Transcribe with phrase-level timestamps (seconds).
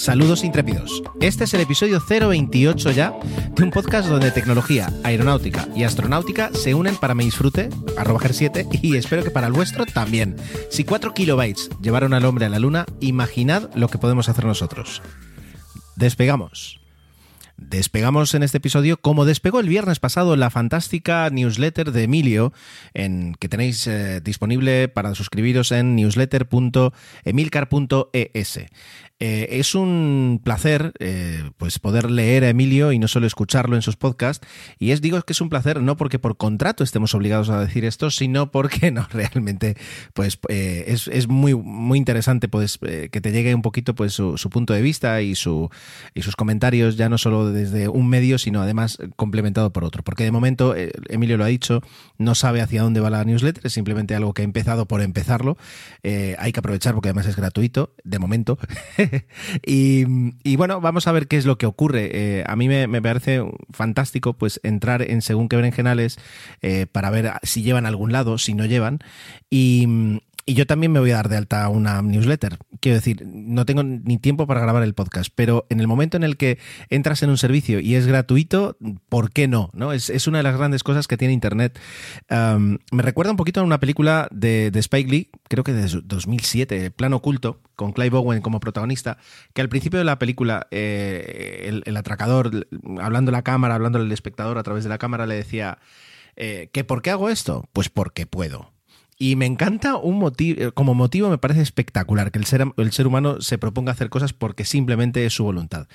[0.00, 1.02] Saludos intrépidos.
[1.20, 3.12] Este es el episodio 028 ya
[3.54, 7.68] de un podcast donde tecnología, aeronáutica y astronáutica se unen para mi disfrute,
[7.98, 10.36] arroba GER7, y espero que para el vuestro también.
[10.70, 15.02] Si 4 kilobytes llevaron al hombre a la luna, imaginad lo que podemos hacer nosotros.
[15.96, 16.80] Despegamos.
[17.58, 22.54] Despegamos en este episodio como despegó el viernes pasado la fantástica newsletter de Emilio,
[22.94, 28.60] en, que tenéis eh, disponible para suscribiros en newsletter.emilcar.es.
[29.20, 33.82] Eh, es un placer eh, pues poder leer a Emilio y no solo escucharlo en
[33.82, 34.46] sus podcasts.
[34.78, 37.84] Y es digo que es un placer no porque por contrato estemos obligados a decir
[37.84, 39.76] esto, sino porque no realmente
[40.14, 44.14] pues eh, es, es muy muy interesante pues eh, que te llegue un poquito pues
[44.14, 45.68] su, su punto de vista y su
[46.14, 50.02] y sus comentarios ya no solo desde un medio sino además complementado por otro.
[50.02, 51.82] Porque de momento eh, Emilio lo ha dicho
[52.16, 55.58] no sabe hacia dónde va la newsletter es simplemente algo que ha empezado por empezarlo.
[56.02, 58.58] Hay que aprovechar porque además es gratuito de momento.
[59.66, 62.10] y, bueno, vamos a ver qué es lo que ocurre.
[62.12, 66.18] Eh, a mí me, parece fantástico pues entrar en según qué berenjenales
[66.62, 69.00] eh, para ver si llevan algún lado, si no llevan.
[69.48, 72.58] Y, y yo también me voy a dar de alta una newsletter.
[72.80, 76.22] Quiero decir, no tengo ni tiempo para grabar el podcast, pero en el momento en
[76.22, 78.76] el que entras en un servicio y es gratuito,
[79.08, 79.70] ¿por qué no?
[79.74, 79.92] ¿No?
[79.92, 81.78] Es, es una de las grandes cosas que tiene Internet.
[82.28, 86.90] Me recuerda un poquito a una película de, de Spike Lee, creo que de 2007,
[86.90, 89.18] Plan Oculto, con Clive Owen como protagonista,
[89.54, 92.66] que al principio de la película eh, el, el, atracador,
[93.00, 95.78] hablando a la cámara, hablando al espectador a través de la cámara, le decía,
[96.36, 97.68] eh, ¿que por qué hago esto?
[97.72, 98.72] Pues porque puedo.
[99.22, 103.06] Y me encanta un motivo, como motivo me parece espectacular que el ser, el ser
[103.06, 105.88] humano se proponga hacer cosas porque simplemente es su voluntad.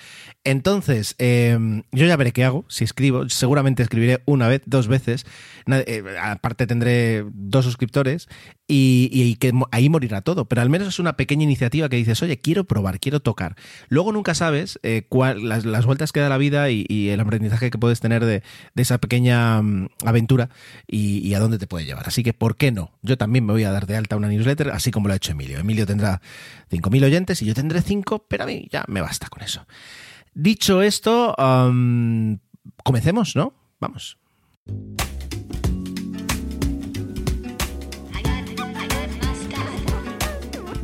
[0.43, 5.25] Entonces, eh, yo ya veré qué hago, si escribo, seguramente escribiré una vez, dos veces,
[5.65, 8.27] eh, aparte tendré dos suscriptores
[8.67, 12.39] y, que ahí morirá todo, pero al menos es una pequeña iniciativa que dices, oye,
[12.39, 13.55] quiero probar, quiero tocar.
[13.89, 17.77] Luego nunca sabes eh, las, las, vueltas que da la vida y, el aprendizaje que
[17.77, 18.41] puedes tener de,
[18.75, 20.49] esa pequeña um, aventura
[20.87, 22.07] y, a dónde te puede llevar.
[22.07, 22.91] Así que, ¿por qué no?
[23.01, 25.31] Yo también me voy a dar de alta una newsletter, así como lo ha hecho
[25.31, 25.59] Emilio.
[25.59, 26.21] Emilio tendrá
[26.71, 29.65] 5.000 oyentes y yo tendré 5, pero a mí ya me basta con eso.
[30.33, 31.35] Dicho esto,
[32.83, 33.53] comencemos, ¿no?
[33.79, 34.17] Vamos.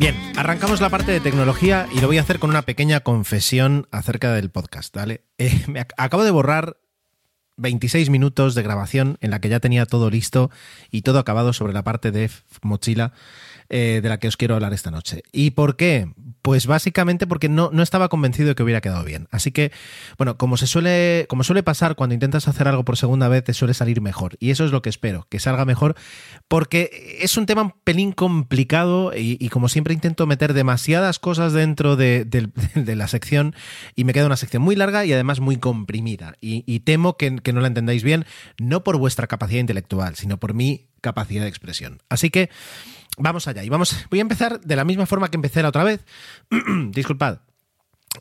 [0.01, 3.85] Bien, arrancamos la parte de tecnología y lo voy a hacer con una pequeña confesión
[3.91, 5.25] acerca del podcast, ¿vale?
[5.37, 6.77] Eh, me ac acabo de borrar
[7.57, 10.49] 26 minutos de grabación en la que ya tenía todo listo
[10.89, 12.31] y todo acabado sobre la parte de
[12.63, 13.13] Mochila
[13.69, 15.21] eh, de la que os quiero hablar esta noche.
[15.31, 16.11] ¿Y por qué?
[16.41, 19.27] Pues básicamente porque no, no, estaba convencido de que hubiera quedado bien.
[19.31, 19.71] Así que,
[20.17, 23.53] bueno, como se suele, como suele pasar cuando intentas hacer algo por segunda vez, te
[23.53, 24.37] suele salir mejor.
[24.39, 25.95] Y eso es lo que espero, que salga mejor,
[26.47, 31.95] porque es un tema un pelín complicado y, como siempre intento meter demasiadas cosas dentro
[31.95, 32.25] de,
[32.75, 33.55] la sección
[33.95, 36.35] y me queda una sección muy larga y además muy comprimida.
[36.41, 38.25] Y, temo que no la entendáis bien,
[38.57, 42.01] no por vuestra capacidad intelectual, sino por mi capacidad de expresión.
[42.09, 42.49] Así que
[43.21, 43.63] vamos allá.
[43.63, 46.05] Y vamos, voy a empezar de la misma forma que empecé la otra vez.
[46.91, 47.39] Disculpad.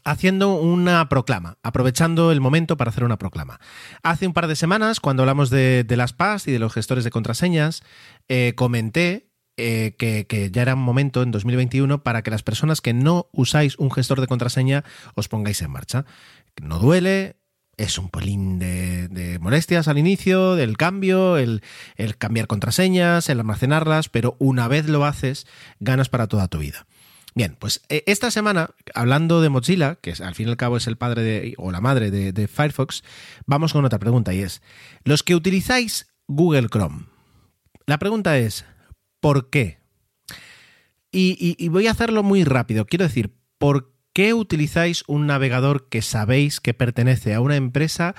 [0.04, 3.58] Haciendo una proclama, aprovechando el momento para hacer una proclama.
[4.04, 7.10] Hace un par de semanas, cuando hablamos de, las PAS y de los gestores de
[7.10, 7.82] contraseñas,
[8.28, 12.94] eh, comenté eh, que, ya era un momento en 2021 para que las personas que
[12.94, 14.84] no usáis un gestor de contraseña
[15.16, 16.06] os pongáis en marcha.
[16.62, 17.39] No duele,
[17.80, 21.62] es un pelín de, molestias al inicio, del cambio, el,
[22.18, 25.46] cambiar contraseñas, el almacenarlas, pero una vez lo haces,
[25.78, 26.86] ganas para toda tu vida.
[27.34, 30.96] Bien, pues esta semana, hablando de Mozilla, que al fin y al cabo es el
[30.96, 33.02] padre o la madre de, Firefox,
[33.46, 34.62] vamos con otra pregunta y es,
[35.04, 37.06] los que utilizáis Google Chrome,
[37.86, 38.64] la pregunta es,
[39.20, 39.80] ¿por qué?
[41.12, 43.99] Y, y, y voy a hacerlo muy rápido, quiero decir, ¿por qué
[44.34, 48.14] utilizáis un navegador que sabéis que pertenece a una empresa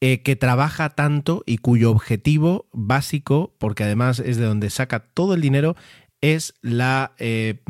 [0.00, 5.34] eh, que trabaja tanto y cuyo objetivo básico, porque además es de donde saca todo
[5.34, 5.76] el dinero,
[6.20, 7.60] es la eh,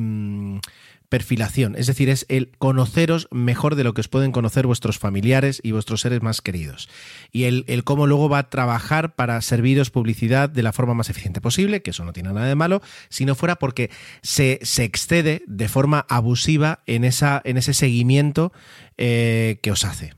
[1.12, 5.61] perfilación, es decir, es el conoceros mejor de lo que os pueden conocer vuestros familiares
[5.62, 6.88] y vuestros seres más queridos.
[7.31, 11.11] Y el, el cómo luego va a trabajar para serviros publicidad de la forma más
[11.11, 12.81] eficiente posible, que eso no tiene nada de malo,
[13.11, 13.91] si no fuera porque
[14.23, 18.50] se, se excede de forma abusiva en, esa, en ese seguimiento
[18.97, 20.14] eh, que os hace.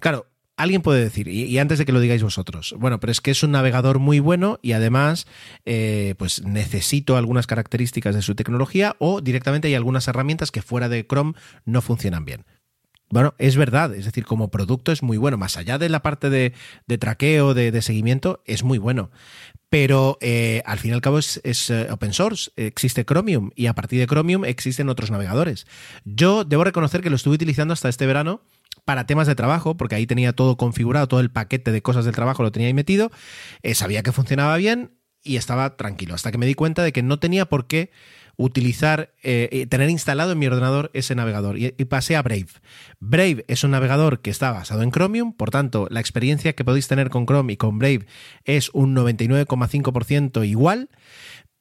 [0.00, 3.30] Claro, alguien puede decir, y, antes de que lo digáis vosotros, bueno, pero es que
[3.30, 5.26] es un navegador muy bueno y además,
[5.64, 10.88] eh, pues necesito algunas características de su tecnología o directamente hay algunas herramientas que fuera
[10.88, 11.34] de Chrome
[11.64, 12.44] no funcionan bien.
[13.10, 16.30] Bueno, es verdad, es decir, como producto es muy bueno, más allá de la parte
[16.30, 16.52] de,
[16.86, 19.10] de traqueo, de, de seguimiento, es muy bueno.
[19.68, 23.66] Pero eh, al fin y al cabo es, es, eh, open source, existe Chromium y
[23.66, 25.66] a partir de Chromium existen otros navegadores.
[26.04, 28.40] Yo debo reconocer que lo estuve utilizando hasta este verano
[28.84, 32.14] para temas de trabajo, porque ahí tenía todo configurado, todo el paquete de cosas del
[32.14, 33.10] trabajo lo tenía ahí metido,
[33.62, 34.92] eh, sabía que funcionaba bien
[35.22, 37.90] y estaba tranquilo, hasta que me di cuenta de que no tenía por qué
[38.36, 42.48] utilizar, eh, tener instalado en mi ordenador ese navegador y, y, pasé a Brave.
[42.98, 46.88] Brave es un navegador que está basado en Chromium, por tanto, la experiencia que podéis
[46.88, 48.06] tener con Chrome y con Brave
[48.44, 50.90] es un 99,5% igual,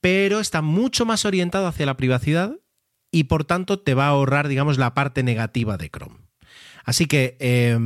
[0.02, 2.58] pero está mucho más orientado hacia la privacidad
[3.10, 6.23] y por tanto te va a ahorrar, digamos, la parte negativa de Chrome.
[6.84, 7.78] Así que eh,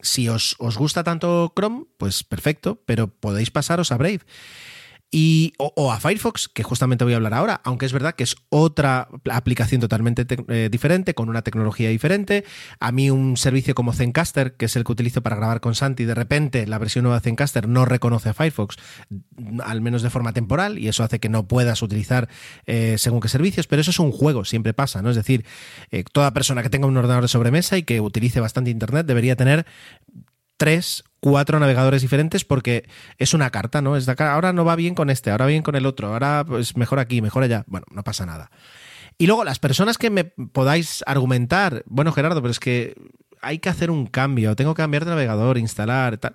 [0.00, 4.20] si os, os, gusta tanto Chrome, pues perfecto, pero podéis pasaros a Brave.
[5.18, 8.22] Y, o, o, a Firefox, que justamente voy a hablar ahora, aunque es verdad que
[8.22, 12.44] es otra aplicación totalmente eh, diferente, con una tecnología diferente.
[12.80, 16.04] A mí un servicio como Zencaster, que es el que utilizo para grabar con Santi,
[16.04, 18.76] de repente la versión nueva de Zencaster no reconoce a Firefox,
[19.64, 22.28] al menos de forma temporal, y eso hace que no puedas utilizar
[22.66, 25.08] eh, según qué servicios, pero eso es un juego, siempre pasa, ¿no?
[25.08, 25.46] Es decir,
[25.92, 29.34] eh, toda persona que tenga un ordenador de sobremesa y que utilice bastante Internet debería
[29.34, 29.64] tener
[30.58, 32.88] tres, cuatro navegadores diferentes porque
[33.18, 33.96] es una carta, ¿no?
[33.96, 36.44] Es de acá, ahora no va bien con este, ahora bien con el otro, ahora
[36.46, 37.64] pues mejor aquí, mejor allá.
[37.66, 38.52] Bueno, no pasa nada.
[39.18, 42.94] Y luego, las personas que me podáis argumentar, bueno, Gerardo, pero es que
[43.42, 46.34] hay que hacer un cambio, tengo que cambiar de navegador, instalar, tal.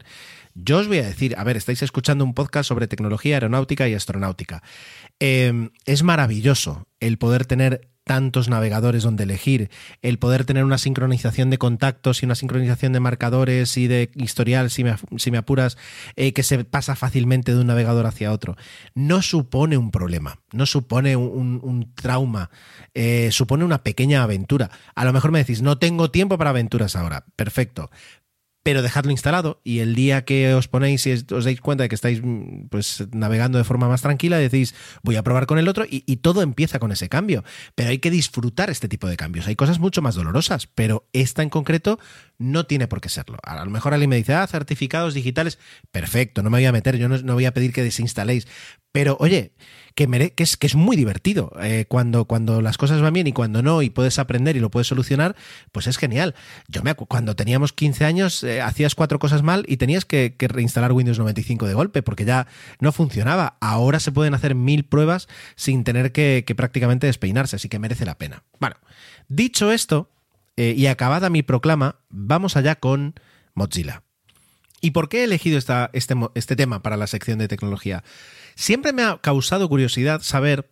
[0.53, 3.93] Yo os voy a decir, a ver, estáis escuchando un podcast sobre tecnología aeronáutica y
[3.93, 4.63] astronáutica.
[5.19, 9.69] Eh, es maravilloso el poder tener tantos navegadores donde elegir,
[10.01, 14.69] el poder tener una sincronización de contactos y una sincronización de marcadores y de historial,
[14.71, 15.77] si me, apuras,
[16.15, 18.57] eh, que se pasa fácilmente de un navegador hacia otro,
[18.95, 22.49] no supone un problema, no supone un, un trauma,
[22.93, 24.71] eh, supone una pequeña aventura.
[24.95, 27.91] A lo mejor me decís, no tengo tiempo para aventuras ahora, perfecto,
[28.63, 31.95] pero dejadlo instalado y el día que os ponéis y os dais cuenta de que
[31.95, 32.21] estáis
[32.69, 36.17] pues navegando de forma más tranquila, decís voy a probar con el otro y, y,
[36.17, 37.43] todo empieza con ese cambio.
[37.75, 39.47] Pero hay que disfrutar este tipo de cambios.
[39.47, 41.99] Hay cosas mucho más dolorosas, pero esta en concreto
[42.41, 43.37] no tiene por qué serlo.
[43.43, 45.59] A lo mejor alguien me dice, ah, certificados digitales,
[45.91, 48.47] perfecto, no me voy a meter, yo no, no voy a pedir que desinstaléis.
[48.91, 49.53] Pero oye,
[49.95, 51.53] que, mere que, es, que es muy divertido.
[51.61, 54.69] Eh, cuando, cuando las cosas van bien y cuando no, y puedes aprender y lo
[54.69, 55.35] puedes solucionar,
[55.71, 56.35] pues es genial.
[56.67, 60.47] Yo me cuando teníamos 15 años, eh, hacías cuatro cosas mal y tenías que, que,
[60.47, 62.47] reinstalar Windows 95 de golpe, porque ya
[62.79, 63.57] no funcionaba.
[63.61, 68.05] Ahora se pueden hacer mil pruebas sin tener que, que prácticamente despeinarse, así que merece
[68.05, 68.43] la pena.
[68.59, 68.75] Bueno,
[69.29, 70.09] dicho esto,
[70.61, 73.15] eh, y acabada mi proclama, vamos allá con
[73.55, 74.03] Mozilla.
[74.79, 78.03] ¿Y por qué he elegido esta, este, este tema para la sección de tecnología?
[78.53, 80.69] Siempre me ha causado curiosidad saber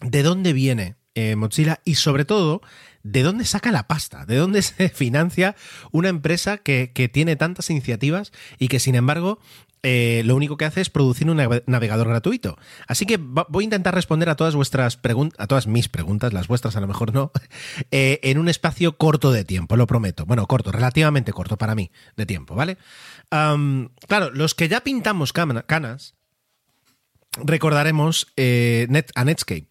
[0.00, 2.62] de dónde viene eh, Mozilla y sobre todo
[3.02, 5.54] de dónde saca la pasta, de dónde se financia
[5.92, 9.38] una empresa que, que tiene tantas iniciativas y que sin embargo
[9.82, 11.36] eh, lo único que hace es producir un
[11.66, 12.58] navegador gratuito.
[12.86, 16.48] Así que voy a intentar responder a todas vuestras preguntas, a todas mis preguntas, las
[16.48, 17.32] vuestras a lo mejor no,
[17.90, 20.26] eh, en un espacio corto de tiempo, lo prometo.
[20.26, 22.76] Bueno, corto, relativamente corto para mí de tiempo, ¿vale?
[23.30, 26.14] Claro, los que ya pintamos canas,
[27.38, 29.68] recordaremos eh, a Netscape.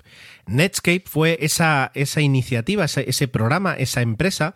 [0.48, 4.56] Netscape fue esa, iniciativa, ese, ese, programa, esa empresa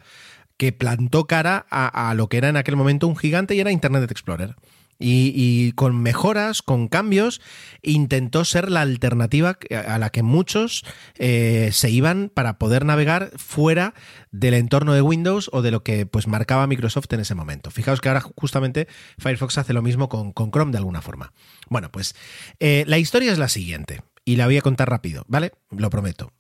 [0.58, 3.72] que plantó cara a, a, lo que era en aquel momento un gigante y era
[3.72, 4.56] Internet Explorer.
[5.00, 7.42] Y, con mejoras, con cambios,
[7.82, 9.58] intentó ser la alternativa
[9.88, 10.86] a la que muchos
[11.18, 13.94] eh, se iban para poder navegar fuera
[14.32, 17.70] del entorno de Windows o de lo que pues marcaba Microsoft en ese momento.
[17.70, 21.34] Fijaos que ahora justamente Firefox hace lo mismo con, con Chrome de alguna forma.
[21.70, 22.16] Bueno, pues
[22.60, 25.52] eh, la historia es la siguiente y la voy a contar rápido, ¿vale?
[25.70, 26.32] Lo prometo.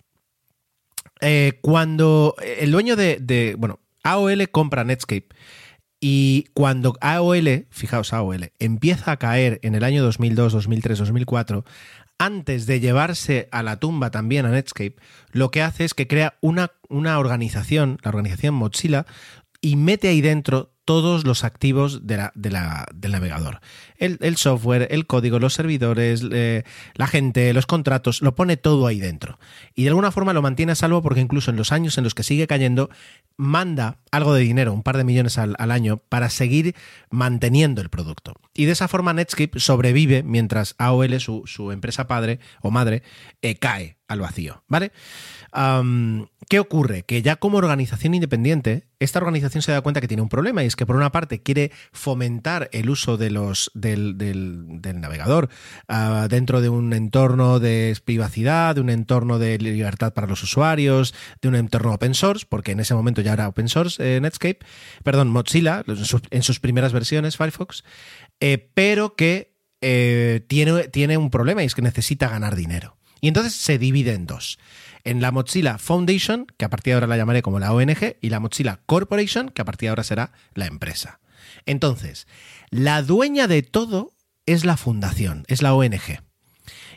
[1.21, 5.29] Eh, cuando el dueño de, de, bueno, AOL compra Netscape,
[6.05, 11.63] y cuando AOL, fijaos AOL, empieza a caer en el año 2002, 2003, 2004,
[12.17, 14.97] antes de llevarse a la tumba también a Netscape,
[15.31, 19.05] lo que hace es que crea una, una organización, la organización Mozilla,
[19.61, 23.59] y mete ahí dentro todos los activos de la- de la- del navegador.
[23.97, 26.63] El, software, el código, los servidores, eh,
[26.95, 29.39] la gente, los contratos, lo pone todo ahí dentro.
[29.75, 32.13] Y de alguna forma lo mantiene a salvo porque incluso en los años en los
[32.13, 32.89] que sigue cayendo,
[33.37, 36.75] manda algo de dinero, un par de millones al, al año, para seguir
[37.09, 38.33] manteniendo el producto.
[38.53, 43.03] Y de esa forma Netscape sobrevive mientras AOL, su, su empresa padre o madre,
[43.41, 44.91] eh, cae al vacío, ¿vale?
[46.49, 47.03] ¿Qué ocurre?
[47.03, 50.67] Que ya como organización independiente, esta organización se da cuenta que tiene un problema y
[50.67, 54.17] es que por una parte quiere fomentar el uso de los, del,
[54.95, 55.49] navegador
[55.87, 61.13] ah, dentro de un entorno de privacidad, de un entorno de libertad para los usuarios,
[61.41, 64.59] de un entorno open source, porque en ese momento ya era open source eh, Netscape,
[65.03, 67.83] perdón, Mozilla, en sus, en sus primeras versiones, Firefox,
[68.39, 72.97] eh, pero que eh, tiene, tiene un problema y es que necesita ganar dinero.
[73.23, 74.59] Y entonces se divide en dos.
[75.05, 78.29] En la Mozilla Foundation, que a partir de ahora la llamaré como la ONG, y
[78.29, 81.21] la Mozilla Corporation, que a partir de ahora será la empresa.
[81.65, 82.27] Entonces,
[82.69, 84.11] la dueña de todo
[84.45, 86.19] es la fundación, es la ONG.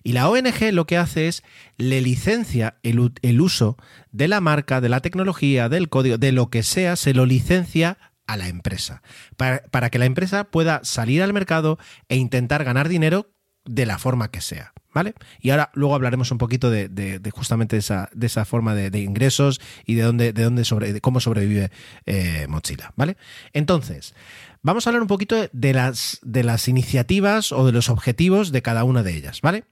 [0.03, 1.45] Y la ONG lo que hace es
[1.77, 3.77] le licencia el uso
[4.11, 7.99] de la marca, de la tecnología, del código, de lo que sea, se lo licencia
[8.27, 9.01] a la empresa.
[9.37, 11.79] Para, para que la empresa pueda salir al mercado
[12.09, 13.36] e intentar ganar dinero
[13.67, 14.73] de la forma que sea.
[14.95, 15.13] ¿Vale?
[15.43, 19.95] Y ahora luego hablaremos un poquito de, justamente esa, de esa forma de, ingresos y
[19.95, 20.65] de dónde, de dónde
[21.03, 21.71] cómo sobrevive
[22.07, 22.95] eh, Mozilla.
[22.97, 23.19] ¿Vale?
[23.53, 24.15] Entonces,
[24.63, 28.63] vamos a hablar un poquito de las, de las iniciativas o de los objetivos de
[28.63, 29.43] cada una de ellas.
[29.43, 29.65] ¿Vale?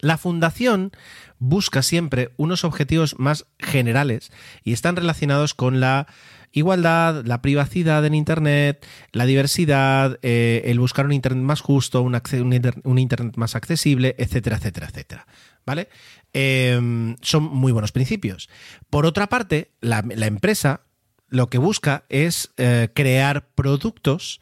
[0.00, 0.92] La fundación
[1.38, 4.30] busca siempre unos objetivos más generales
[4.62, 6.06] y están relacionados con la
[6.52, 12.14] igualdad, la privacidad en Internet, la diversidad, eh, el buscar un Internet más justo, un,
[12.14, 15.26] un inter- un Internet más accesible, etcétera, etcétera, etcétera.
[15.66, 15.88] ¿Vale?
[16.32, 18.48] Eh, son muy buenos principios.
[18.88, 20.82] Por otra parte, la, empresa
[21.28, 24.40] lo que busca es eh, crear productos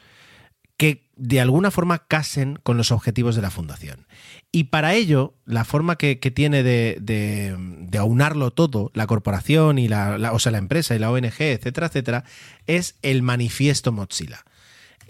[1.17, 4.07] de alguna forma casen con los objetivos de la fundación.
[4.53, 10.31] Y para ello, la forma que, tiene de, de- aunarlo todo, la corporación y la,
[10.33, 12.25] o sea, la empresa y la ONG, etcétera, etcétera,
[12.67, 14.45] es el manifiesto Mozilla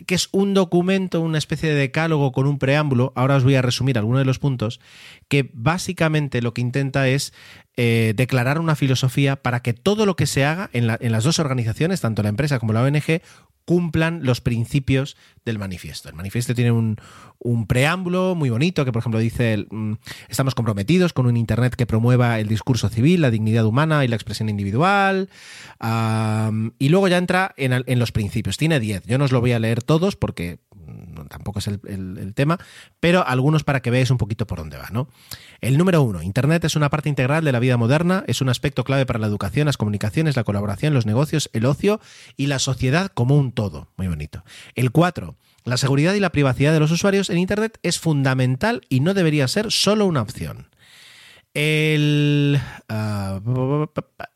[0.07, 3.63] que es un documento, una especie de decálogo con un preámbulo, ahora os voy a
[3.63, 4.81] resumir algunos de los puntos,
[5.29, 7.33] que básicamente lo que intenta es
[7.79, 12.01] eh, declarar una filosofía para que todo lo que se haga en las dos organizaciones,
[12.03, 13.23] tanto la empresa como la ONG,
[13.67, 16.09] cumplan los principios del manifiesto.
[16.09, 16.97] El manifiesto tiene un,
[17.67, 19.95] preámbulo muy bonito que, por ejemplo, dice, mm,
[20.29, 24.17] estamos comprometidos con un Internet que promueva el discurso civil, la dignidad humana y la
[24.17, 25.29] expresión individual.
[26.79, 28.57] Y luego ya entra en, en los principios.
[28.57, 29.05] Tiene 10.
[29.07, 30.59] Yo no os lo voy a leer todos porque
[31.29, 32.59] tampoco es el, tema,
[33.01, 34.89] pero algunos para que veáis un poquito por dónde va.
[34.91, 35.09] ¿no?
[35.61, 38.85] El número uno, Internet es una parte integral de la vida moderna, es un aspecto
[38.85, 42.01] clave para la educación, las comunicaciones, la colaboración, los negocios, el ocio
[42.37, 43.89] y la sociedad como un todo.
[43.97, 44.45] Muy bonito.
[44.75, 49.01] El cuatro, la seguridad y la privacidad de los usuarios en Internet es fundamental y
[49.01, 50.69] no debería ser solo una opción.
[51.55, 53.41] El, ah,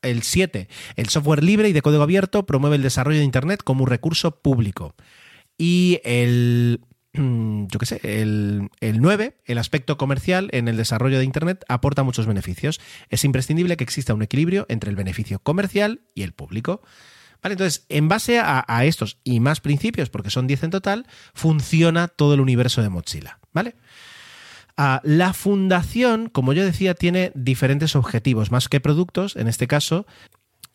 [0.00, 0.68] el 7.
[0.96, 4.40] El software libre y de código abierto promueve el desarrollo de Internet como un recurso
[4.40, 4.94] público.
[5.60, 6.80] Y el,
[7.12, 12.02] yo qué sé, el, el 9, el aspecto comercial en el desarrollo de Internet aporta
[12.02, 12.80] muchos beneficios.
[13.10, 16.80] Es imprescindible que exista un equilibrio entre el beneficio comercial y el público.
[17.42, 22.08] Vale, entonces, en base a, estos y más principios, porque son 10 en total, funciona
[22.08, 23.38] todo el universo de Mozilla.
[23.52, 23.76] ¿Vale?
[24.78, 30.06] Ah, la fundación, como yo decía, tiene diferentes objetivos, más que productos, en este caso.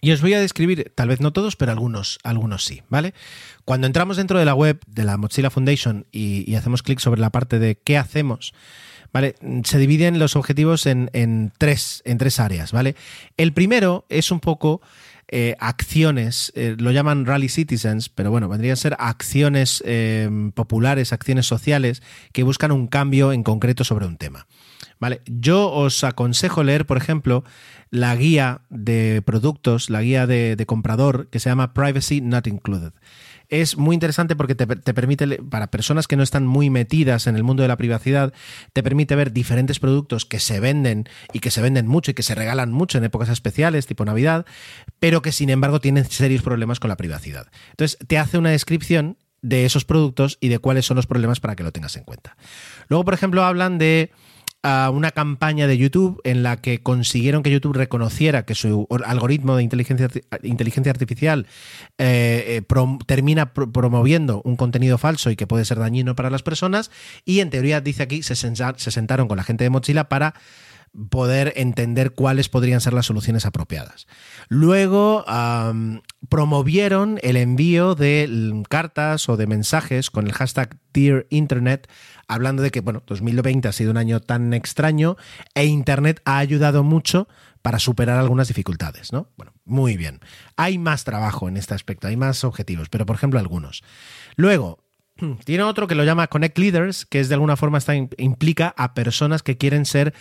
[0.05, 3.15] Y os voy a describir, tal vez no todos, pero algunos, algunos sí, ¿vale?
[3.63, 7.31] Cuando entramos dentro de la web de la Mozilla Foundation y, hacemos clic sobre la
[7.31, 8.53] parte de qué hacemos,
[9.11, 9.33] ¿vale?
[9.63, 12.95] Se dividen los objetivos en, en tres, en tres áreas, ¿vale?
[13.35, 14.79] El primero es un poco
[15.27, 21.13] eh, acciones, eh, lo llaman rally citizens, pero bueno, vendrían a ser acciones eh, populares,
[21.13, 24.45] acciones sociales que buscan un cambio en concreto sobre un tema.
[25.25, 27.43] Yo os aconsejo leer, por ejemplo,
[27.89, 32.93] la guía de productos, la guía de, comprador que se llama Privacy Not Included.
[33.47, 37.35] Es muy interesante porque te, te permite, para personas que no están muy metidas en
[37.35, 38.33] el mundo de la privacidad,
[38.73, 42.23] te permite ver diferentes productos que se venden y que se venden mucho y que
[42.23, 44.45] se regalan mucho en épocas especiales, tipo Navidad,
[44.99, 47.47] pero que sin embargo tienen serios problemas con la privacidad.
[47.69, 51.55] Entonces, te hace una descripción de esos productos y de cuáles son los problemas para
[51.55, 52.35] que lo tengas en cuenta.
[52.87, 54.11] Luego, por ejemplo, hablan de
[54.67, 59.03] a una campaña de YouTube en la que consiguieron que YouTube reconociera que su or-
[59.05, 60.09] algoritmo de inteligencia,
[60.41, 61.45] inteligencia artificial
[61.99, 66.41] eh, eh, termina pro- promoviendo un contenido falso y que puede ser dañino para las
[66.41, 66.89] personas
[67.25, 70.33] y en teoría dice aquí se, sentaron con la gente de Mozilla para
[71.09, 74.07] poder entender cuáles podrían ser las soluciones apropiadas.
[74.47, 75.25] Luego
[76.29, 81.89] promovieron el envío de cartas o de mensajes con el hashtag Dear Internet,
[82.27, 85.17] hablando de que, bueno, 2020 ha sido un año tan extraño
[85.53, 87.27] e Internet ha ayudado mucho
[87.61, 89.31] para superar algunas dificultades, ¿no?
[89.37, 90.19] Bueno, muy bien.
[90.55, 93.83] Hay más trabajo en este aspecto, hay más objetivos, pero por ejemplo algunos.
[94.35, 94.84] Luego,
[95.45, 98.93] tiene otro que lo llama Connect Leaders, que es de alguna forma está, implica a
[98.93, 100.13] personas que quieren ser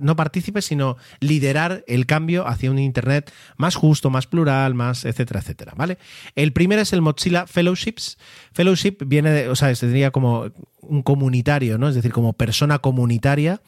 [0.00, 5.40] no partícipes, sino liderar el cambio hacia un Internet más justo, más plural, más etcétera,
[5.40, 5.72] etcétera.
[5.76, 5.98] ¿vale?
[6.34, 8.18] El primero es el Mozilla Fellowships.
[8.52, 10.50] Fellowship viene de, o sea, sería como
[10.80, 11.88] un comunitario, ¿no?
[11.88, 13.60] Es decir, como persona comunitaria.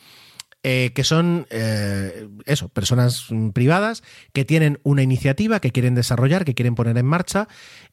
[0.63, 4.03] eh, que son eh, eso, personas mm, privadas
[4.35, 7.49] que tienen una iniciativa que quieren desarrollar, que quieren poner en marcha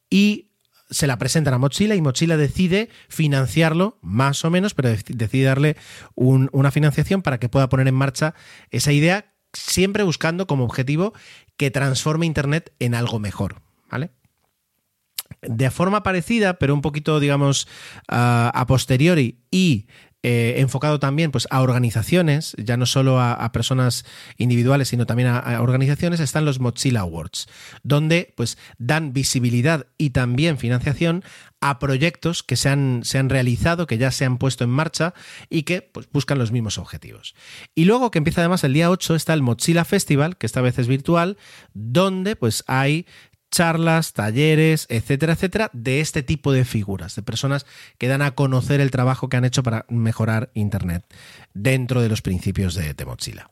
[0.09, 0.46] y
[0.89, 5.43] se la presentan a Mozilla y Mozilla decide financiarlo, más o menos, pero dec- decide
[5.45, 5.75] darle
[6.15, 8.33] un- una financiación para que pueda poner en marcha
[8.71, 11.13] esa idea, siempre buscando como objetivo
[11.57, 13.61] que transforme Internet en algo mejor.
[13.89, 14.11] ¿Vale?
[15.41, 17.67] de forma parecida, pero un poquito, digamos,
[18.07, 19.87] a, a posteriori y
[20.23, 24.05] eh, enfocado también pues, a organizaciones, ya no solo a, personas
[24.37, 27.47] individuales, sino también a, a organizaciones, están los Mozilla Awards,
[27.83, 31.23] donde pues, dan visibilidad y también financiación
[31.59, 35.13] a proyectos que se han, se han realizado, que ya se han puesto en marcha
[35.49, 37.35] y que pues, buscan los mismos objetivos.
[37.73, 40.77] Y luego que empieza además el día 8 está el Mozilla Festival, que esta vez
[40.77, 41.37] es virtual,
[41.73, 43.07] donde pues hay
[43.51, 47.65] charlas, talleres, etcétera, etcétera, de este tipo de figuras, de personas
[47.97, 51.03] que dan a conocer el trabajo que han hecho para mejorar Internet
[51.53, 53.49] dentro de los principios de, de Mozilla.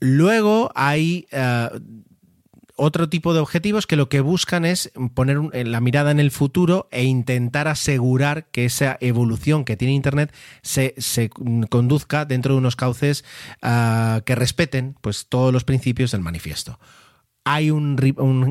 [0.00, 1.68] Luego hay eh,
[2.76, 6.88] otro tipo de objetivos que lo que buscan es poner la mirada en el futuro
[6.90, 12.76] e intentar asegurar que esa evolución que tiene Internet se, se conduzca dentro de unos
[12.76, 13.24] cauces
[13.62, 16.78] ah, que respeten pues, todos los principios del manifiesto
[17.44, 17.96] hay un,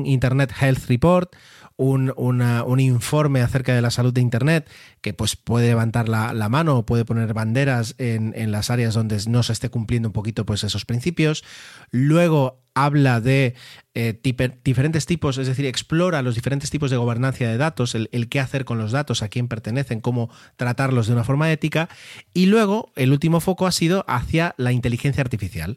[0.06, 1.34] Internet Health Report,
[1.76, 4.70] un, un informe acerca de la salud de Internet
[5.00, 8.94] que pues puede levantar la, la mano o puede poner banderas en, en las áreas
[8.94, 11.42] donde no se esté cumpliendo un poquito pues esos principios.
[11.90, 13.54] Luego habla de
[13.94, 14.20] eh,
[14.64, 18.40] diferentes tipos, es decir, explora los diferentes tipos de gobernancia de datos, el, el qué
[18.40, 21.88] hacer con los datos, a quién pertenecen, cómo tratarlos de una forma ética.
[22.32, 25.76] Y luego el último foco ha sido hacia la inteligencia artificial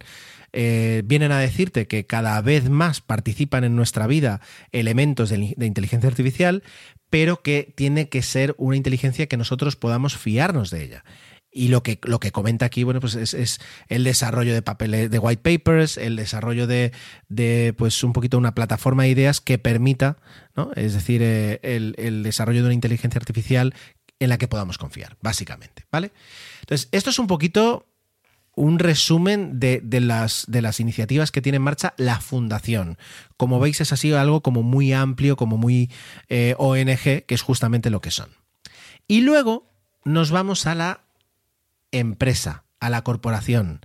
[0.53, 6.09] eh, vienen a decirte que cada vez más participan en nuestra vida elementos de, inteligencia
[6.09, 6.63] artificial,
[7.09, 11.05] pero que tiene que ser una inteligencia que nosotros podamos fiarnos de ella.
[11.51, 15.17] Y lo que, lo que comenta aquí, bueno, pues es, el desarrollo de papeles, de
[15.17, 16.91] white papers, el desarrollo de,
[17.29, 20.17] de, pues un poquito una plataforma de ideas que permita,
[20.55, 20.71] ¿no?
[20.75, 23.73] Es decir, eh, el, el desarrollo de una inteligencia artificial
[24.19, 26.11] en la que podamos confiar, básicamente, ¿vale?
[26.61, 27.87] Entonces, esto es un poquito
[28.57, 32.97] un resumen de, de las, de las iniciativas que tiene en marcha la fundación.
[33.37, 35.91] Como veis, es así algo como muy amplio, como muy
[36.27, 38.29] eh, ONG, que es justamente lo que son.
[39.07, 39.69] Y luego
[40.03, 41.01] nos vamos a la
[41.91, 43.81] empresa, a la corporación,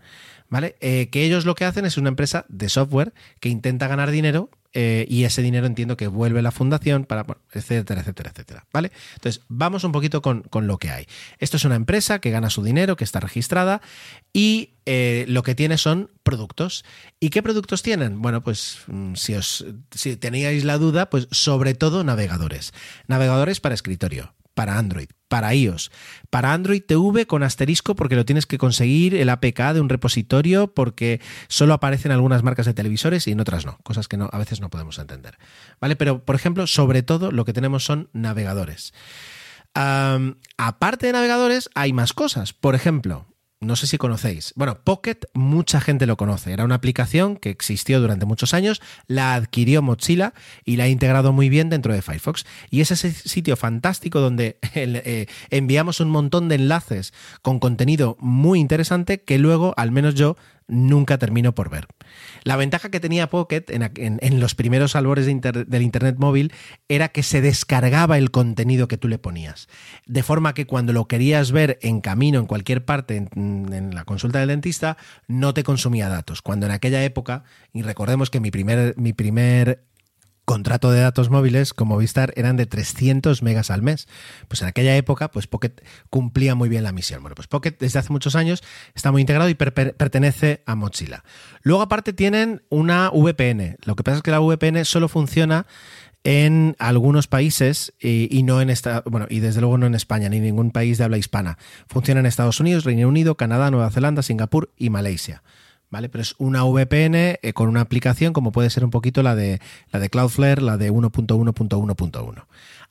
[0.49, 0.77] ¿vale?
[0.81, 4.49] Eh, que ellos lo que hacen es una empresa de software que intenta ganar dinero
[4.75, 8.91] eh, y ese dinero entiendo que vuelve a la fundación para, etcétera, etcétera, etcétera, ¿vale?
[9.15, 11.07] Entonces, vamos un poquito con, con lo que hay.
[11.39, 13.83] Esto es una empresa que gana su dinero, que está registrada
[14.33, 16.85] y eh, lo que tiene son productos.
[17.21, 18.21] ¿Y qué productos tienen?
[18.21, 22.73] Bueno, pues mm, si os si teníais la duda, pues sobre todo navegadores.
[23.07, 25.91] Navegadores para escritorio, para Android, para iOS,
[26.31, 30.73] para Android TV con asterisco porque lo tienes que conseguir el APK de un repositorio
[30.73, 34.39] porque solo aparecen algunas marcas de televisores y en otras no, cosas que no, a
[34.39, 35.39] veces no podemos entender.
[35.81, 35.97] ¿Vale?
[35.97, 38.93] Pero, por ejemplo, sobre todo lo que tenemos son navegadores.
[39.75, 42.53] Aparte de navegadores, hay más cosas.
[42.53, 43.32] Por ejemplo,
[43.63, 44.53] no sé si conocéis.
[44.57, 46.53] Bueno, Pocket, mucha gente lo conoce.
[46.53, 51.33] Era una aplicación que existió durante muchos años, la adquirió Mozilla y la ha integrado
[51.33, 52.45] muy bien dentro de Firefox.
[52.71, 58.59] Y es ese sitio fantástico donde eh, enviamos un montón de enlaces con contenido muy
[58.59, 60.37] interesante que luego, al menos yo,
[60.69, 61.87] nunca termino por ver.
[62.45, 66.53] La ventaja que tenía Pocket en, los primeros albores de del Internet móvil
[66.89, 69.69] era que se descargaba el contenido que tú le ponías.
[70.07, 74.05] De forma que cuando lo querías ver en camino, en cualquier parte, en, en la
[74.05, 74.97] consulta del dentista,
[75.29, 76.43] no te consumía datos.
[76.43, 79.85] Cuando en aquella época, y recordemos que mi primer, mi primer
[80.53, 84.07] contrato de datos móviles como Vistar eran de 300 megas al mes.
[84.49, 85.73] Pues en aquella época, pues Pocket
[86.11, 87.23] cumplía muy bien la misión.
[87.23, 88.63] Bueno, pues Pocket desde hace muchos años
[88.95, 91.25] está muy integrado y per per pertenece a Mozilla.
[91.63, 93.79] Luego aparte tienen una VPN.
[93.87, 95.67] Lo que pasa es que la VPN solo funciona
[96.23, 100.37] en algunos países y, no en esta, bueno, y desde luego no en España ni
[100.37, 101.57] en ningún país de habla hispana.
[101.89, 105.43] Funciona en Estados Unidos, Reino Unido, Canadá, Nueva Zelanda, Singapur y Malasia.
[105.93, 106.09] ¿Vale?
[106.09, 109.61] Pero es una VPN eh, con una aplicación como puede ser un poquito la de,
[109.91, 112.47] la de Cloudflare, la de 1.1.1.1.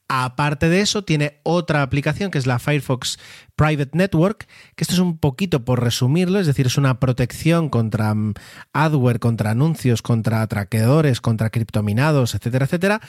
[0.08, 3.18] Aparte de eso, tiene otra aplicación que es la Firefox
[3.56, 8.14] Private Network, que esto es un poquito por resumirlo, es decir, es una protección contra
[8.14, 8.36] mm,
[8.72, 13.02] adware, contra anuncios, contra traqueadores, contra criptominados, etcétera, etcétera,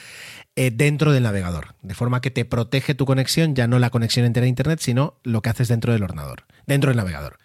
[0.55, 1.75] eh, dentro del navegador.
[1.83, 5.19] De forma que te protege tu conexión, ya no la conexión entera a Internet, sino
[5.21, 7.37] lo que haces dentro del ordenador, dentro del navegador.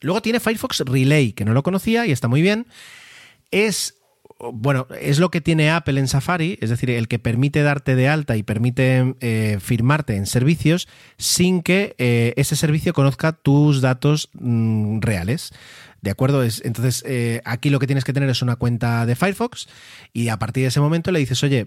[0.00, 2.66] Luego tiene Firefox Relay, que no lo conocía y está muy bien.
[3.50, 3.96] Es
[4.38, 8.08] bueno, es lo que tiene Apple en Safari, es decir, el que permite darte de
[8.08, 14.28] alta y permite eh, firmarte en servicios sin que eh, ese servicio conozca tus datos
[14.34, 15.52] mm, reales.
[16.02, 16.42] ¿De acuerdo?
[16.42, 19.68] Es, entonces, eh, aquí lo que tienes que tener es una cuenta de Firefox
[20.12, 21.66] y a partir de ese momento le dices, oye,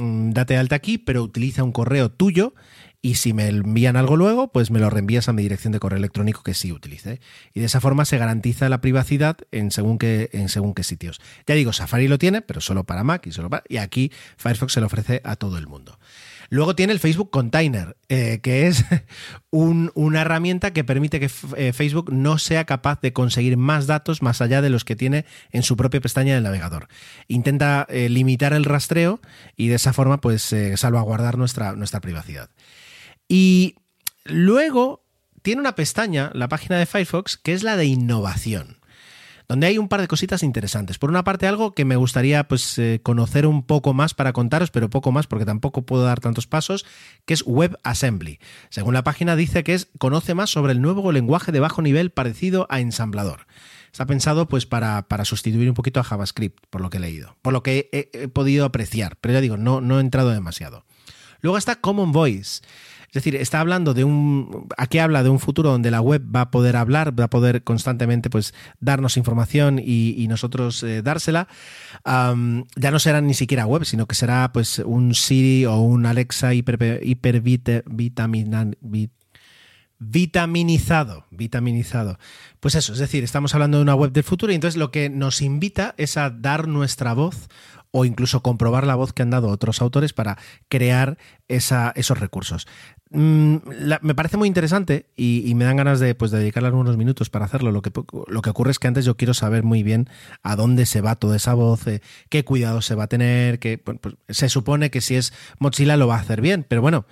[0.00, 2.54] Mm, date alta aquí, pero utiliza un correo tuyo
[3.06, 5.98] y si me envían algo luego, pues me lo reenvías a mi dirección de correo
[5.98, 7.20] electrónico que sí utilice.
[7.54, 11.20] Y de esa forma se garantiza la privacidad en según qué, en según qué sitios.
[11.46, 14.72] Ya digo, Safari lo tiene, pero solo para Mac y solo para, y aquí Firefox
[14.72, 16.00] se lo ofrece a todo el mundo.
[16.48, 18.84] Luego tiene el Facebook Container, eh, que es
[19.50, 24.22] un- una herramienta que permite que eh, Facebook no sea capaz de conseguir más datos
[24.22, 26.88] más allá de los que tiene en su propia pestaña del navegador.
[27.28, 29.20] Intenta eh, limitar el rastreo
[29.56, 32.50] y de esa forma pues salvaguardar nuestra, nuestra privacidad.
[33.28, 33.74] Y
[34.24, 35.04] luego
[35.42, 38.78] tiene una pestaña, la página de Firefox, que es la de innovación
[39.48, 40.98] donde hay un par de cositas interesantes.
[40.98, 44.70] Por una parte, algo que me gustaría pues, eh, conocer un poco más para contaros,
[44.70, 46.84] pero poco más porque tampoco puedo dar tantos pasos,
[47.24, 48.40] que es WebAssembly.
[48.70, 52.10] Según la página dice que es conoce más sobre el nuevo lenguaje de bajo nivel
[52.10, 53.46] parecido a ensamblador.
[53.92, 57.36] Está pensado pues para, para sustituir un poquito a JavaScript, por lo que he leído,
[57.40, 60.84] por lo que he, he podido apreciar, pero ya digo, no, no he entrado demasiado.
[61.40, 62.60] Luego está Common Voice.
[63.08, 64.66] Es decir, está hablando de un.
[64.76, 67.62] Aquí habla de un futuro donde la web va a poder hablar, va a poder
[67.62, 71.48] constantemente pues, darnos información y, nosotros eh, dársela.
[72.04, 76.52] Ya no será ni siquiera web, sino que será pues un Siri o un Alexa
[76.52, 77.42] hiper, hiper
[79.98, 82.18] vitaminizado, vitaminizado.
[82.60, 85.08] Pues eso, es decir, estamos hablando de una web del futuro y entonces lo que
[85.08, 87.48] nos invita es a dar nuestra voz
[87.92, 90.36] o incluso comprobar la voz que han dado otros autores para
[90.68, 91.16] crear
[91.48, 92.66] esa- esos recursos.
[93.10, 93.56] Mm,
[94.02, 97.44] me parece muy interesante y, me dan ganas de, pues, de dedicarle algunos minutos para
[97.44, 97.70] hacerlo.
[97.70, 97.92] Lo que,
[98.26, 100.08] lo que ocurre es que antes yo quiero saber muy bien
[100.42, 103.78] a dónde se va toda esa voz, eh, qué cuidado se va a tener, que
[103.78, 107.06] pues, se supone que si es Mozilla lo va a hacer bien, pero bueno,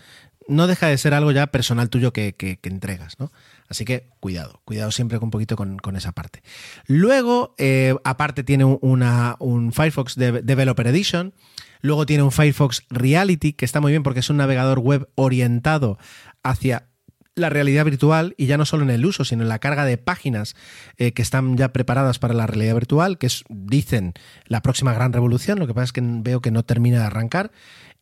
[0.48, 3.30] no deja de ser algo ya personal tuyo que, que- que entregas, ¿no?
[3.68, 6.42] Así que cuidado, cuidado siempre un poquito con, esa parte.
[6.86, 11.34] Luego, eh, aparte tiene un- una, un Firefox de- Developer Edition,
[11.80, 15.98] luego tiene un Firefox Reality, que está muy bien porque es un navegador web orientado
[16.42, 16.88] hacia
[17.36, 19.98] la realidad virtual y ya no solo en el uso, sino en la carga de
[19.98, 20.54] páginas
[20.98, 24.12] eh, que están ya preparadas para la realidad virtual, que es, dicen,
[24.46, 25.58] la próxima gran revolución.
[25.58, 27.50] Lo que pasa es que veo que no termina de arrancar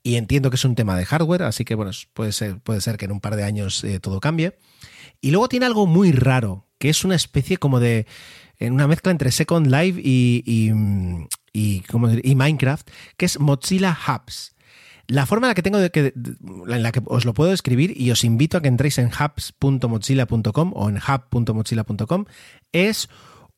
[0.03, 2.97] y entiendo que es un tema de hardware, así que bueno, puede ser, puede ser
[2.97, 4.59] que en un par de años eh, todo cambie.
[5.21, 8.07] Y luego tiene algo muy raro, que es una especie como de.
[8.59, 13.39] en una mezcla entre Second Life y, y, mm, y, ¿cómo y Minecraft, que es
[13.39, 14.53] Mozilla Hubs.
[15.09, 17.93] La forma en la que tengo de que, en la que os lo puedo describir
[17.97, 22.25] y os invito a que entréis en hubs.mozilla.com o en hub.mozilla.com
[22.73, 23.09] es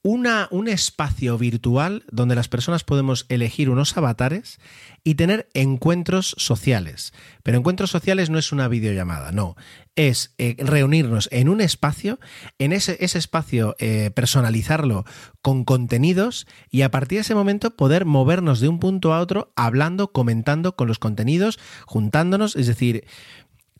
[0.07, 4.61] una, un espacio virtual donde las personas podemos elegir unos avatares
[5.03, 7.15] y tener encuentros sociales.
[7.43, 9.57] Pero encuentros sociales no es una videollamada, no.
[9.97, 12.21] Es eh, reunirnos en un espacio,
[12.59, 15.07] en ese, ese espacio eh, personalizarlo
[15.41, 19.53] con contenidos y a partir de ese momento poder movernos de un punto a otro
[19.57, 22.57] hablando, comentando con los contenidos, juntándonos.
[22.57, 23.07] Es decir,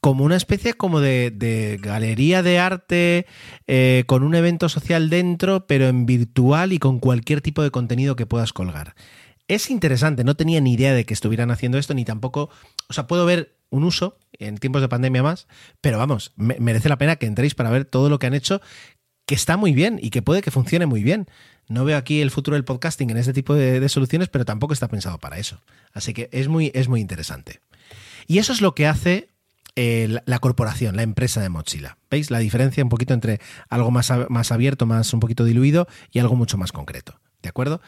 [0.05, 3.25] como una especie como de, galería de arte
[3.67, 8.15] eh, con un evento social dentro, pero en virtual y con cualquier tipo de contenido
[8.15, 8.95] que puedas colgar.
[9.49, 12.51] Es interesante, no tenía ni idea de que estuvieran haciendo esto, ni tampoco,
[12.91, 15.47] o sea, puedo ver un uso en tiempos de pandemia más,
[15.81, 18.61] pero vamos, me- merece la pena que entréis para ver todo lo que han hecho,
[19.25, 21.29] que está muy bien y que puede que funcione muy bien.
[21.67, 24.75] No veo aquí el futuro del podcasting en este tipo de, de soluciones, pero tampoco
[24.75, 25.63] está pensado para eso.
[25.95, 27.61] Así que es muy, es muy interesante.
[28.27, 29.31] Y eso es lo que hace
[29.77, 31.99] eh, la, corporación, la empresa de Mozilla.
[32.11, 36.21] ¿Veis la diferencia un poquito entre algo más, más abierto, más un poquito diluido y
[36.21, 37.21] algo mucho más concreto?
[37.43, 37.81] ¿De acuerdo?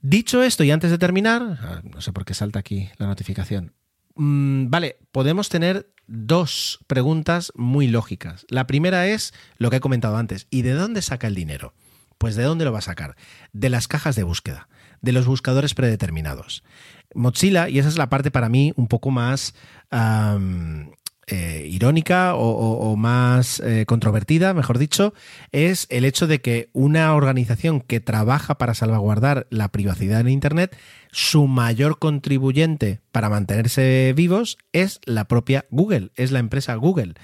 [0.00, 3.74] Dicho esto, y antes de terminar, ah, no sé por qué salta aquí la notificación.
[4.14, 8.46] Mm, vale, podemos tener dos preguntas muy lógicas.
[8.48, 10.46] La primera es lo que he comentado antes.
[10.50, 11.74] ¿Y de dónde saca el dinero?
[12.18, 13.16] Pues de dónde lo va a sacar?
[13.52, 14.68] De las cajas de búsqueda,
[15.00, 16.62] de los buscadores predeterminados.
[17.14, 19.54] Mozilla, y esa es la parte para mí un poco más
[21.30, 25.14] eh, irónica o, más eh, controvertida, mejor dicho,
[25.52, 30.76] es el hecho de que una organización que trabaja para salvaguardar la privacidad en Internet,
[31.12, 37.14] su mayor contribuyente para mantenerse vivos es la propia Google, es la empresa Google.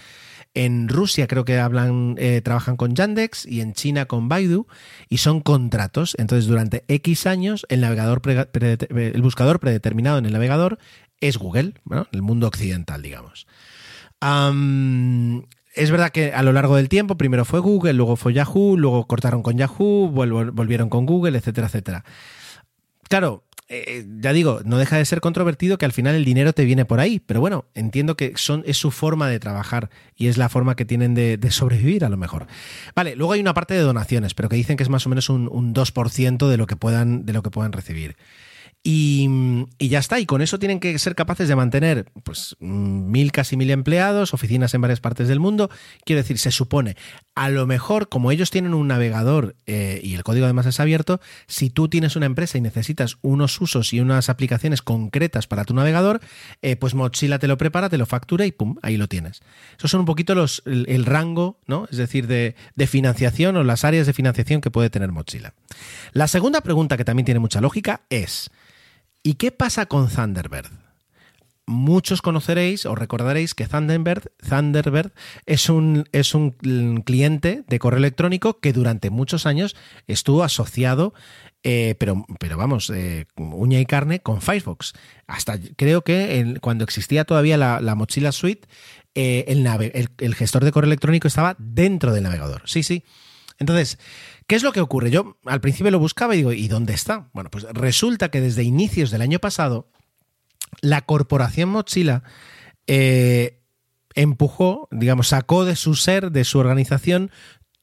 [0.55, 4.67] En Rusia creo que hablan, eh, trabajan con Yandex y en China con Baidu
[5.11, 6.15] y son contratos.
[6.17, 8.23] Entonces, durante X años, el navegador
[8.55, 10.79] el buscador predeterminado en el navegador
[11.21, 12.07] es Google, ¿no?
[12.13, 13.47] el mundo occidental, digamos.
[15.75, 19.07] Es verdad que a lo largo del tiempo, primero fue Google, luego fue Yahoo, luego
[19.07, 22.05] cortaron con Yahoo, volvieron con Google, etcétera, etcétera.
[23.09, 26.65] Claro, eh, ya digo, no deja de ser controvertido que al final el dinero te
[26.65, 30.39] viene por ahí, pero bueno, entiendo que son, es su forma de trabajar y es
[30.39, 32.47] la forma que tienen de, de sobrevivir a lo mejor.
[32.95, 35.29] Vale, luego hay una parte de donaciones, pero que dicen que es más o menos
[35.29, 38.17] un, un 2% de lo que puedan, de lo que puedan recibir.
[38.89, 39.29] Y,
[39.81, 43.73] ya está, y con eso tienen que ser capaces de mantener pues mil, casi mil
[43.73, 45.71] empleados, oficinas en varias partes del mundo.
[46.05, 46.97] Quiero decir, se supone,
[47.35, 51.21] a lo mejor, como ellos tienen un navegador eh, y el código además es abierto,
[51.49, 55.75] si tú tienes una empresa y necesitas unos usos y unas aplicaciones concretas para tu
[55.75, 56.21] navegador,
[56.63, 59.41] eh, pues Mozilla te lo prepara, te lo factura y pum, ahí lo tienes.
[59.77, 61.89] Esos son un poquito los, el, el rango, ¿no?
[61.91, 65.55] Es decir, de, de financiación o las áreas de financiación que puede tener Mozilla.
[66.13, 68.49] La segunda pregunta que también tiene mucha lógica es.
[69.27, 70.71] ¿Y qué pasa con Thunderbird?
[71.67, 75.11] Muchos conoceréis o recordaréis que Thunderbird,
[75.47, 79.75] es, un, es un cliente de correo electrónico que durante muchos años
[80.07, 81.13] estuvo asociado,
[81.65, 84.93] eh, pero, pero vamos, eh, uña y carne con Firefox.
[85.27, 88.69] Hasta creo que cuando existía todavía la, la Mochila Suite,
[89.17, 89.45] eh,
[90.19, 92.63] el gestor de correo electrónico estaba dentro del navegador.
[92.67, 93.03] Sí, sí.
[93.59, 93.99] Entonces,
[94.47, 95.11] ¿qué es lo que ocurre?
[95.11, 97.29] Yo al principio lo buscaba y digo, ¿y dónde está?
[97.33, 99.89] Bueno, pues resulta que desde inicios del año pasado,
[100.81, 102.23] la corporación Mozilla
[102.87, 103.61] eh,
[104.15, 107.31] empujó, digamos, sacó de su ser, de su organización,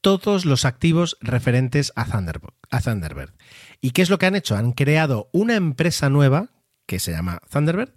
[0.02, 3.34] todos los activos referentes a Thunderbird, a Thunderbird.
[3.80, 4.56] ¿Y qué es lo que han hecho?
[4.56, 6.50] Han creado una empresa nueva
[6.86, 7.94] que se llama Thunderbird,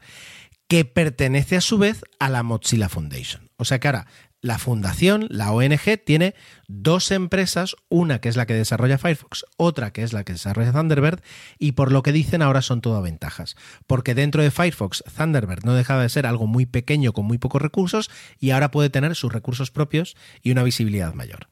[0.68, 3.50] que pertenece a su vez a la Mozilla Foundation.
[3.56, 4.06] O sea que ahora
[4.46, 6.34] la fundación, la ONG, tiene
[6.68, 10.72] dos empresas, una que es la que desarrolla Firefox, otra que es la que desarrolla
[10.72, 11.20] Thunderbird,
[11.58, 13.56] y por lo que dicen ahora son todo ventajas.
[13.86, 17.60] Porque dentro de Firefox, Thunderbird no dejaba de ser algo muy pequeño con muy pocos
[17.60, 21.48] recursos y ahora puede tener sus recursos propios y una visibilidad mayor.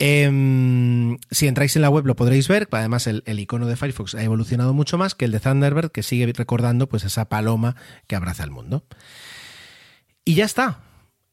[0.00, 4.14] Em, si entráis en la web lo podréis ver, además el, el icono de Firefox
[4.14, 7.76] ha evolucionado mucho más que el de Thunderbird, que sigue recordando pues esa paloma
[8.06, 8.84] que abraza el mundo.
[10.24, 10.87] Y ya está.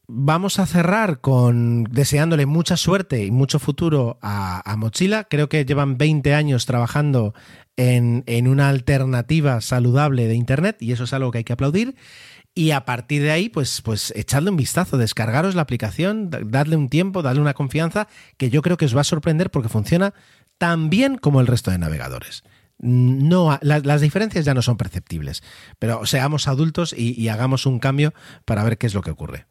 [0.07, 5.23] Vamos a cerrar con deseándole mucha suerte y mucho futuro a, a Mozilla.
[5.23, 7.33] Creo que llevan 20 años trabajando
[7.75, 11.95] en, una alternativa saludable de Internet y eso es algo que hay que aplaudir.
[12.53, 16.77] Y a partir de ahí, pues, pues echadle un vistazo, descargaros la aplicación, da- dadle
[16.77, 20.13] un tiempo, dadle una confianza, que yo creo que os va a sorprender porque funciona
[20.59, 22.43] tan bien como el resto de navegadores.
[22.77, 25.41] No, la- las diferencias ya no son perceptibles,
[25.79, 28.13] pero seamos adultos y hagamos un cambio
[28.45, 29.47] para ver qué es lo que ocurre.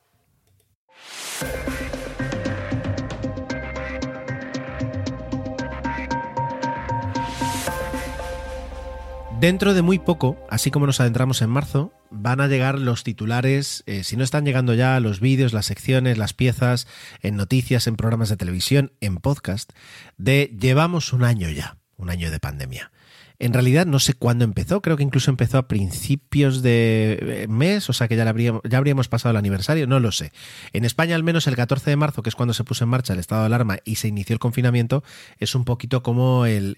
[9.45, 13.83] Dentro de muy poco, así como nos adentramos en marzo, van a llegar los titulares,
[13.85, 16.87] eh, si no están llegando ya los vídeos, las secciones, las piezas,
[17.21, 19.71] en noticias, en programas de televisión, en podcast,
[20.17, 22.91] de llevamos un año ya, un año de pandemia.
[23.39, 27.91] En realidad no sé cuándo empezó, creo que incluso empezó a principios de eh, mes,
[27.91, 30.33] o sea que ya, habríamos, pasado el aniversario, no lo sé.
[30.73, 33.13] En España al menos el 14 de marzo, que es cuando se puso en marcha
[33.13, 35.05] el estado de alarma y se inició el confinamiento,
[35.39, 36.75] es un poquito como el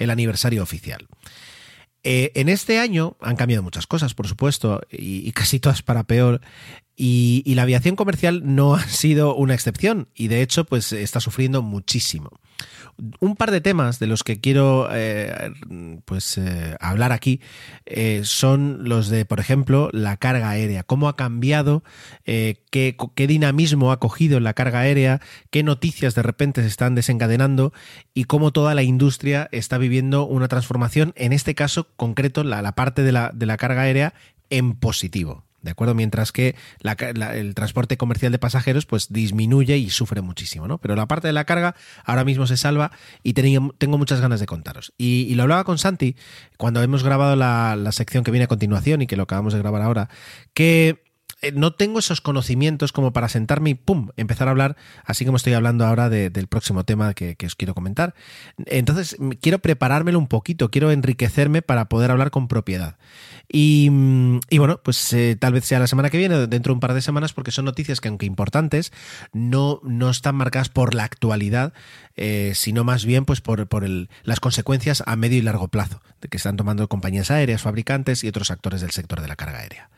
[0.00, 1.06] aniversario oficial.
[2.04, 6.40] Eh, en este año han cambiado muchas cosas, por supuesto, y, casi todas para peor.
[6.96, 11.20] Y, y la aviación comercial no ha sido una excepción y de hecho pues está
[11.20, 12.30] sufriendo muchísimo.
[13.20, 15.52] Un par de temas de los que quiero eh,
[16.04, 17.40] pues eh, hablar aquí
[17.86, 20.82] eh, son los de, por ejemplo, la carga aérea.
[20.82, 21.82] Cómo ha cambiado,
[22.24, 27.72] qué, dinamismo ha cogido la carga aérea, qué noticias de repente se están desencadenando
[28.14, 33.02] y cómo toda la industria está viviendo una transformación, en este caso concreto, la, parte
[33.02, 34.14] de la carga aérea
[34.50, 35.44] en positivo.
[35.62, 35.94] ¿De acuerdo?
[35.94, 40.78] Mientras que el transporte comercial de pasajeros pues disminuye y sufre muchísimo, ¿no?
[40.78, 42.90] Pero la parte de la carga ahora mismo se salva
[43.22, 44.92] y tengo muchas ganas de contaros.
[44.98, 46.16] Y, y lo hablaba con Santi
[46.58, 49.60] cuando hemos grabado la, la sección que viene a continuación y que lo acabamos de
[49.60, 50.08] grabar ahora,
[50.52, 51.11] que
[51.54, 55.54] no tengo esos conocimientos como para sentarme y pum, empezar a hablar, así como estoy
[55.54, 58.14] hablando ahora de- del próximo tema que, os quiero comentar.
[58.66, 62.96] Entonces, quiero preparármelo un poquito, quiero enriquecerme para poder hablar con propiedad.
[63.48, 66.80] Y, mm, bueno, pues eh, tal vez sea la semana que viene, dentro de un
[66.80, 68.92] par de semanas, porque son noticias que, aunque importantes,
[69.32, 71.72] no, no están marcadas por la actualidad,
[72.16, 76.00] eh, sino más bien pues por, por el- las consecuencias a medio y largo plazo
[76.30, 79.90] que están tomando compañías aéreas, fabricantes y otros actores del sector de la carga aérea.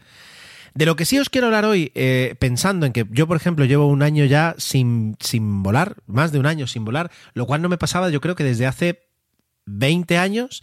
[0.75, 3.65] De lo que sí os quiero hablar hoy, eh, pensando en que yo, por ejemplo,
[3.65, 7.63] llevo un año ya sin, sin volar, más de un año sin volar, lo cual
[7.63, 9.05] no me pasaba yo creo que desde hace
[9.67, 10.63] 20 años.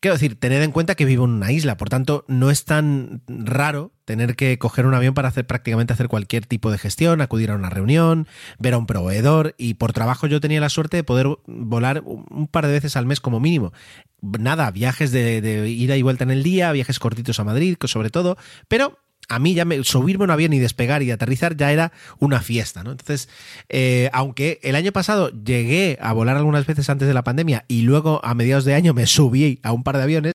[0.00, 3.22] Quiero decir, tened en cuenta que vivo en una isla, por tanto, no es tan
[3.28, 7.50] raro tener que coger un avión para hacer prácticamente hacer cualquier tipo de gestión, acudir
[7.50, 8.26] a una reunión,
[8.58, 12.48] ver a un proveedor y por trabajo yo tenía la suerte de poder volar un
[12.48, 13.72] par de veces al mes como mínimo.
[14.22, 18.10] Nada, viajes de, de ida y vuelta en el día, viajes cortitos a Madrid, sobre
[18.10, 18.36] todo,
[18.66, 18.98] pero
[19.32, 22.40] a mí ya me, subirme a un avión y despegar y aterrizar ya era una
[22.40, 22.90] fiesta, ¿no?
[22.90, 23.30] Entonces,
[23.70, 27.80] eh, aunque el año pasado llegué a volar algunas veces antes de la pandemia y
[27.80, 30.34] luego a mediados de año me subí a un par de aviones,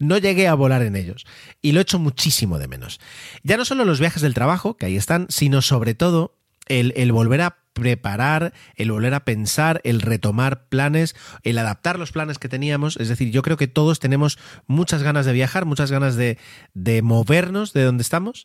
[0.00, 1.26] no llegué a volar en ellos
[1.62, 2.98] y lo echo muchísimo de menos.
[3.44, 7.42] Ya no solo los viajes del trabajo, que ahí están, sino sobre todo el, volver
[7.42, 12.96] a preparar, el volver a pensar, el retomar planes, el adaptar los planes que teníamos.
[12.96, 16.38] Es decir, yo creo que todos tenemos muchas ganas de viajar, muchas ganas de,
[16.74, 18.44] de movernos de donde estamos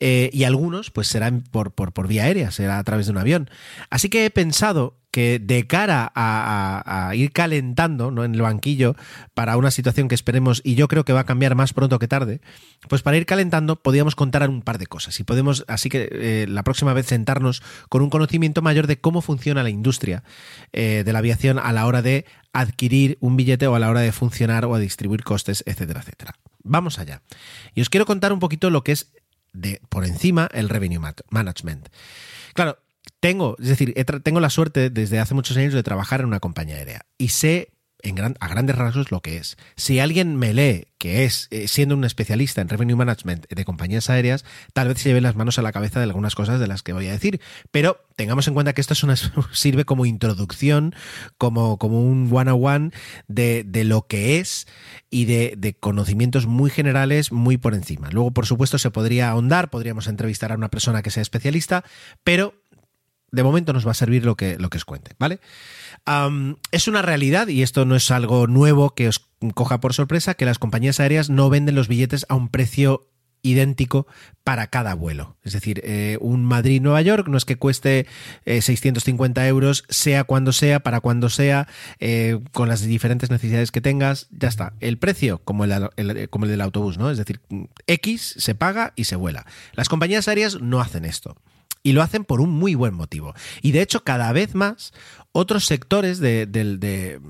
[0.00, 3.18] eh, y algunos pues serán por, por, por vía aérea, será a través de un
[3.18, 3.50] avión.
[3.90, 8.22] Así que he pensado que de cara a, ir calentando ¿no?
[8.22, 8.96] en el banquillo
[9.32, 12.06] para una situación que esperemos y yo creo que va a cambiar más pronto que
[12.06, 12.42] tarde,
[12.90, 16.46] pues para ir calentando podíamos contar un par de cosas y podemos así que eh,
[16.50, 20.22] la próxima vez sentarnos con un conocimiento mayor de cómo funciona la industria
[20.74, 24.00] eh, de la aviación a la hora de adquirir un billete o a la hora
[24.00, 26.34] de funcionar o a distribuir costes, etcétera, etcétera.
[26.62, 27.22] Vamos allá.
[27.74, 29.12] Y os quiero contar un poquito lo que es
[29.54, 31.88] de por encima el revenue ma- management.
[32.52, 32.76] Claro,
[33.26, 36.76] tengo, es decir, tengo la suerte desde hace muchos años de trabajar en una compañía
[36.76, 39.56] aérea y sé en a grandes rasgos lo que es.
[39.74, 44.10] Si alguien me lee que es, eh, siendo un especialista en revenue management de compañías
[44.10, 46.84] aéreas, tal vez se lleve las manos a la cabeza de algunas cosas de las
[46.84, 47.40] que voy a decir.
[47.72, 49.16] Pero tengamos en cuenta que esto es una,
[49.52, 50.94] sirve como introducción,
[51.36, 52.92] como, como un one-on-one
[53.26, 54.68] de, de lo que es
[55.10, 58.10] y de, de conocimientos muy generales, muy por encima.
[58.10, 61.84] Luego, por supuesto, se podría ahondar, podríamos entrevistar a una persona que sea especialista,
[62.22, 62.54] pero
[63.32, 65.40] de momento nos va a servir lo que, lo que os cuente, ¿vale?
[66.72, 70.44] Es una realidad, y esto no es algo nuevo que os coja por sorpresa, que
[70.44, 73.08] las compañías aéreas no venden los billetes a un precio
[73.42, 74.06] idéntico
[74.42, 75.36] para cada vuelo.
[75.44, 78.06] Es decir, eh, un Madrid-Nueva York no es que cueste
[78.44, 81.68] eh, 650 euros, sea cuando sea, para cuando sea,
[82.00, 84.72] eh, con las diferentes necesidades que tengas, ya está.
[84.80, 87.08] El precio, como el, el- como el del autobús, ¿no?
[87.10, 87.40] Es decir,
[87.86, 89.46] X se paga y se vuela.
[89.74, 91.36] Las compañías aéreas no hacen esto.
[91.86, 93.32] Y lo hacen por un muy buen motivo.
[93.62, 94.92] Y de hecho, cada vez más,
[95.30, 97.20] otros sectores de, de-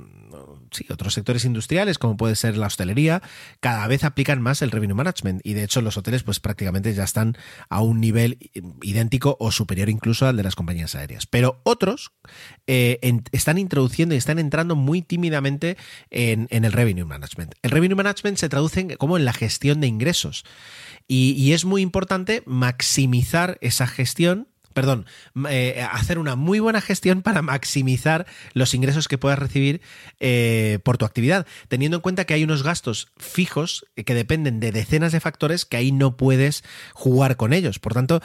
[0.70, 3.22] sí, otros sectores industriales, como puede ser la hostelería,
[3.60, 5.40] cada vez aplican más el revenue management.
[5.44, 7.36] Y de hecho, los hoteles, pues prácticamente ya están
[7.68, 8.38] a un nivel
[8.82, 11.26] idéntico o superior incluso al de las compañías aéreas.
[11.26, 12.12] Pero otros
[12.66, 12.98] eh,
[13.32, 15.76] están introduciendo y están entrando muy tímidamente
[16.10, 17.54] en, el revenue management.
[17.62, 20.44] El revenue management se traduce como en la gestión de ingresos.
[21.08, 25.06] Y, es muy importante maximizar esa gestión perdón,
[25.48, 29.80] eh, hacer una muy buena gestión para maximizar los ingresos que puedas recibir
[30.20, 34.72] eh, por tu actividad, teniendo en cuenta que hay unos gastos fijos que dependen de
[34.72, 37.78] decenas de factores que ahí no puedes jugar con ellos.
[37.78, 38.20] Por tanto,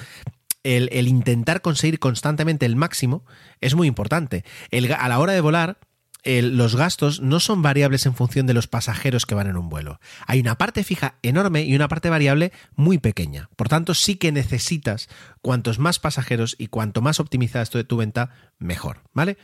[0.64, 3.24] el, el intentar conseguir constantemente el máximo
[3.62, 4.44] es muy importante.
[4.72, 5.78] El a la hora de volar,
[6.24, 10.00] los gastos no son variables en función de los pasajeros que van en un vuelo.
[10.28, 13.50] Hay una parte fija enorme y una parte variable muy pequeña.
[13.56, 15.10] Por tanto, sí que necesitas
[15.42, 19.38] cuantos más pasajeros y cuanto más optimizada esté tu venta, mejor, ¿vale?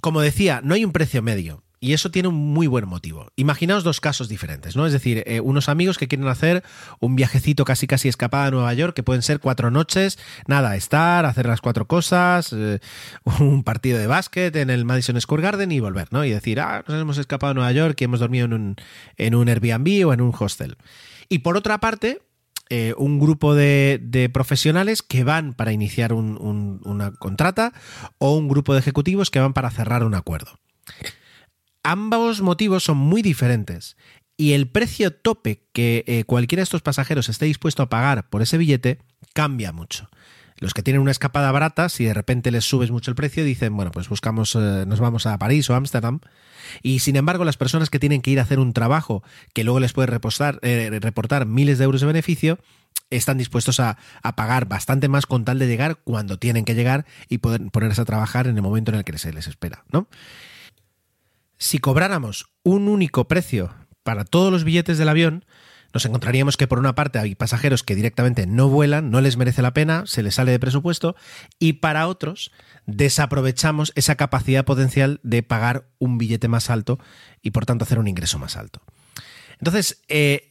[0.00, 1.62] Como decía, no hay un precio medio.
[1.82, 3.32] Y eso tiene un muy buen motivo.
[3.36, 4.84] Imaginaos dos casos diferentes, ¿no?
[4.86, 6.62] Es decir, eh, unos amigos que quieren hacer
[7.00, 11.24] un viajecito casi casi escapada a Nueva York, que pueden ser cuatro noches, nada, estar,
[11.24, 12.80] hacer las cuatro cosas, eh,
[13.40, 16.22] un partido de básquet en el Madison Square Garden y volver, ¿no?
[16.24, 18.76] Y decir, ah, nos hemos escapado a Nueva York y hemos dormido en un,
[19.16, 20.76] en un Airbnb o en un hostel.
[21.30, 22.20] Y por otra parte,
[22.68, 27.72] eh, un grupo de, profesionales que van para iniciar un- un- una contrata
[28.18, 30.60] o un grupo de ejecutivos que van para cerrar un acuerdo.
[31.82, 33.96] Ambos motivos son muy diferentes
[34.36, 38.42] y el precio tope que eh, cualquiera de estos pasajeros esté dispuesto a pagar por
[38.42, 38.98] ese billete
[39.34, 40.08] cambia mucho.
[40.56, 43.74] Los que tienen una escapada barata, si de repente les subes mucho el precio, dicen,
[43.74, 46.20] bueno, pues buscamos, eh, nos vamos a París o Ámsterdam.
[46.82, 49.22] Y sin embargo, las personas que tienen que ir a hacer un trabajo
[49.54, 52.58] que luego les puede eh, reportar miles de euros de beneficio,
[53.08, 57.06] están dispuestos a, a pagar bastante más con tal de llegar cuando tienen que llegar
[57.28, 60.08] y poder ponerse a trabajar en el momento en el que se les espera, ¿no?
[61.60, 65.44] Si cobráramos un único precio para todos los billetes del avión,
[65.92, 69.60] nos encontraríamos que por una parte hay pasajeros que directamente no vuelan, no les merece
[69.60, 71.16] la pena, se les sale de presupuesto,
[71.58, 72.50] y para otros
[72.86, 76.98] desaprovechamos esa capacidad potencial de pagar un billete más alto
[77.42, 78.80] y por tanto hacer un ingreso más alto.
[79.58, 80.49] Entonces, eh,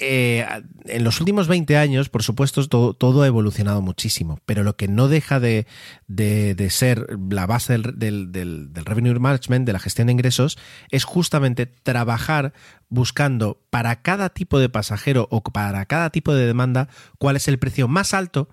[0.00, 0.46] eh,
[0.86, 4.86] en los últimos 20 años, por supuesto, todo, todo ha evolucionado muchísimo, pero lo que
[4.88, 5.66] no deja de,
[6.06, 8.32] de- de ser la base del, del-
[8.72, 10.56] del- revenue management, de la gestión de ingresos,
[10.90, 12.52] es justamente trabajar
[12.88, 16.88] buscando para cada tipo de pasajero o para cada tipo de demanda
[17.18, 18.48] cuál es el precio más alto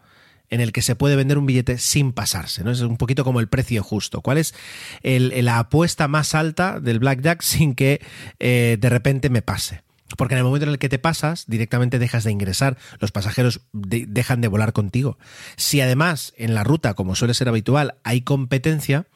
[0.50, 2.70] en el que se puede vender un billete sin pasarse, ¿no?
[2.72, 4.22] Es un poquito como el precio justo.
[4.22, 4.54] ¿Cuál es
[5.04, 8.00] la apuesta más alta del blackjack sin que
[8.39, 9.85] eh, de repente me pase?
[10.18, 13.61] Porque en el momento en el que te pasas, directamente dejas de ingresar, los pasajeros
[13.74, 15.18] de- dejan de volar contigo.
[15.55, 19.07] Si además en la ruta, como suele ser habitual, hay competencia,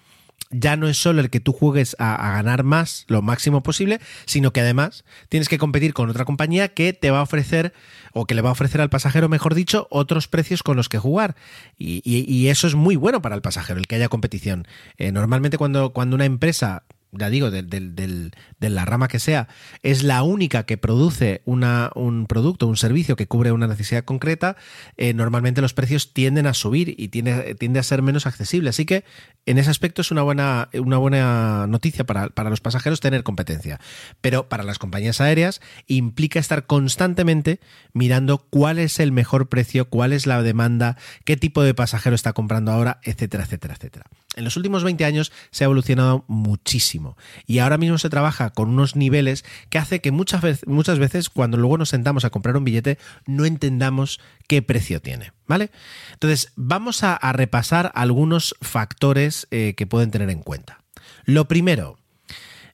[0.52, 4.52] ya no es solo el que tú juegues a, ganar más, lo máximo posible, sino
[4.52, 7.74] que además tienes que competir con otra compañía que te va a ofrecer,
[8.14, 10.98] o que le va a ofrecer al pasajero, mejor dicho, otros precios con los que
[10.98, 11.36] jugar.
[11.78, 14.68] Y eso es muy bueno para el pasajero, el que haya competición.
[14.98, 19.48] Eh, normalmente cuando, cuando una empresa ya digo, del- de la rama que sea,
[19.82, 24.56] es la única que produce un producto, un servicio que cubre una necesidad concreta,
[24.98, 28.70] eh, normalmente los precios tienden a subir y tiende, tiende a ser menos accesible.
[28.70, 29.04] Así que
[29.46, 33.80] en ese aspecto es una buena, una buena noticia para, para los pasajeros tener competencia.
[34.22, 37.60] Pero para las compañías aéreas implica estar constantemente
[37.94, 42.34] mirando cuál es el mejor precio, cuál es la demanda, qué tipo de pasajero está
[42.34, 44.06] comprando ahora, etcétera, etcétera, etcétera.
[44.40, 48.70] En los últimos 20 años se ha evolucionado muchísimo y ahora mismo se trabaja con
[48.70, 52.56] unos niveles que hace que muchas veces, muchas veces cuando luego nos sentamos a comprar
[52.56, 55.72] un billete no entendamos qué precio tiene, ¿vale?
[56.14, 60.84] Entonces vamos a, repasar algunos factores eh, que pueden tener en cuenta.
[61.26, 62.00] Lo primero,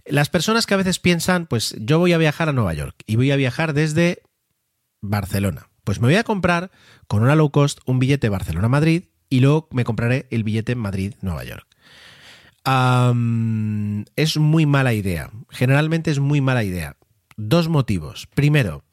[0.06, 3.16] las personas que a veces piensan, pues yo voy a viajar a Nueva York y
[3.16, 4.22] voy a viajar desde
[5.02, 5.68] Barcelona.
[5.84, 6.70] Pues me voy a comprar
[7.08, 11.68] con una low cost un billete Barcelona-Madrid y luego me compraré el billete Madrid-Nueva York.
[14.16, 15.30] Es muy mala idea.
[15.50, 16.98] Generalmente es muy mala idea.
[17.38, 18.28] Dos motivos.
[18.34, 18.84] Primero,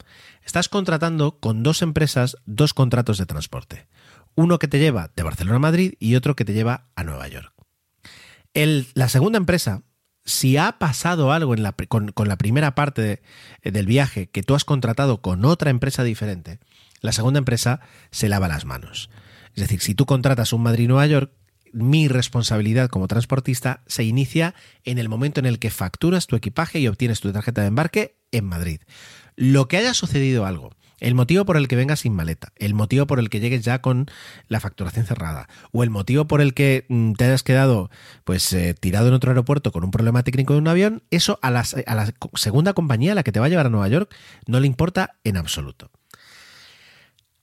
[0.43, 3.87] estás contratando con dos empresas dos contratos de transporte.
[4.35, 7.27] Uno que te lleva de Barcelona a Madrid y otro que te lleva a Nueva
[7.27, 7.53] York.
[8.53, 9.81] La segunda empresa,
[10.25, 11.55] si ha pasado algo
[11.87, 13.01] con, la primera parte
[13.63, 16.59] de- del viaje que tú has contratado con otra empresa diferente,
[17.01, 17.79] la segunda empresa
[18.11, 19.09] se lava las manos.
[19.55, 21.31] Es decir, si tú contratas un Madrid-Nueva York,
[21.71, 26.79] mi responsabilidad como transportista se inicia en el momento en el que facturas tu equipaje
[26.79, 28.81] y obtienes tu tarjeta de embarque en Madrid.
[29.35, 30.71] Lo que haya sucedido algo
[31.03, 33.81] el motivo por el que vengas sin maleta, el motivo por el que llegues ya
[33.81, 34.07] con
[34.47, 37.89] la facturación cerrada, o el motivo por el que mm, te hayas quedado
[38.23, 41.49] pues eh, tirado en otro aeropuerto con un problema técnico de un avión, eso a,
[41.49, 44.15] a la segunda compañía, la que te va a llevar a Nueva York,
[44.47, 45.91] no le importa en absoluto.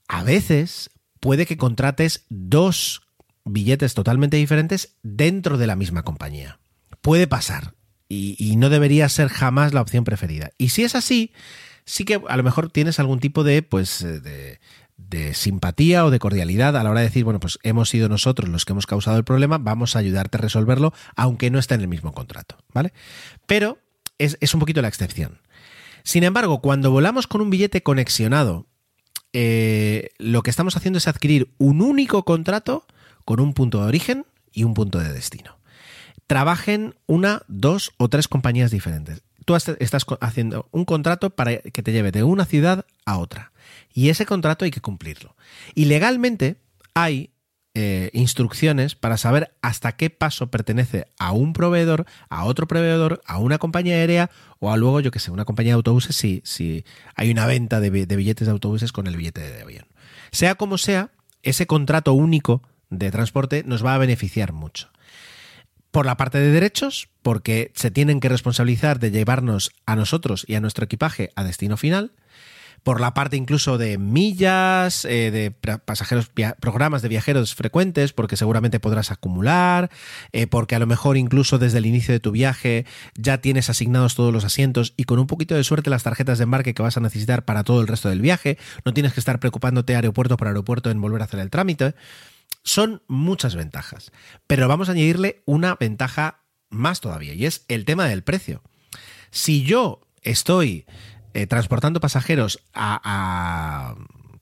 [0.08, 0.90] A veces
[1.20, 3.02] puede que contrates dos
[3.44, 6.58] billetes totalmente diferentes dentro de la misma compañía.
[7.00, 7.74] Puede pasar
[8.08, 10.50] y, no debería ser jamás la opción preferida.
[10.58, 11.32] Y si es así,
[11.84, 14.58] sí que a lo mejor tienes algún tipo de, pues, eh,
[14.96, 18.48] de simpatía o de cordialidad a la hora de decir, bueno, pues hemos sido nosotros
[18.48, 21.82] los que hemos causado el problema, vamos a ayudarte a resolverlo, aunque no esté en
[21.82, 22.92] el mismo contrato, ¿vale?
[23.46, 23.78] Pero
[24.18, 25.40] es, es un poquito la excepción.
[26.02, 28.66] Sin embargo, cuando volamos con un billete conexionado,
[29.32, 32.86] eh, lo que estamos haciendo es adquirir un único contrato
[33.24, 35.58] con un punto de origen y un punto de destino.
[36.26, 39.22] Trabajen una, dos o tres compañías diferentes.
[39.44, 43.52] Tú estás haciendo un contrato para que te lleve de una ciudad a otra.
[43.92, 45.34] Y ese contrato hay que cumplirlo.
[45.74, 46.56] Y legalmente
[46.94, 47.30] hay
[47.74, 53.38] eh, instrucciones para saber hasta qué paso pertenece a un proveedor, a otro proveedor, a
[53.38, 56.84] una compañía aérea o a luego, yo que sé, una compañía de autobuses si, si
[57.14, 59.86] hay una venta de, de billetes de autobuses con el billete de avión.
[60.32, 61.10] Sea como sea,
[61.42, 64.90] ese contrato único de transporte nos va a beneficiar mucho.
[65.90, 70.54] Por la parte de derechos, porque se tienen que responsabilizar de llevarnos a nosotros y
[70.54, 72.12] a nuestro equipaje a destino final.
[72.82, 78.80] Por la parte incluso de millas, eh, de pasajeros, programas de viajeros frecuentes, porque seguramente
[78.80, 79.90] podrás acumular,
[80.32, 84.14] eh, porque a lo mejor incluso desde el inicio de tu viaje ya tienes asignados
[84.14, 86.96] todos los asientos y con un poquito de suerte las tarjetas de embarque que vas
[86.96, 88.58] a necesitar para todo el resto del viaje.
[88.84, 91.94] No tienes que estar preocupándote aeropuerto por aeropuerto en volver a hacer el trámite.
[92.62, 94.12] Son muchas ventajas,
[94.46, 98.62] pero vamos a añadirle una ventaja más todavía y es el tema del precio.
[99.30, 100.86] Si yo estoy
[101.34, 103.94] eh, transportando pasajeros a,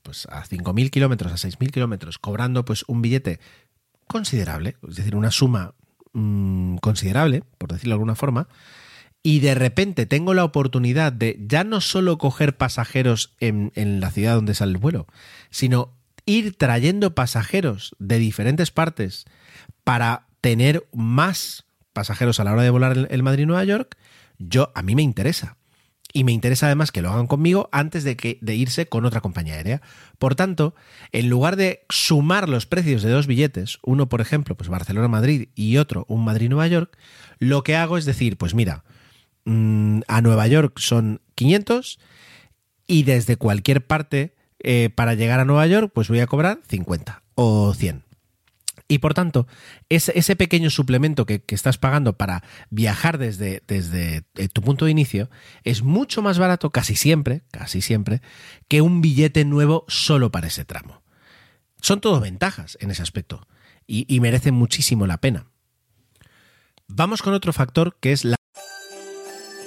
[0.03, 3.39] pues a 5.000 kilómetros, a 6.000 kilómetros, cobrando pues un billete
[4.07, 5.73] considerable, es decir, una suma
[6.13, 8.47] mm, considerable, por decirlo de alguna forma,
[9.21, 14.11] y de repente tengo la oportunidad de ya no solo coger pasajeros en, en la
[14.11, 15.07] ciudad donde sale el vuelo,
[15.49, 15.93] sino
[16.25, 19.25] ir trayendo pasajeros de diferentes partes
[19.83, 23.97] para tener más pasajeros a la hora de volar el, el Madrid-Nueva York,
[24.37, 25.57] yo a mí me interesa.
[26.11, 29.21] Y me interesa además que lo hagan conmigo antes de, que, de irse con otra
[29.21, 29.81] compañía aérea.
[30.17, 30.73] Por tanto,
[31.11, 35.77] en lugar de sumar los precios de dos billetes, uno por ejemplo, pues Barcelona-Madrid y
[35.77, 36.97] otro un Madrid-Nueva York,
[37.37, 38.83] lo que hago es decir, pues mira,
[39.45, 41.99] mm, a Nueva York son 500
[42.87, 47.21] y desde cualquier parte eh, para llegar a Nueva York pues voy a cobrar 50
[47.35, 48.08] o 100.
[48.91, 49.45] Y por tanto,
[49.87, 54.91] ese, ese pequeño suplemento que, estás pagando para viajar desde, desde eh, tu punto de
[54.91, 55.29] inicio
[55.63, 58.23] es mucho más barato, casi siempre, casi siempre,
[58.67, 61.03] que un billete nuevo solo para ese tramo.
[61.79, 63.47] Son todo ventajas en ese aspecto
[63.85, 65.45] y, y merecen muchísimo la pena.
[66.87, 68.38] Vamos con otro factor que es la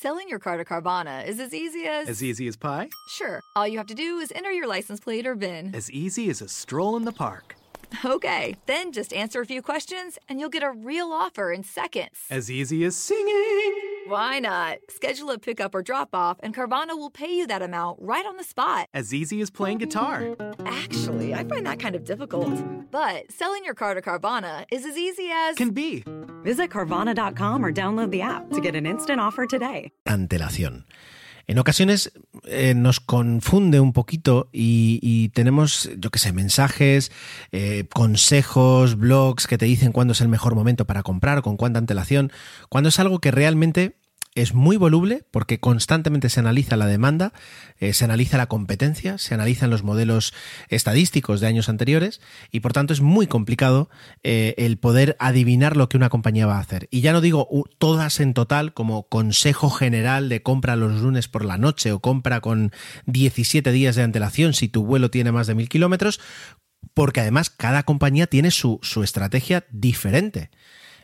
[0.00, 2.08] Selling your car to Carvana is as easy as.
[2.08, 2.88] As easy as pie?
[3.08, 3.40] Sure.
[3.56, 5.74] All you have to do is enter your license plate or VIN.
[5.74, 7.56] As easy as a stroll in the park.
[8.04, 12.20] Okay, then just answer a few questions and you'll get a real offer in seconds.
[12.30, 13.74] As easy as singing.
[14.06, 14.78] Why not?
[14.88, 18.36] Schedule a pickup or drop off, and Carvana will pay you that amount right on
[18.38, 18.88] the spot.
[18.94, 20.34] As easy as playing guitar.
[20.64, 22.54] Actually, I find that kind of difficult.
[22.90, 25.56] But selling your car to Carvana is as easy as.
[25.56, 26.04] Can be.
[26.42, 29.90] Visit Carvana.com or download the app to get an instant offer today.
[30.06, 30.84] antelación.
[31.48, 32.12] En ocasiones
[32.44, 37.10] eh, nos confunde un poquito y, tenemos, yo qué sé, mensajes,
[37.52, 41.78] eh, consejos, blogs que te dicen cuándo es el mejor momento para comprar, con cuánta
[41.78, 42.32] antelación,
[42.68, 43.97] cuando es algo que realmente
[44.42, 47.32] es muy voluble porque constantemente se analiza la demanda,
[47.78, 50.32] eh, se analiza la competencia, se analizan los modelos
[50.68, 52.20] estadísticos de años anteriores
[52.52, 53.90] y por tanto es muy complicado
[54.22, 56.88] eh, el poder adivinar lo que una compañía va a hacer.
[56.92, 61.44] Y ya no digo todas en total como consejo general de compra los lunes por
[61.44, 62.70] la noche o compra con
[63.06, 66.20] 17 días de antelación si tu vuelo tiene más de mil kilómetros,
[66.94, 70.50] porque además cada compañía tiene su, su estrategia diferente.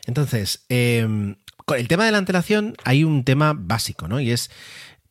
[0.05, 1.35] Entonces, eh,
[1.65, 4.19] con el tema de la antelación hay un tema básico, ¿no?
[4.19, 4.51] Y es,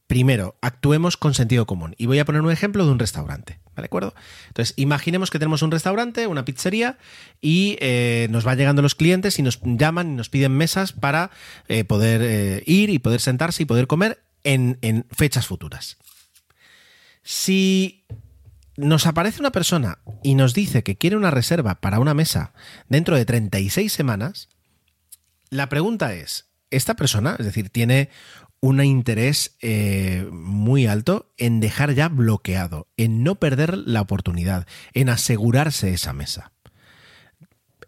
[0.07, 1.95] primero, actuemos con sentido común.
[1.99, 4.15] Y voy a poner un ejemplo de un restaurante, ¿De acuerdo?
[4.47, 6.97] Entonces, imaginemos que tenemos un restaurante, una pizzería,
[7.41, 11.31] y eh, nos van llegando los clientes y nos llaman y nos piden mesas para
[11.67, 15.99] eh, poder eh, ir y poder sentarse y poder comer en, en fechas futuras.
[17.25, 18.05] Si
[18.77, 22.53] nos aparece una persona y nos dice que quiere una reserva para una mesa
[22.89, 24.49] dentro de 36 semanas,
[25.51, 28.11] la pregunta es, ¿esta persona, es decir, tiene
[28.61, 35.09] un interés eh, muy alto en dejar ya bloqueado, en no perder la oportunidad, en
[35.09, 36.53] asegurarse esa mesa?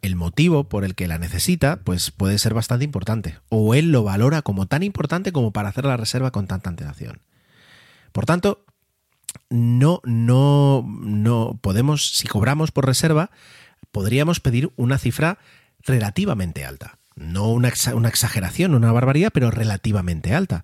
[0.02, 4.04] El motivo por el que la necesita, pues puede ser bastante importante, o él lo
[4.04, 7.22] valora como tan importante como para hacer la reserva con tanta antelación.
[8.12, 8.64] Por tanto,
[9.50, 13.30] no, no, no podemos, si cobramos por reserva,
[13.92, 15.38] podríamos pedir una cifra
[15.80, 16.98] relativamente alta.
[17.16, 20.62] No una, exa- una exageración, una barbaridad, pero relativamente alta.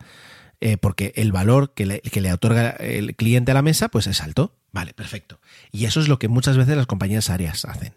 [0.61, 4.07] Eh, porque el valor que le, que le otorga el cliente a la mesa, pues
[4.07, 4.57] es alto.
[4.71, 5.41] Vale, perfecto.
[5.73, 7.95] Y eso es lo que muchas veces las compañías aéreas hacen.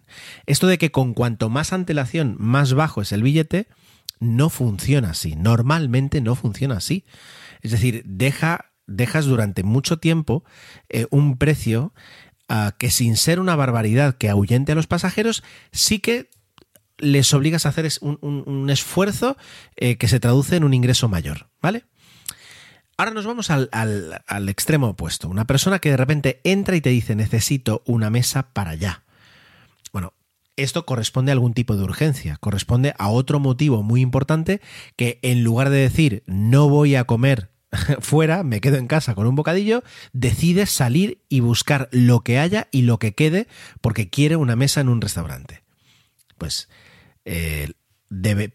[0.47, 3.67] Esto de que con cuanto más antelación, más bajo es el billete,
[4.19, 5.35] no funciona así.
[5.35, 7.05] Normalmente no funciona así.
[7.61, 10.43] Es decir, deja, dejas durante mucho tiempo
[10.89, 11.93] eh, un precio
[12.49, 16.29] ah, que sin ser una barbaridad que ahuyente a los pasajeros, sí que
[16.97, 19.37] les obligas a hacer un, esfuerzo
[19.75, 21.83] eh, que se traduce en un ingreso mayor, ¿vale?
[22.97, 25.27] Ahora nos vamos al, al- al extremo opuesto.
[25.27, 29.03] Una persona que de repente entra y te dice necesito una mesa para allá.
[29.91, 30.13] Bueno,
[30.55, 34.61] esto corresponde a algún tipo de urgencia, corresponde a otro motivo muy importante
[34.95, 37.49] que en lugar de decir no voy a comer
[37.99, 39.83] fuera, me quedo en casa con un bocadillo,
[40.13, 43.47] decide salir y buscar lo que haya y lo que quede
[43.81, 45.63] porque quiere una mesa en un restaurante.
[46.37, 46.69] Pues
[47.25, 47.73] eh,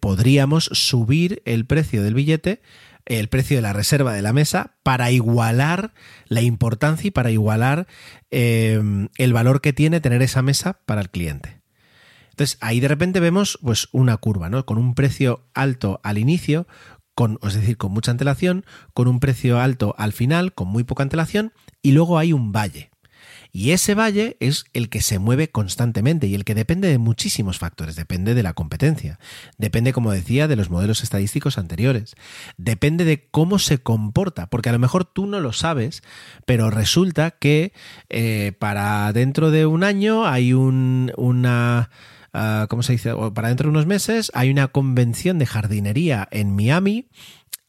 [0.00, 2.62] podríamos subir el precio del billete,
[3.06, 5.92] el precio de la reserva de la mesa, para igualar
[6.26, 7.86] la importancia y para igualar
[8.30, 8.80] eh,
[9.16, 11.60] el valor que tiene tener esa mesa para el cliente.
[12.30, 14.64] Entonces ahí de repente vemos pues una curva, ¿no?
[14.64, 16.66] Con un precio alto al inicio,
[17.14, 18.64] con, es decir, con mucha antelación,
[18.94, 21.52] con un precio alto al final, con muy poca antelación,
[21.82, 22.89] y luego hay un valle.
[23.52, 27.58] Y ese valle es el que se mueve constantemente y el que depende de muchísimos
[27.58, 27.96] factores.
[27.96, 29.18] Depende de la competencia,
[29.58, 32.14] depende, como decía, de los modelos estadísticos anteriores,
[32.56, 36.02] depende de cómo se comporta, porque a lo mejor tú no lo sabes,
[36.46, 37.72] pero resulta que
[38.08, 41.90] eh, para dentro de un año hay un, una...
[42.32, 43.12] ah, ¿Cómo se dice?
[43.34, 47.08] Para dentro de unos meses hay una convención de jardinería en Miami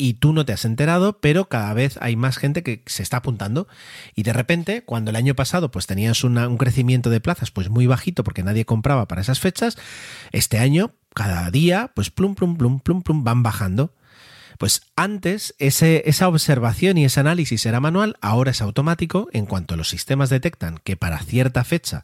[0.02, 3.18] y tú no te has enterado, pero cada vez hay más gente que se está
[3.18, 3.68] apuntando
[4.16, 7.70] y de repente, cuando el año pasado pues tenías una- un crecimiento de plazas pues
[7.70, 9.78] muy bajito porque nadie compraba para esas fechas,
[10.32, 13.94] este año cada día pues plum plum plum plum plum van bajando.
[14.58, 19.28] Pues antes ese, esa observación y ese análisis era manual, ahora es automático.
[19.34, 22.04] En cuanto los sistemas detectan que para cierta fecha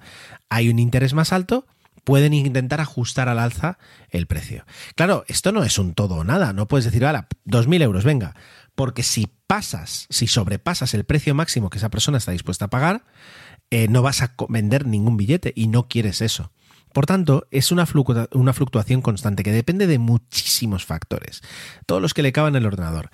[0.49, 1.67] hay un interés más alto,
[2.07, 3.77] pueden intentar ajustar al alza
[4.11, 4.65] el precio.
[4.95, 8.33] Claro, esto no es un todo o nada, no puedes decir, ahora, 2.000 euros, venga,
[8.75, 13.03] porque si pasas, si sobrepasas el precio máximo que esa persona está dispuesta a pagar,
[13.71, 16.53] eh, no vas a vender ningún billete y no quieres eso.
[16.93, 21.41] Por tanto, es una, fluctua- una fluctuación constante que depende de muchísimos factores,
[21.87, 23.09] todos los que le caban el ordenador.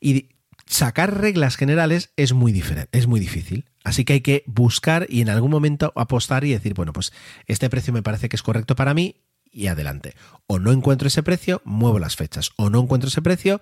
[0.00, 0.28] Y
[0.66, 3.70] sacar reglas generales es muy, es muy difícil.
[3.84, 7.12] Así que hay que buscar y en algún momento apostar y decir, bueno, pues
[7.46, 9.16] este precio me parece que es correcto para mí
[9.52, 10.14] y adelante.
[10.46, 12.50] O no encuentro ese precio, muevo las fechas.
[12.56, 13.60] O no encuentro ese precio,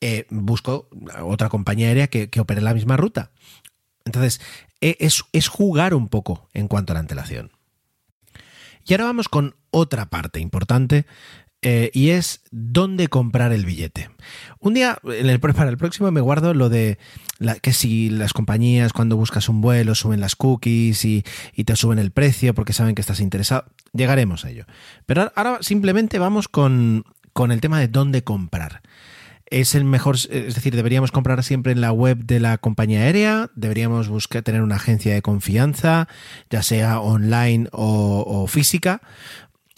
[0.00, 0.88] eh, busco
[1.22, 3.30] otra compañía aérea que, que opere la misma ruta.
[4.04, 4.40] Entonces,
[4.80, 7.52] e- es, es jugar un poco en cuanto a la antelación.
[8.86, 11.04] Y ahora vamos con otra parte importante
[11.62, 14.10] eh, y es dónde comprar el billete.
[14.60, 16.98] Un día, en el, para el próximo, me guardo lo de
[17.38, 21.24] la- que si las compañías cuando buscas un vuelo suben las cookies y,
[21.64, 23.64] te suben el precio porque saben que estás interesado.
[23.92, 24.66] Llegaremos a ello.
[25.06, 28.82] Pero ahora simplemente vamos con, con el tema de dónde comprar.
[29.50, 33.50] Es el mejor, es decir, deberíamos comprar siempre en la web de la compañía aérea,
[33.54, 36.06] deberíamos buscar tener una agencia de confianza,
[36.50, 39.00] ya sea online o física,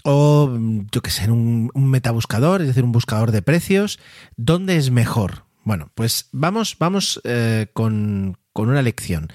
[0.04, 0.56] o
[0.92, 3.98] yo que sé, un, metabuscador, es decir, un buscador de precios.
[4.36, 5.44] ¿Dónde es mejor?
[5.64, 9.28] Bueno, pues vamos, vamos eh, con, con una lección.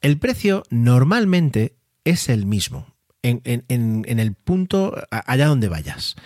[0.00, 2.86] El precio normalmente es el mismo
[3.22, 6.16] en, en- en- el punto allá donde vayas.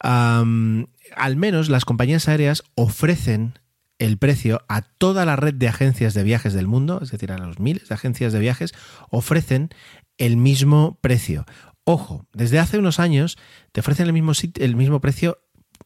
[0.00, 3.58] Al menos las compañías aéreas ofrecen
[3.98, 7.38] el precio a toda la red de agencias de viajes del mundo, es decir, a
[7.38, 8.74] los miles de agencias de viajes,
[9.10, 9.70] ofrecen
[10.18, 11.46] el mismo precio.
[11.88, 13.38] Ojo, desde hace unos años
[13.70, 15.38] te ofrecen el mismo, el mismo precio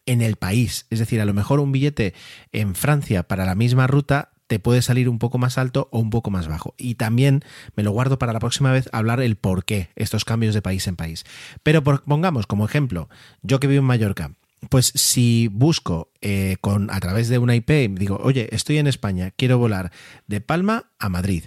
[0.07, 0.86] en el país.
[0.88, 2.14] Es decir, a lo mejor un billete
[2.53, 6.09] en Francia para la misma ruta te puede salir un poco más alto o un
[6.09, 6.74] poco más bajo.
[6.78, 7.44] Y también
[7.76, 10.86] me lo guardo para la próxima vez hablar el por qué estos cambios de país
[10.88, 11.24] en país.
[11.62, 13.11] Pero pongamos como ejemplo,
[13.42, 14.32] yo que vivo en Mallorca,
[14.70, 19.32] pues si busco eh, con, a través de una IP, digo, oye, estoy en España,
[19.36, 19.92] quiero volar
[20.26, 21.44] de Palma a Madrid.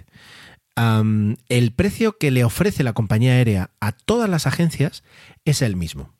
[0.76, 5.04] El precio que le ofrece la compañía aérea a todas las agencias
[5.44, 6.12] es el mismo.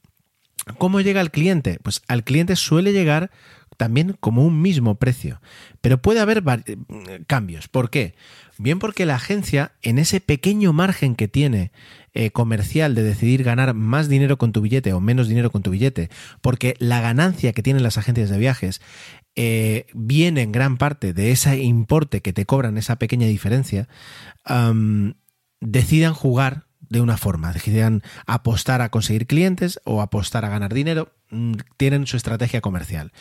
[0.79, 1.79] ¿Cómo llega al cliente?
[1.83, 3.31] Pues al cliente suele llegar
[3.77, 5.41] también como un mismo precio,
[5.81, 6.77] pero puede haber eh,
[7.27, 7.69] cambios.
[7.69, 8.15] ¿Por qué?
[8.57, 11.73] Bien porque la agencia, en ese pequeño margen que tiene
[12.15, 15.71] eh, comercial de decidir ganar más dinero con tu billete o menos dinero con tu
[15.71, 16.09] billete,
[16.41, 18.81] porque la ganancia que tienen las agencias de viajes
[19.37, 23.89] eh, viene en gran parte de ese importe que te cobran, esa pequeña diferencia,
[25.61, 31.13] decidan jugar de una forma, decidan apostar a conseguir clientes o apostar a ganar dinero,
[31.31, 33.13] mm, tienen su estrategia comercial.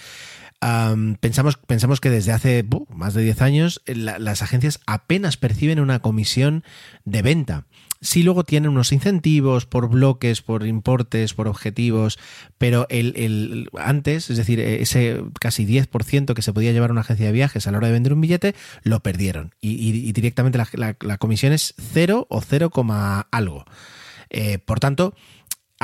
[0.59, 5.35] Am, pensamos, pensamos que desde hace más de 10 años eh, la- las agencias apenas
[5.37, 6.63] perciben una comisión
[7.03, 7.65] de venta.
[8.03, 12.19] Sí luego tienen unos incentivos por bloques, por importes, por objetivos,
[12.57, 17.01] pero el, el- antes, es decir, eh, ese casi 10% que se podía llevar una
[17.01, 19.55] agencia de viajes a la hora de vender un billete, lo perdieron.
[19.61, 20.67] Y, y- y directamente la,
[21.01, 23.65] la- comisión es cero o 0, coma algo.
[24.29, 25.15] Eh, por tanto,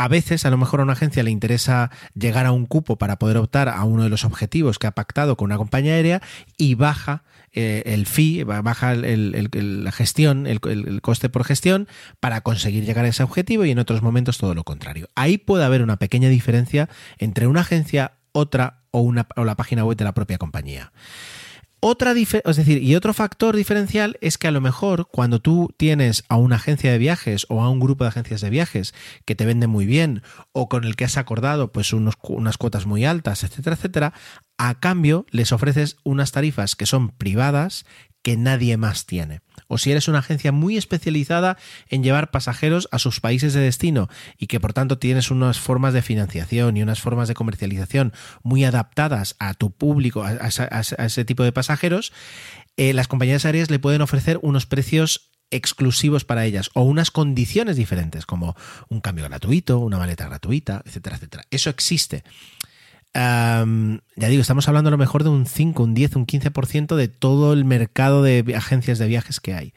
[0.02, 3.20] a veces a lo mejor a una agencia le interesa llegar a un cupo para
[3.20, 6.22] poder optar a uno de los objetivos que ha pactado con una compañía aérea
[6.58, 11.88] y baja eh, el fee, ba- baja la gestión, el coste por gestión
[12.22, 15.10] para conseguir llegar a ese objetivo y en otros momentos todo lo contrario.
[15.16, 16.88] Ahí puede haber una pequeña diferencia
[17.18, 20.94] entre una agencia, otra o, una, o la página web de la propia compañía.
[21.82, 26.26] Otra es decir, y otro factor diferencial es que a lo mejor cuando tú tienes
[26.28, 28.94] a una agencia de viajes o a un grupo de agencias de viajes
[29.26, 30.22] que te venden muy bien
[30.52, 34.14] o con el que has acordado pues unas cuotas muy altas, etcétera, etcétera,
[34.58, 37.86] a cambio les ofreces unas tarifas que son privadas
[38.24, 39.40] que nadie más tiene.
[39.70, 41.58] O si eres una agencia muy especializada
[41.88, 45.94] en llevar pasajeros a sus países de destino y que por tanto tienes unas formas
[45.94, 48.12] de financiación y unas formas de comercialización
[48.44, 50.36] muy adaptadas a tu público, a,
[50.98, 52.12] ese tipo de pasajeros,
[52.76, 57.76] eh, las compañías aéreas le pueden ofrecer unos precios exclusivos para ellas o unas condiciones
[57.78, 58.56] diferentes como
[58.88, 61.44] un cambio gratuito, una maleta gratuita, etcétera, etcétera.
[61.52, 62.24] Eso existe.
[63.14, 67.08] Ya digo, estamos hablando a lo mejor de un 5, un 10, un 15% de
[67.08, 69.74] todo el mercado de agencias de viajes que hay.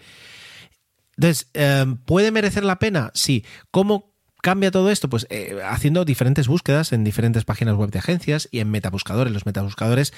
[1.16, 3.11] Entonces, em, ¿puede merecer la pena?
[3.14, 3.45] Sí.
[3.70, 5.09] ¿Cómo cambia todo esto?
[5.09, 9.33] Pues eh, haciendo diferentes búsquedas en diferentes páginas web de agencias y en metabuscadores.
[9.33, 10.12] Los metabuscadores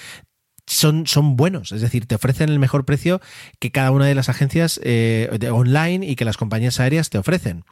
[0.67, 3.21] son, son buenos, es decir, te ofrecen el mejor precio
[3.59, 7.65] que cada una de las agencias eh, online y que las compañías aéreas te ofrecen.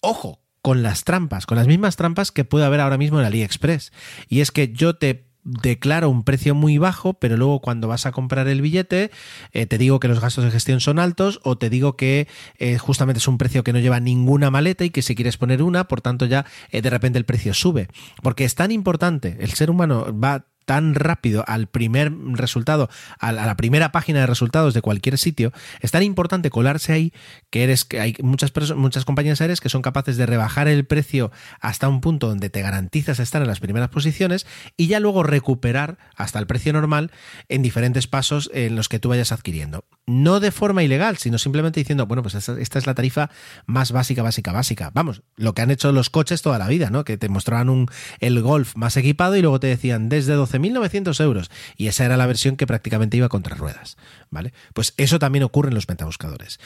[0.00, 3.92] Ojo, con las trampas, con las mismas trampas que puede haber ahora mismo en AliExpress.
[4.30, 8.12] Y es que yo te declaro un precio muy bajo, pero luego cuando vas a
[8.12, 9.10] comprar el billete
[9.52, 12.78] eh, te digo que los gastos de gestión son altos o te digo que eh,
[12.78, 15.86] justamente es un precio que no lleva ninguna maleta y que si quieres poner una,
[15.86, 17.88] por tanto ya eh, de repente el precio sube.
[18.22, 22.88] Porque es tan importante, el ser humano va tan rápido al primer resultado,
[23.18, 27.12] a la primera página de resultados de cualquier sitio, es tan importante colarse ahí
[27.50, 31.30] que eres que hay muchas muchas compañías aéreas que son capaces de rebajar el precio
[31.60, 34.46] hasta un punto donde te garantizas estar en las primeras posiciones
[34.76, 37.10] y ya luego recuperar hasta el precio normal
[37.48, 39.84] en diferentes pasos en los que tú vayas adquiriendo.
[40.06, 43.30] No de forma ilegal, sino simplemente diciendo, bueno, pues esta, es la tarifa
[43.64, 44.90] más básica, básica, básica.
[44.92, 47.04] Vamos, lo que han hecho los coches toda la vida, ¿no?
[47.04, 47.86] Que te mostraban un,
[48.20, 51.50] el Golf más equipado y luego te decían desde 12.900 euros.
[51.76, 53.96] Y esa era la versión que prácticamente iba contra ruedas,
[54.30, 54.52] ¿vale?
[54.74, 56.60] Pues eso también ocurre en los metabuscadores.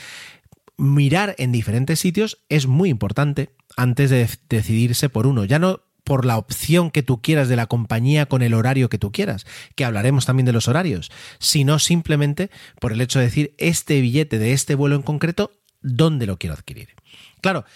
[0.77, 5.45] Mirar en diferentes sitios es muy importante antes de decidirse por uno.
[5.45, 8.97] Ya no por la opción que tú quieras de la compañía con el horario que
[8.97, 9.45] tú quieras,
[9.75, 12.49] que hablaremos también de los horarios, sino simplemente
[12.81, 15.53] por el hecho de decir este billete de este vuelo en concreto,
[15.83, 16.95] ¿dónde lo quiero adquirir?
[17.43, 17.67] Claro,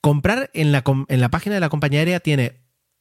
[0.00, 2.56] comprar en la, en la página de la compañía aérea tiene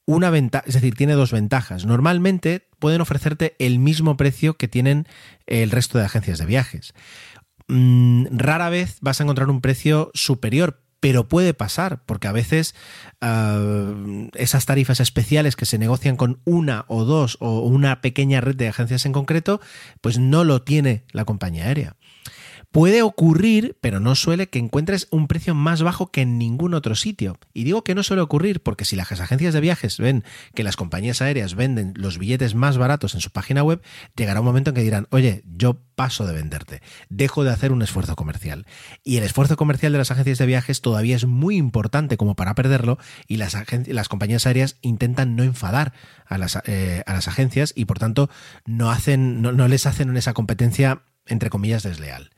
[0.06, 1.88] una ventaja, es decir, tiene dos ventajas.
[1.88, 5.08] Normalmente pueden ofrecerte el mismo precio que tienen
[5.48, 6.94] el resto de agencias de viajes.
[7.68, 12.76] Mm, rara vez vas a encontrar un precio superior, pero puede pasar, porque a veces
[13.20, 13.60] ah,
[14.36, 18.70] esas tarifas especiales que se negocian con una o dos o una pequeña red de
[18.70, 19.60] agencias en concreto,
[20.00, 21.98] pues no lo tiene la compañía aérea.
[22.72, 26.96] Puede ocurrir, pero no suele, que encuentres un precio más bajo que en ningún otro
[26.96, 27.38] sitio.
[27.54, 30.24] Y digo que no suele ocurrir porque si las agencias de viajes ven
[30.56, 33.82] que las compañías aéreas venden los billetes más baratos en su página web,
[34.16, 37.82] llegará un momento en que dirán, oye, yo paso de venderte, dejo de hacer un
[37.82, 38.66] esfuerzo comercial.
[39.04, 42.56] Y el esfuerzo comercial de las agencias de viajes todavía es muy importante como para
[42.56, 43.54] perderlo y las,
[43.88, 45.92] las compañías aéreas intentan no enfadar
[46.26, 48.30] a las, eh, a las agencias y por tanto
[48.66, 52.32] no, hacen, no, no les hacen esa competencia entre comillas, desleal.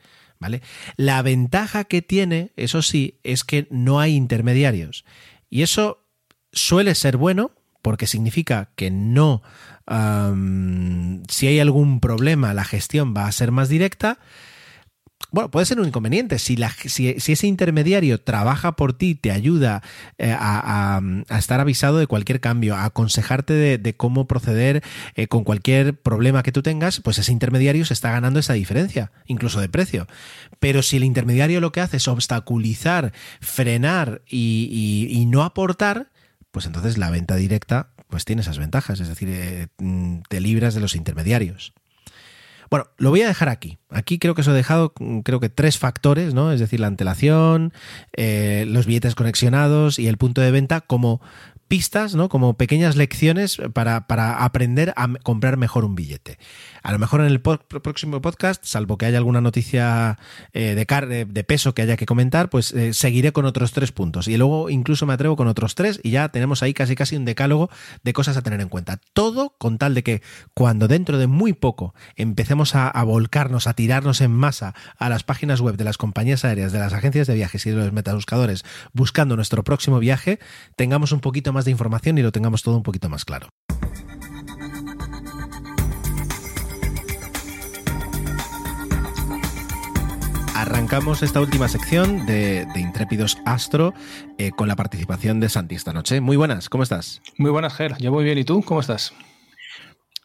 [0.44, 0.62] ¿Vale?
[0.98, 5.06] La ventaja que tiene, eso sí, es que no hay intermediarios.
[5.50, 6.06] Y eso
[6.52, 9.42] suele ser bueno porque significa que no,
[11.30, 14.20] si hay algún problema, la gestión va a ser más directa.
[15.34, 16.38] Bueno, puede ser un inconveniente.
[16.38, 19.82] Si, ese intermediario trabaja por ti, te ayuda
[20.20, 24.84] eh, a, a- estar avisado de cualquier cambio, a aconsejarte de, cómo proceder
[25.16, 29.12] eh, con cualquier problema que tú tengas, pues ese intermediario se está ganando esa diferencia,
[29.26, 30.06] incluso de precio.
[30.60, 33.12] Pero si el intermediario lo que hace es obstaculizar,
[33.42, 36.12] frenar y no aportar,
[36.52, 40.76] pues entonces la venta directa pues tiene esas ventajas, es decir, eh, mm, te libras
[40.76, 41.74] de los intermediarios.
[42.74, 43.78] Bueno, lo voy a dejar aquí.
[43.92, 46.52] Aquí creo que os he dejado, mm, creo que tres factores, ¿no?
[46.52, 47.72] Es decir, la antelación,
[48.18, 51.22] eh, los billetes conexionados y el punto de venta como
[51.74, 52.30] pistas, ¿no?
[52.30, 56.38] Como pequeñas lecciones para, para aprender a comprar mejor un billete.
[56.84, 60.20] A lo mejor en el próximo podcast, salvo que haya alguna noticia
[60.52, 63.92] eh, de, car de peso que haya que comentar, pues eh, seguiré con otros tres
[63.92, 64.28] puntos.
[64.28, 67.26] Y luego incluso me atrevo con otros tres y ya tenemos ahí casi casi un
[67.26, 67.72] decálogo
[68.04, 69.00] de cosas a tener en cuenta.
[69.14, 70.22] Todo con tal de que
[70.54, 75.24] cuando dentro de muy poco empecemos a, a volcarnos, a tirarnos en masa a las
[75.24, 78.64] páginas web de las compañías aéreas, de las agencias de viajes y de los metabuscadores
[78.92, 80.38] buscando nuestro próximo viaje,
[80.76, 83.50] tengamos un poquito más de información y lo tengamos todo un poquito más claro.
[90.56, 93.94] Arrancamos esta última sección de, de Intrépidos Astro
[94.38, 96.22] eh, con la participación de Santi esta noche.
[96.22, 97.22] Muy buenas, ¿cómo estás?
[97.38, 97.98] Muy buenas, Ger.
[97.98, 98.38] Yo muy bien.
[98.38, 98.64] ¿Y tú?
[98.64, 99.14] ¿Cómo estás?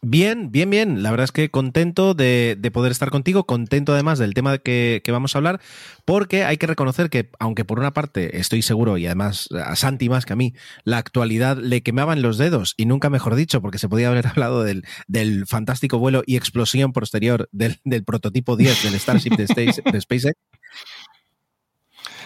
[0.01, 1.03] Bien, bien, bien.
[1.03, 5.01] La verdad es que contento de, de poder estar contigo, contento además del tema que,
[5.03, 5.59] que vamos a hablar,
[6.05, 10.07] porque hay que reconocer que, aunque por una parte estoy seguro, y además a Santi
[10.07, 10.53] más que a mí,
[10.85, 14.63] la actualidad le quemaban los dedos, y nunca mejor dicho, porque se podía haber hablado
[14.63, 19.81] del, del fantástico vuelo y explosión posterior del, del prototipo 10 del Starship de, Space-
[19.91, 20.35] de SpaceX.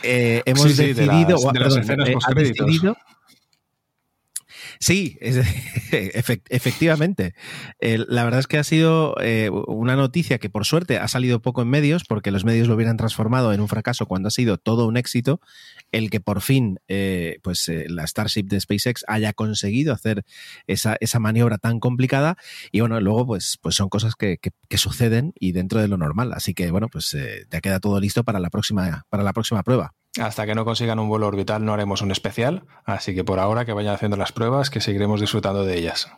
[0.03, 2.97] Eh, hemos Sí, sí, de decidido, las- de las escenas eh, decidido-
[4.79, 5.17] Sí,
[6.49, 7.33] efectivamente.
[7.79, 11.61] La verdad es que ha sido eh, una noticia que por suerte ha salido poco
[11.61, 14.87] en medios, porque los medios lo hubieran transformado en un fracaso cuando ha sido todo
[14.87, 15.39] un éxito,
[15.91, 20.23] el que por fin eh, pues, eh, la Starship de SpaceX haya conseguido hacer
[20.67, 22.37] esa, esa maniobra tan complicada.
[22.71, 25.97] Y bueno, luego pues, pues son cosas que, que- que suceden y dentro de lo
[25.97, 26.33] normal.
[26.33, 29.63] Así que bueno, pues eh, ya queda todo listo para la próxima, para la próxima
[29.63, 29.93] prueba.
[30.19, 33.65] Hasta que no consigan un vuelo orbital no haremos un especial, así que por ahora
[33.65, 36.11] que vayan haciendo las pruebas, que seguiremos disfrutando de ellas.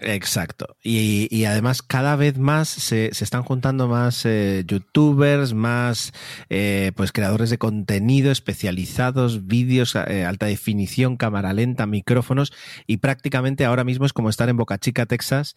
[0.00, 0.76] Exacto.
[0.82, 6.12] Y, y además cada vez más se, se están juntando más eh, youtubers, más
[6.50, 12.52] eh, pues creadores de contenido especializados, vídeos, eh, alta definición, cámara lenta, micrófonos
[12.86, 15.54] y prácticamente ahora mismo es como estar en Boca Chica, Texas,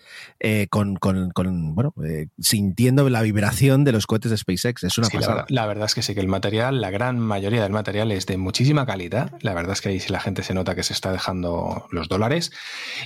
[0.70, 4.84] con, con, con, bueno, eh, sintiendo la vibración de los cohetes de SpaceX.
[4.84, 5.36] Es una Sí, la, pasada.
[5.36, 8.26] verdad, la verdad es que sí, que el material, la gran mayoría del material es
[8.26, 9.32] de muchísima calidad.
[9.42, 12.08] La verdad es que ahí sí la gente se nota que se está dejando los
[12.08, 12.52] dólares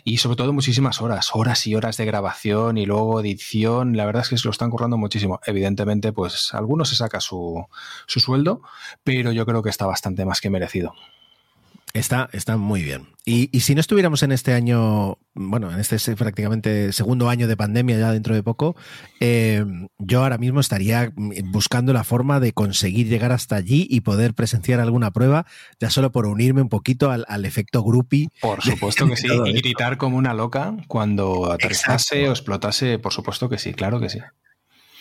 [0.04, 3.96] y sobre todo muchísimas horas, horas y horas de grabación y luego edición.
[3.96, 5.40] La verdad es que se lo están currando muchísimo.
[5.46, 7.66] Evidentemente, pues algunos se saca su,
[8.08, 8.62] su sueldo,
[9.04, 10.94] pero yo creo que está bastante más que merecido.
[11.94, 13.08] Está, está muy bien.
[13.26, 17.56] Y, y si no estuviéramos en este año, bueno, en este prácticamente segundo año de
[17.56, 18.76] pandemia ya dentro de poco,
[19.20, 19.64] eh,
[20.00, 21.14] yo ahora mismo estaría
[21.46, 25.46] buscando la forma de conseguir llegar hasta allí y poder presenciar alguna prueba,
[25.80, 28.30] ya solo por unirme un poquito al, al efecto groupie.
[28.42, 29.28] Por supuesto que sí.
[29.28, 32.30] Y gritar como una loca cuando aterrizase Exacto.
[32.30, 34.20] o explotase, por supuesto que sí, claro que sí.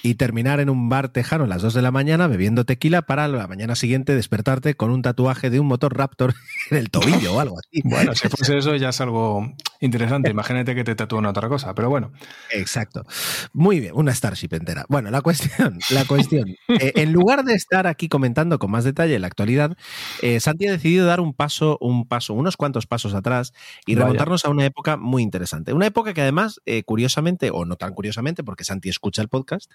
[0.03, 3.29] y terminar en un bar tejano a las 2 de la mañana bebiendo tequila para
[3.29, 6.35] la mañana siguiente despertarte con un tatuaje de un motor Raptor
[6.71, 7.83] en el tobillo o algo así.
[7.85, 9.47] Bueno, si fuese eso ya es algo
[9.81, 10.31] interesante.
[10.31, 12.13] Imagínate que te tatúan otra cosa, pero bueno.
[12.53, 13.05] Exacto.
[13.53, 14.85] Muy bien, una Starship entera.
[14.89, 16.49] Bueno, la cuestión, la cuestión.
[16.69, 19.77] eh, en lugar de estar aquí comentando con más detalle la actualidad,
[20.23, 23.53] eh, Santi ha decidido dar un paso, un paso, unos cuantos pasos atrás
[23.87, 24.05] y Vaya.
[24.05, 25.73] remontarnos a una época muy interesante.
[25.73, 29.71] Una época que además, eh, curiosamente, o no tan curiosamente, porque Santi escucha el podcast,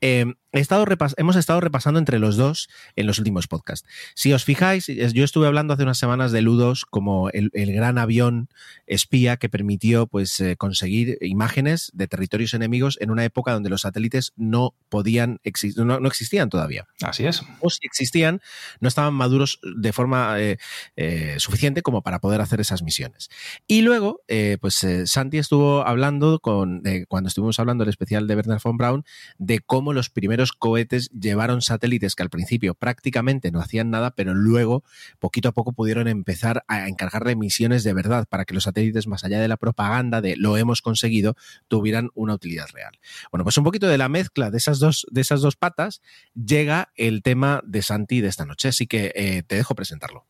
[0.00, 0.84] he estado
[1.16, 3.88] hemos estado repasando entre los dos en los últimos podcasts.
[4.14, 6.39] Si os fijáis, yo estuve hablando hace unas semanas de
[6.84, 8.48] Como el, el gran avión
[8.86, 13.82] espía que permitió pues, eh, conseguir imágenes de territorios enemigos en una época donde los
[13.82, 15.40] satélites no podían
[15.76, 16.86] no, no existían todavía.
[17.02, 17.42] Así es.
[17.60, 18.40] O si existían,
[18.80, 20.58] no estaban maduros de forma eh,
[20.96, 23.28] eh, suficiente como para poder hacer esas misiones.
[23.66, 24.22] Y luego,
[24.60, 29.04] pues Santi estuvo hablando con, cuando estuvimos hablando del especial de Bernard von Braun,
[29.38, 34.34] de cómo los primeros cohetes llevaron satélites que al principio prácticamente no hacían nada, pero
[34.34, 34.84] luego,
[35.18, 39.08] poquito a poco, pudieron empe- empezar a encargarle misiones de verdad para que los satélites,
[39.08, 41.34] más allá de la propaganda de lo hemos conseguido,
[41.66, 42.92] tuvieran una utilidad real.
[43.32, 46.02] Bueno, pues un poquito de la mezcla de esas dos, de esas dos patas
[46.34, 50.24] llega el tema de Santi de esta noche, así que eh, te dejo presentarlo.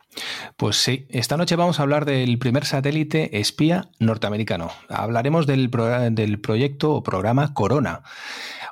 [0.56, 4.70] Pues sí, esta noche vamos a hablar del primer satélite espía norteamericano.
[4.88, 8.00] Hablaremos del, pro- del proyecto o programa Corona,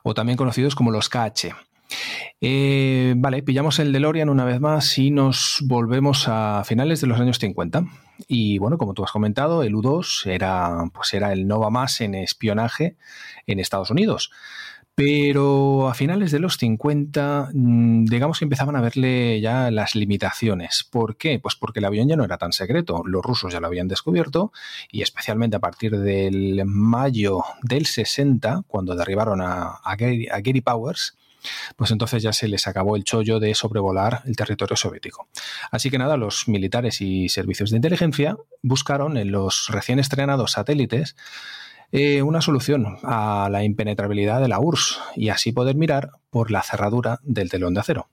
[0.02, 1.54] o también conocidos como los KH.
[2.40, 7.20] Eh, vale, pillamos el DeLorean una vez más y nos volvemos a finales de los
[7.20, 7.84] años 50.
[8.26, 12.14] Y bueno, como tú has comentado, el U-2 era, pues era el Nova más en
[12.14, 12.96] espionaje
[13.46, 14.30] en Estados Unidos.
[14.94, 20.84] Pero a finales de los 50, mm, digamos que empezaban a verle ya las limitaciones.
[20.90, 21.38] ¿Por qué?
[21.38, 23.04] Pues porque el avión ya no era tan secreto.
[23.04, 24.50] Los rusos ya lo habían descubierto
[24.90, 30.62] y especialmente a partir del mayo del 60, cuando derribaron a, a Gary, a Gary
[30.62, 31.16] Powers,
[31.76, 35.28] pues entonces ya se les acabó el chollo de sobrevolar el territorio soviético.
[35.70, 41.16] Así que nada, los militares y servicios de inteligencia buscaron en los recién estrenados satélites
[41.90, 46.62] eh, una solución a la impenetrabilidad de la URSS y así poder mirar por la
[46.62, 48.08] cerradura del telón de acero.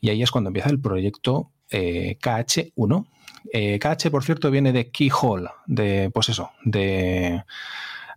[0.00, 3.06] Y ahí es cuando empieza el proyecto eh, KH-1.
[3.52, 7.44] Eh, KH, por cierto, viene de keyhole, de, pues eso, de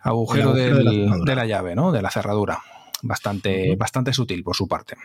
[0.02, 1.91] agujero, de la de la llave, ¿no?
[1.91, 2.60] De la cerradura.
[3.02, 4.95] Bastante, bastante sutil por su parte.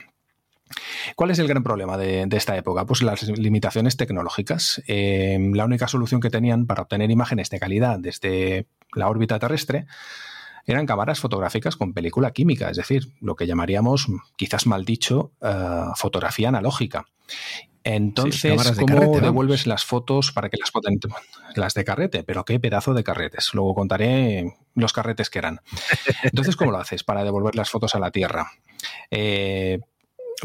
[1.17, 2.87] ¿Cuál es el gran problema de, de esta época?
[2.87, 4.83] Pues las limitaciones tecnológicas.
[4.87, 9.87] Eh, la única solución que tenían para obtener imágenes de calidad desde la órbita terrestre
[10.65, 15.85] eran cámaras fotográficas con película química, es decir, lo que llamaríamos, quizás mal dicho, eh,
[15.97, 17.05] fotografía analógica.
[17.85, 20.99] Entonces, de ¿cómo carrete, devuelves las fotos para que las puedan...
[21.57, 23.51] Las de carrete, pero qué pedazo de carretes.
[23.53, 25.61] Luego contaré los carretes que eran.
[26.23, 28.51] Entonces, ¿cómo lo haces para devolver las fotos a la Tierra?
[29.11, 29.81] Eh,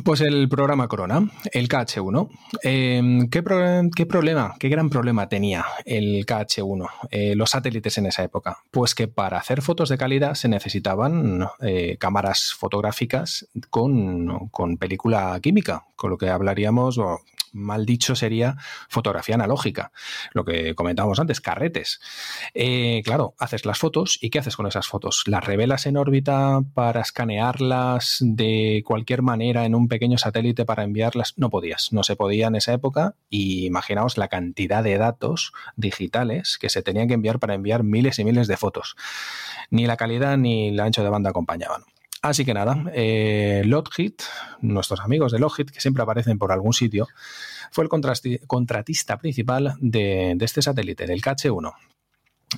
[0.04, 2.30] pues el programa Corona, el KH1.
[2.64, 3.44] Eh, ¿qué,
[3.96, 8.60] qué problema, qué gran problema tenía el KH1, eh, los satélites en esa época?
[8.72, 15.40] Pues que para hacer fotos de calidad se necesitaban eh, cámaras fotográficas con, con película
[15.42, 17.00] química, con lo que hablaríamos,
[17.54, 18.58] mal dicho, sería
[18.90, 19.92] fotografía analógica,
[20.34, 22.00] lo que comentábamos antes, carretes.
[22.54, 25.24] Eh, claro, haces las fotos y ¿qué haces con esas fotos?
[25.28, 31.34] ¿Las revelas en órbita para escanearlas de cualquier manera en un pequeño satélite para enviarlas?
[31.38, 36.58] No podías, no se podía en esa época y imaginaos la cantidad de datos digitales
[36.60, 38.96] que se tenían que enviar para enviar miles y miles de fotos.
[39.70, 41.84] Ni la calidad ni el ancho de banda acompañaban.
[42.22, 44.14] Así que nada, eh, Lockheed,
[44.62, 47.08] nuestros amigos de Lockheed, que siempre aparecen por algún sitio,
[47.72, 47.90] fue el
[48.48, 51.74] contratista principal de, de este satélite, del KH-1.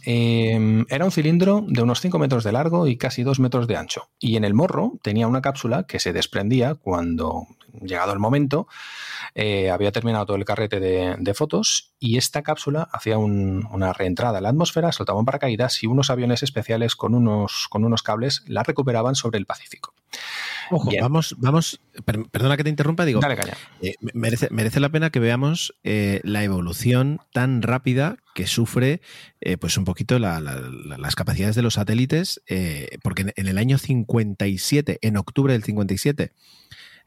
[0.05, 3.75] Eh, era un cilindro de unos 5 metros de largo y casi 2 metros de
[3.75, 4.09] ancho.
[4.19, 7.47] Y en el morro tenía una cápsula que se desprendía cuando,
[7.81, 8.67] llegado el momento,
[9.35, 14.39] eh, había terminado todo el carrete de, fotos y esta cápsula hacía un- una reentrada
[14.39, 18.43] a la atmósfera, soltaba un paracaídas y unos aviones especiales con unos, con unos cables
[18.47, 19.93] la recuperaban sobre el Pacífico.
[20.71, 21.01] Ojo, Bien.
[21.01, 23.53] vamos, vamos, per- perdona que te interrumpa, digo, Dale caña.
[23.81, 29.01] eh, merece, merece la pena que veamos eh, la evolución tan rápida que sufre
[29.41, 33.33] eh, pues un poquito la- la- la- las capacidades de los satélites, eh, porque en,
[33.35, 36.31] en el año 57, en octubre del 57,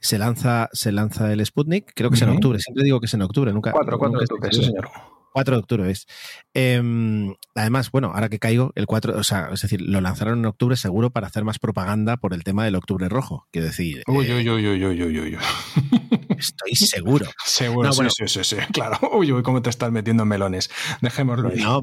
[0.00, 3.14] se lanza, se lanza el Sputnik, creo que es en octubre, siempre digo que es
[3.14, 3.70] en octubre, nunca.
[3.70, 4.90] 4, 4 nunca de octubre, sí, señor.
[5.32, 6.06] 4 de octubre es.
[6.54, 10.46] Em, además, bueno, ahora que caigo, el 4, o sea, es decir, lo lanzaron en
[10.46, 13.46] octubre seguro para hacer más propaganda por el tema del octubre rojo.
[13.50, 15.38] Quiero decir, Uy, eh, uy, uy, uy, uy, uy, uy.
[16.38, 17.26] estoy seguro.
[17.44, 18.10] Seguro, No, sí, bueno.
[18.10, 18.98] sí, sí, sí, claro.
[19.12, 20.70] Uy, uy, cómo te estás metiendo en melones.
[21.00, 21.60] Dejémoslo ahí.
[21.60, 21.80] No,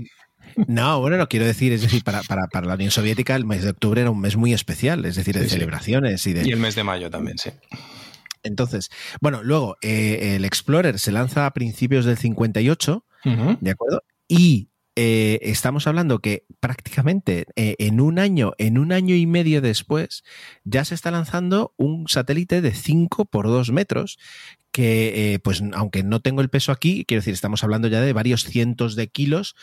[0.68, 3.64] no, bueno, no quiero decir, es decir, para, para, para la Unión Soviética el mes
[3.64, 5.54] de octubre era un mes muy especial, es decir, de Sí, sí.
[5.54, 6.48] celebraciones y de...
[6.48, 7.52] Y el mes de mayo también, sí.
[8.44, 8.90] Entonces,
[9.22, 14.04] bueno, luego eh, el Explorer se lanza a principios del 58, ¿de acuerdo?
[14.28, 14.70] Y
[15.02, 20.24] eh, estamos hablando que prácticamente eh, en un año, en un año y medio después,
[20.66, 24.20] ya se está lanzando un satélite de 5 por 2 metros
[24.72, 28.14] que, eh, pues aunque no tengo el peso aquí, quiero decir, estamos hablando ya de
[28.14, 29.56] varios cientos de kilos,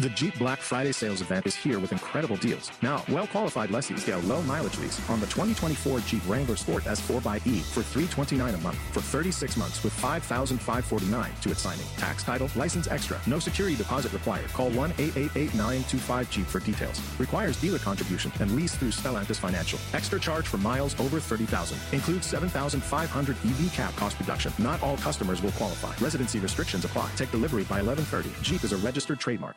[0.00, 2.70] The Jeep Black Friday sales event is here with incredible deals.
[2.82, 6.84] Now, well qualified lessees get a low mileage lease on the 2024 Jeep Wrangler Sport
[6.84, 11.84] S4xE for 329 a month for 36 months with $5,549 to its signing.
[11.96, 14.48] Tax title, license extra, no security deposit required.
[14.52, 17.00] Call 1 888 925 Jeep for details.
[17.18, 19.80] Requires dealer contribution and lease through Stellantis Financial.
[19.94, 21.76] Extra charge for miles over 30,000.
[21.92, 24.52] Includes 7,500 EV cap cost reduction.
[24.58, 25.92] Not all customers will qualify.
[26.00, 27.10] Residency restrictions apply.
[27.16, 28.30] Take delivery by 1130.
[28.44, 29.56] Jeep is a registered trademark.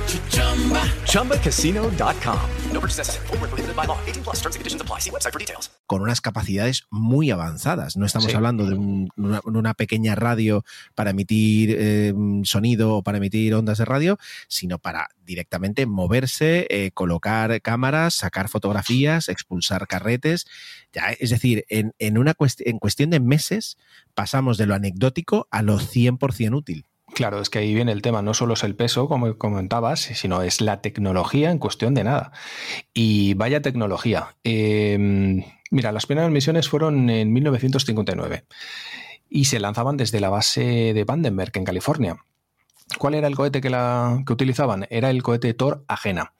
[1.05, 2.39] ChumbaCasino.com.
[2.73, 3.27] No purchase necessary.
[3.27, 3.97] Void where prohibited by law.
[4.07, 4.99] 18 plus terms and conditions apply.
[4.99, 5.69] See website for details.
[5.87, 7.97] con unas capacidades muy avanzadas.
[7.97, 8.35] No estamos Sí.
[8.37, 10.63] hablando de un- una, una pequeña radio
[10.95, 16.91] para emitir eh, sonido o para emitir ondas de radio, sino para directamente moverse, eh,
[16.93, 20.45] colocar cámaras, sacar fotografías, expulsar carretes.
[20.93, 23.77] Ya, es decir, en, en una cuest- en cuestión de meses
[24.13, 26.85] pasamos de lo anecdótico a lo 100% útil.
[27.13, 30.41] Claro, es que ahí viene el tema, no solo es el peso, como comentabas, sino
[30.41, 32.31] es la tecnología en cuestión de nada.
[32.93, 34.35] Y vaya tecnología.
[34.43, 38.45] Eh, mira, las primeras misiones fueron en 1959
[39.29, 42.17] y se lanzaban desde la base de Vandenberg, en California.
[42.97, 44.85] ¿Cuál era el cohete que, la, que utilizaban?
[44.89, 46.33] Era el cohete Thor Agena.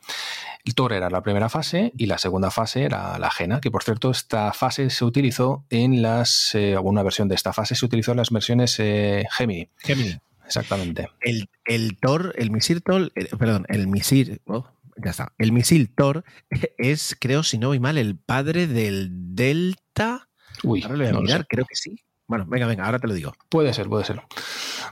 [0.63, 3.83] El Thor era la primera fase y la segunda fase era la Agena, que por
[3.83, 8.11] cierto esta fase se utilizó en las, eh, una versión de esta fase se utilizó
[8.11, 9.69] en las versiones eh, Gemini.
[9.77, 10.19] Gemini.
[10.57, 11.09] Exactamente.
[11.21, 14.67] El, el Thor, el misil Thor, eh, perdón, el misil, oh,
[15.03, 15.33] ya está.
[15.37, 16.25] El misil Thor
[16.77, 20.29] es, creo, si no voy mal, el padre del Delta.
[20.63, 21.95] Uy, Ahora lo voy a no mirar, creo que sí.
[22.27, 23.33] Bueno, venga, venga, ahora te lo digo.
[23.49, 24.21] Puede ser, puede ser.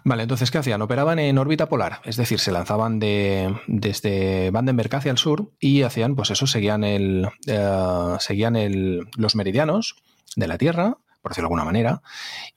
[0.03, 0.82] Vale, entonces, ¿qué hacían?
[0.82, 5.84] Operaban en órbita polar, es decir, se lanzaban de, desde Vandenberg hacia el sur y
[5.84, 9.95] hacían, pues eso, seguían, el, eh, seguían el, los meridianos
[10.36, 12.02] de la Tierra, por decirlo de alguna manera,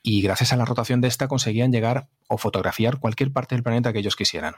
[0.02, 3.92] y gracias a la rotación de esta conseguían llegar o fotografiar cualquier parte del planeta
[3.92, 4.54] que ellos quisieran.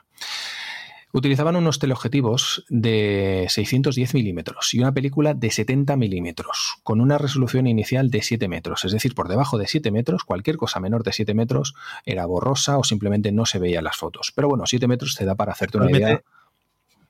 [1.13, 7.69] Utilizaban unos teleobjetivos de 610 milímetros y una película de 70 milímetros, con una resolución
[7.69, 8.85] inicial de 7 metros.
[8.85, 11.75] Es decir, por debajo de 7 metros, cualquier cosa menor de 7 metros
[12.05, 14.33] era borrosa o simplemente no se veía en las fotos.
[14.35, 16.21] Pero bueno, 7 metros te da para hacerte una idea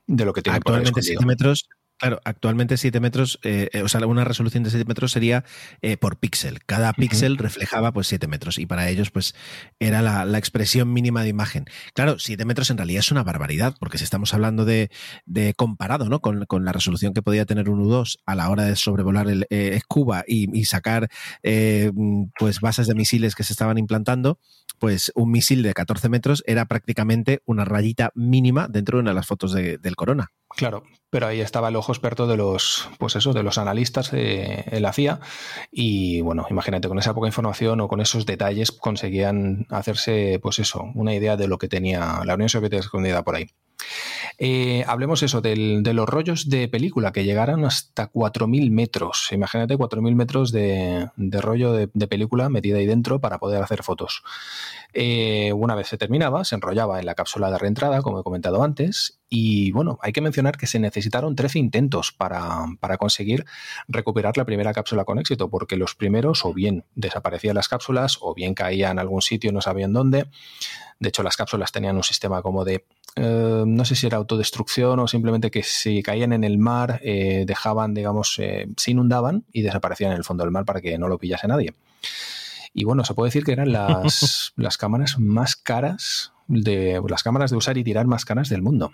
[0.06, 1.20] de lo que tiene Actualmente escondido.
[1.20, 1.68] 7 metros.
[2.04, 5.42] Claro, actualmente 7 metros, eh, eh, o sea, una resolución de 7 metros sería
[5.80, 6.62] eh, por píxel.
[6.66, 9.34] Cada píxel reflejaba pues 7 metros y para ellos pues
[9.78, 11.64] era la, la expresión mínima de imagen.
[11.94, 14.90] Claro, 7 metros en realidad es una barbaridad porque si estamos hablando de,
[15.24, 16.20] de comparado ¿no?
[16.20, 19.46] con, con la resolución que podía tener un U2 a la hora de sobrevolar el
[19.48, 21.08] eh, Cuba y, y sacar
[21.42, 21.90] eh,
[22.38, 24.38] pues bases de misiles que se estaban implantando,
[24.78, 29.14] pues un misil de 14 metros era prácticamente una rayita mínima dentro de una de
[29.14, 30.28] las fotos de- del Corona.
[30.56, 34.64] Claro, pero ahí estaba el ojo experto de los, pues eso, de los analistas de,
[34.70, 35.20] de la CIA
[35.72, 40.84] y bueno, imagínate, con esa poca información o con esos detalles conseguían hacerse, pues eso,
[40.94, 43.46] una idea de lo que tenía la Unión Soviética escondida por ahí.
[44.38, 49.28] Eh, hablemos eso, del- de los rollos de película que llegaron hasta 4.000 metros.
[49.32, 53.82] Imagínate 4.000 metros de, de rollo de, de película metida ahí dentro para poder hacer
[53.82, 54.22] fotos.
[54.92, 58.62] Eh, una vez se terminaba, se enrollaba en la cápsula de reentrada, como he comentado
[58.62, 63.44] antes, y bueno, hay que mencionar que se necesitaron 13 intentos para, para conseguir
[63.88, 68.34] recuperar la primera cápsula con éxito, porque los primeros o bien desaparecían las cápsulas o
[68.34, 70.26] bien caían en algún sitio, no sabían dónde.
[71.00, 72.84] De hecho, las cápsulas tenían un sistema como de,
[73.16, 77.44] eh, no sé si era autodestrucción o simplemente que si caían en el mar, eh,
[77.46, 81.08] dejaban, digamos, eh, se inundaban y desaparecían en el fondo del mar para que no
[81.08, 81.74] lo pillase nadie.
[82.72, 87.50] Y bueno, se puede decir que eran las, las cámaras más caras de las cámaras
[87.50, 88.92] de usar y tirar más caras del mundo.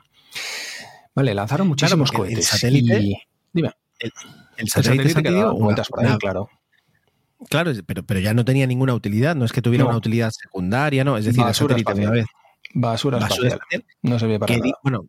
[1.14, 3.16] Vale, lanzaron muchísimos porque el satélite- y-
[3.52, 3.72] dime.
[3.98, 4.12] El,
[4.56, 4.70] El satélite,
[5.08, 6.48] satélite que Santi, daba una- vueltas por ahí, claro.
[7.48, 9.90] Claro, pero, pero ya no tenía ninguna utilidad, no es que tuviera No.
[9.90, 12.26] una utilidad secundaria, no, es decir, el Basura satélite una vez
[12.74, 13.60] Basura, basura espacial.
[13.80, 14.72] espacial, No se ve para que nada.
[14.82, 15.06] bueno,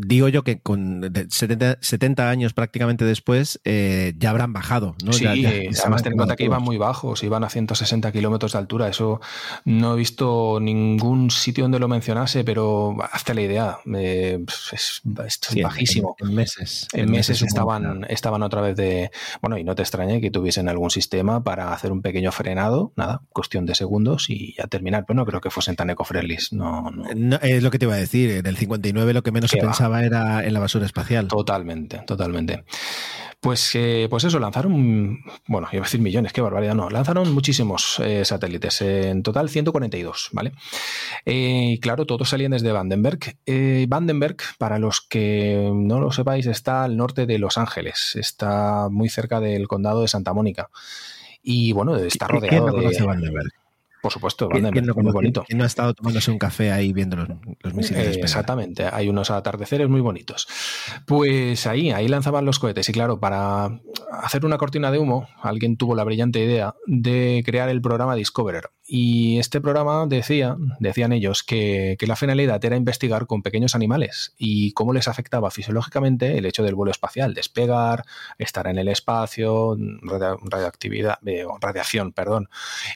[0.00, 5.12] digo yo que con de 70, 70 años prácticamente después eh, ya habrán bajado, ¿no?
[5.12, 8.12] Sí, Ya- ya- se además ten en cuenta que iban muy bajos, iban a 160
[8.12, 8.88] kilómetros de altura.
[8.88, 9.20] Eso
[9.64, 13.78] no he visto ningún sitio donde lo mencionase, pero hazte la idea.
[13.94, 14.38] eh,
[14.72, 15.02] es,
[15.40, 16.14] Sí, bajísimo.
[16.20, 16.86] En, meses.
[16.92, 19.10] En meses estaban, estaban otra vez de.
[19.40, 23.22] Bueno, y no te extrañe que tuviesen algún sistema para hacer un pequeño frenado, nada,
[23.30, 25.04] cuestión de segundos y ya terminar.
[25.06, 26.38] Pero no creo que fuesen tan eco-friendly.
[26.52, 27.04] No, no.
[27.16, 29.56] No, es lo que te iba a decir, en el 59 lo que menos se
[29.58, 29.62] ¿Qué
[29.96, 31.28] era en la basura espacial.
[31.28, 32.64] Totalmente, totalmente.
[33.40, 38.00] Pues, eh, pues eso, lanzaron, bueno, iba a decir millones, qué barbaridad, no, lanzaron muchísimos
[38.04, 40.50] eh, satélites, en total 142, ¿vale?
[41.24, 43.36] Eh, y claro, todos salían desde Vandenberg.
[43.46, 48.88] Eh, Vandenberg, para los que no lo sepáis, está al norte de Los Ángeles, está
[48.90, 50.68] muy cerca del condado de Santa Mónica.
[51.40, 53.06] Y bueno, está ¿Quién- rodeado ¿Quién no conoce de...
[53.06, 53.52] Vandenberg?
[54.02, 55.44] Por supuesto, ¿Quién, Vandenberg, quién no muy bonito.
[55.46, 57.28] quién no ha estado tomándose un café ahí viendo los,
[57.60, 60.46] los misiles Eh, exactamente, hay unos atardeceres muy bonitos.
[61.06, 63.80] Pues ahí, ahí lanzaban los cohetes y claro, para
[64.22, 68.70] hacer una cortina de humo, alguien tuvo la brillante idea de crear el programa Discoverer.
[68.90, 74.32] Y este programa decía, decían ellos, que, que la finalidad era investigar con pequeños animales
[74.38, 78.04] y cómo les afectaba fisiológicamente el hecho del vuelo espacial, despegar,
[78.38, 79.76] estar en el espacio,
[80.42, 82.48] radioactividad, eh, radiación, perdón,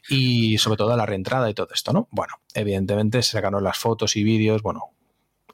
[0.08, 2.08] y sobre todo la reentrada y todo esto, ¿no?
[2.10, 4.94] Bueno, evidentemente se sacaron las fotos y vídeos, bueno,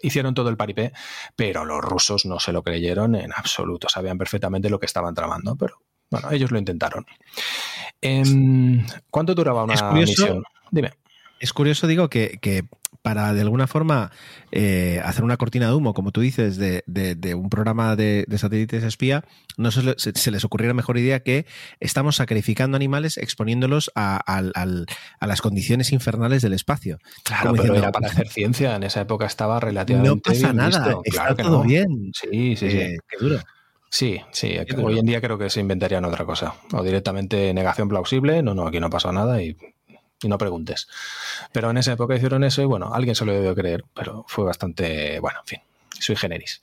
[0.01, 0.93] hicieron todo el paripé,
[1.35, 5.57] pero los rusos no se lo creyeron en absoluto, sabían perfectamente lo que estaban tramando,
[5.57, 7.07] pero bueno, ellos lo intentaron.
[8.03, 10.43] Em, ¿Cuánto duraba una Es curioso- misión?
[10.71, 10.93] Dime.
[11.41, 12.65] Es curioso, digo, que, que
[13.01, 14.11] para de alguna forma
[14.51, 18.25] eh, hacer una cortina de humo, como tú dices, de, de- de un programa de,
[18.27, 19.25] de satélites espía,
[19.57, 21.47] no se, se- se les ocurriera mejor idea que
[21.81, 24.43] estamos sacrificando animales exponiéndolos a,
[25.21, 26.99] las condiciones infernales del espacio.
[27.23, 28.75] Claro, pero diciendo, era para hacer ciencia.
[28.77, 31.01] En esa época estaba relativamente No pasa bien nada, visto.
[31.05, 31.63] está Claro todo no.
[31.65, 32.11] bien.
[32.15, 32.97] Sí, sí, Eh, sí.
[33.09, 33.39] qué duro.
[33.91, 34.57] Sí, sí.
[34.83, 36.55] Hoy en día creo que se inventarían otra cosa.
[36.73, 38.43] O directamente negación plausible.
[38.43, 39.57] No, no, aquí no pasó nada y,
[40.23, 40.89] y no preguntes.
[41.53, 44.45] Pero en esa época hicieron eso y bueno, alguien se lo debió creer, pero fue
[44.45, 45.61] bastante, bueno, en fin,
[45.99, 46.61] sui generis.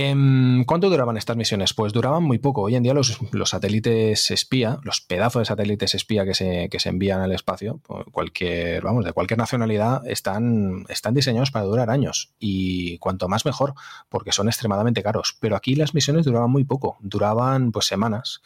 [0.00, 1.74] Em, ¿Cuánto duraban estas misiones?
[1.74, 2.62] Pues duraban muy poco.
[2.62, 6.90] Hoy en día los, satélites espía, los pedazos de satélites espía que se, que se
[6.90, 12.30] envían al espacio, por cualquier, vamos, de cualquier nacionalidad, están, están diseñados para durar años.
[12.38, 13.74] Y cuanto más mejor,
[14.08, 15.36] porque son extremadamente caros.
[15.40, 18.40] Pero aquí las misiones duraban muy poco, duraban pues semanas.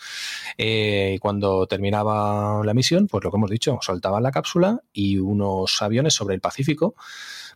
[0.56, 5.82] Eh, cuando terminaba la misión, pues lo que hemos dicho, soltaban la cápsula y unos
[5.82, 6.94] aviones sobre el Pacífico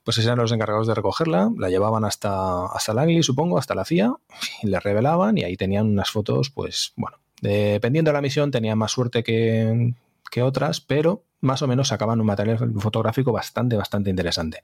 [0.07, 4.15] pues eran los encargados de recogerla, la llevaban hasta, hasta Langley, supongo, hasta la CIA,
[4.63, 8.79] y le revelaban y ahí tenían unas fotos, pues bueno, dependiendo de la misión tenían
[8.79, 9.93] más suerte que,
[10.31, 14.63] que otras, pero más o menos sacaban un material fotográfico bastante, bastante interesante.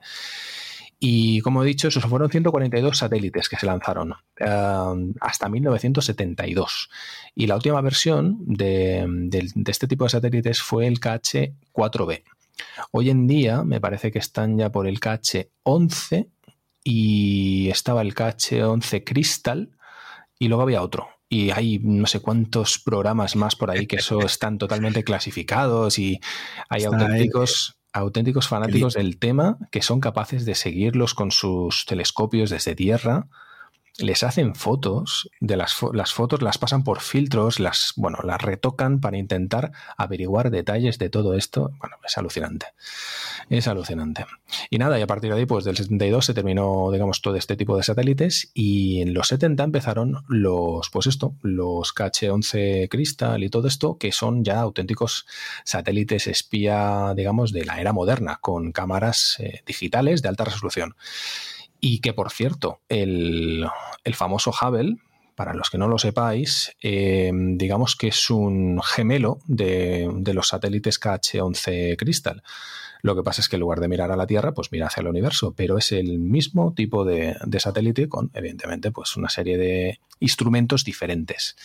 [0.99, 6.89] Y como he dicho, esos fueron 142 satélites que se lanzaron eh, hasta 1972.
[7.35, 12.23] Y la última versión de, de- de este tipo de satélites fue el KH-4B.
[12.91, 16.29] Hoy en día me parece que están ya por el KH-11
[16.83, 19.77] y estaba el KH-11 Crystal
[20.39, 21.09] y luego había otro.
[21.29, 26.19] Y hay no sé cuántos programas más por ahí que eso están totalmente clasificados y
[26.69, 32.49] hay Está auténticos, auténticos fanáticos del tema que son capaces de seguirlos con sus telescopios
[32.49, 33.27] desde tierra.
[33.99, 38.41] Les hacen fotos, de las, fo- las fotos las pasan por filtros, las, bueno, las
[38.41, 41.69] retocan para intentar averiguar detalles de todo esto.
[41.79, 42.65] Bueno, es alucinante.
[43.49, 44.25] Es alucinante.
[44.71, 47.55] Y nada, y a partir de ahí, pues del 72 se terminó, digamos, todo este
[47.55, 53.49] tipo de satélites y en los 70 empezaron los, pues esto, los KH-11 Crystal y
[53.49, 55.27] todo esto, que son ya auténticos
[55.65, 60.95] satélites espía, digamos, de la era moderna, con cámaras eh, digitales de alta resolución.
[61.85, 63.67] Y que, por cierto, el,
[64.05, 64.95] el famoso Hubble,
[65.35, 70.47] para los que no lo sepáis, eh, digamos que es un gemelo de, de los
[70.47, 72.41] satélites KH-11 Crystal.
[73.01, 75.01] Lo que pasa es que en lugar de mirar a la Tierra, pues mira hacia
[75.01, 79.57] el universo, pero es el mismo tipo de, de satélite con, evidentemente, pues una serie
[79.57, 81.57] de instrumentos diferentes.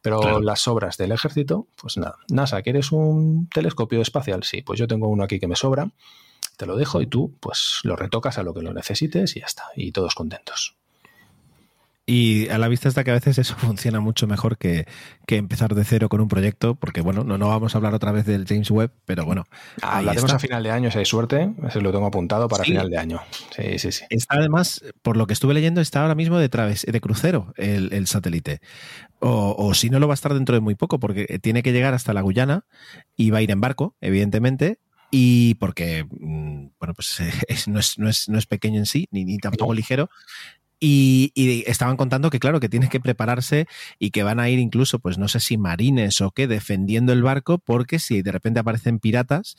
[0.00, 0.40] Pero Claro.
[0.40, 2.16] las obras del ejército, pues nada.
[2.30, 4.44] NASA, ¿quieres un telescopio espacial?
[4.44, 5.90] Sí, pues yo tengo uno aquí que me sobra,
[6.58, 9.46] te lo dejo y tú, pues lo retocas a lo que lo necesites y ya
[9.46, 9.62] está.
[9.76, 10.74] Y todos contentos.
[12.10, 14.86] Y a la vista está que a veces eso funciona mucho mejor que,
[15.26, 18.12] que empezar de cero con un proyecto, porque bueno, no, no vamos a hablar otra
[18.12, 19.44] vez del James Webb, pero bueno.
[19.82, 20.36] ahí Hablaremos está.
[20.36, 21.52] a final de año si hay suerte.
[21.68, 22.70] Eso lo tengo apuntado para Sí.
[22.72, 23.20] final de año.
[23.54, 24.04] Sí, sí, sí.
[24.08, 27.92] Está además, por lo que estuve leyendo, está ahora mismo de, traves, de crucero el,
[27.92, 28.60] el satélite.
[29.20, 31.72] O, o si no, lo va a estar dentro de muy poco, porque tiene que
[31.72, 32.64] llegar hasta la Guyana
[33.16, 34.78] y va a ir en barco, evidentemente.
[35.10, 38.86] Y porque, mm, bueno, pues eh, es- no, es, no, es, no es pequeño en
[38.86, 39.76] sí, ni, ni tampoco No.
[39.76, 40.10] ligero.
[40.80, 43.66] Y, y estaban contando que, claro, que tiene que prepararse
[43.98, 47.22] y que van a ir incluso, pues no sé si marines o qué, defendiendo el
[47.22, 49.56] barco, porque si de repente aparecen piratas,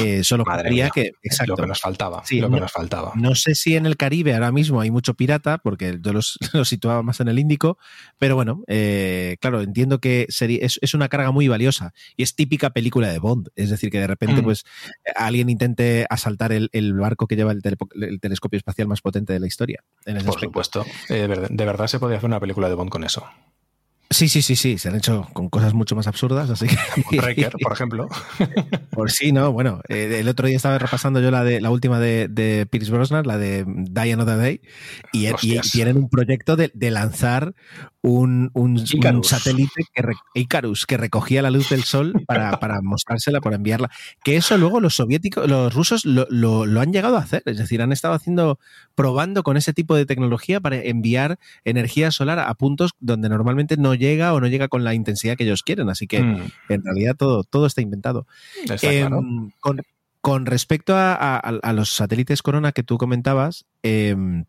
[0.00, 1.12] eh, solo mía, que.
[1.22, 1.52] Exacto.
[1.52, 2.22] Lo que nos faltaba.
[2.26, 3.12] Sí, lo que no- nos faltaba.
[3.14, 6.68] No sé si en el Caribe ahora mismo hay mucho pirata, porque yo los, los
[6.68, 7.78] situaba más en el Índico,
[8.18, 12.34] pero bueno, eh, claro, entiendo que sería, es, es una carga muy valiosa y es
[12.34, 13.48] típica película de Bond.
[13.56, 14.44] Es decir, que de repente, Mm.
[14.44, 14.64] pues,
[15.16, 19.32] alguien intente asaltar el, el barco que lleva el, telepo- el telescopio espacial más potente
[19.32, 19.82] de la historia.
[20.04, 20.57] En ese Por aspecto.
[20.64, 20.84] Supuesto.
[21.08, 23.24] Eh, de, verdad, se podría hacer una película de Bond con eso.
[24.10, 26.76] Sí, sí, sí, sí, se han hecho con cosas mucho más absurdas, así que.
[27.18, 28.08] Wrecker, por ejemplo.
[28.90, 32.00] Por sí, no, bueno, eh, el otro día estaba repasando yo la de la última
[32.00, 34.60] de, de Pierce Brosnan, la de Die Another Day,
[35.12, 35.70] y, y Hostias.
[35.72, 37.54] tienen un proyecto de, de lanzar
[38.00, 38.78] un, un-
[39.24, 43.90] satélite que re- Icarus que recogía la luz del sol para, para mostrársela, para enviarla.
[44.24, 47.58] Que eso luego los soviéticos, los rusos lo, lo- lo han llegado a hacer, es
[47.58, 48.58] decir, han estado haciendo,
[48.94, 53.97] probando con ese tipo de tecnología para enviar energía solar a puntos donde normalmente no
[53.98, 55.88] llega o no llega con la intensidad que ellos quieren.
[55.90, 56.42] Así que Mm.
[56.70, 58.26] en realidad todo, todo está inventado.
[58.64, 59.22] Está Em, claro.
[59.60, 59.82] con,
[60.20, 64.44] con respecto a, a- a los satélites Corona que tú comentabas, em,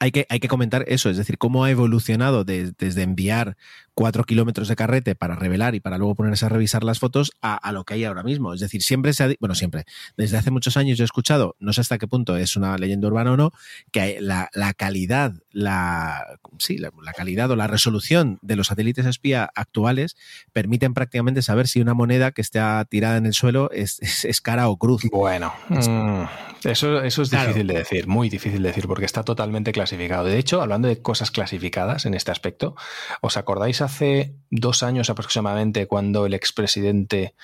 [0.00, 3.56] hay que, hay que comentar eso, es decir, cómo ha evolucionado de- desde enviar
[3.94, 7.54] cuatro kilómetros de carrete para revelar y para luego ponerse a revisar las fotos a,
[7.54, 8.52] a lo que hay ahora mismo.
[8.52, 9.84] Es decir, siempre se ha, bueno, siempre,
[10.16, 13.06] desde hace muchos años yo he escuchado, no sé hasta qué punto es una leyenda
[13.08, 13.52] urbana o no,
[13.92, 19.06] que la, la calidad, la, sí, la, la calidad o la resolución de los satélites
[19.06, 20.16] espía actuales
[20.52, 24.40] permiten prácticamente saber si una moneda que está tirada en el suelo es, es- es
[24.40, 25.02] cara o cruz.
[25.12, 26.22] Bueno, mm,
[26.68, 27.48] eso, eso es Claro.
[27.48, 30.24] difícil de decir, muy difícil de decir, porque está totalmente clasificado.
[30.24, 32.74] De hecho, hablando de cosas clasificadas en este aspecto,
[33.20, 37.34] ¿os acordáis hace dos años aproximadamente cuando el expresidente,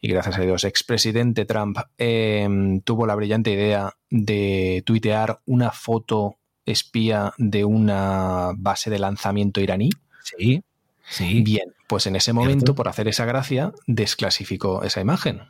[0.00, 6.36] y gracias a Dios, expresidente Trump eh, tuvo la brillante idea de tuitear una foto
[6.66, 9.90] espía de una base de lanzamiento iraní?
[10.22, 10.62] Sí,
[11.08, 11.42] sí.
[11.42, 15.42] Bien, pues en ese momento, por hacer esa gracia, desclasificó esa imagen.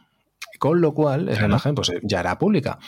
[0.63, 1.55] Con lo cual, esa Claro.
[1.55, 2.79] imagen pues, ya era pública.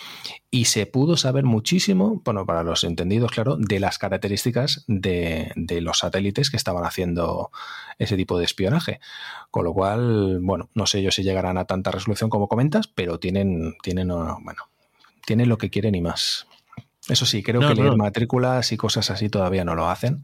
[0.49, 5.81] Y se pudo saber muchísimo, bueno, para los entendidos, claro, de las características de, de
[5.81, 7.51] los satélites que estaban haciendo
[7.99, 9.01] ese tipo de espionaje.
[9.51, 13.19] Con lo cual, bueno, no sé yo si llegarán a tanta resolución como comentas, pero
[13.19, 14.63] tienen, tienen, uh, bueno,
[15.27, 16.47] tienen lo que quieren y más.
[17.09, 20.23] Eso sí, creo No, que leer matrículas y cosas así todavía no lo hacen.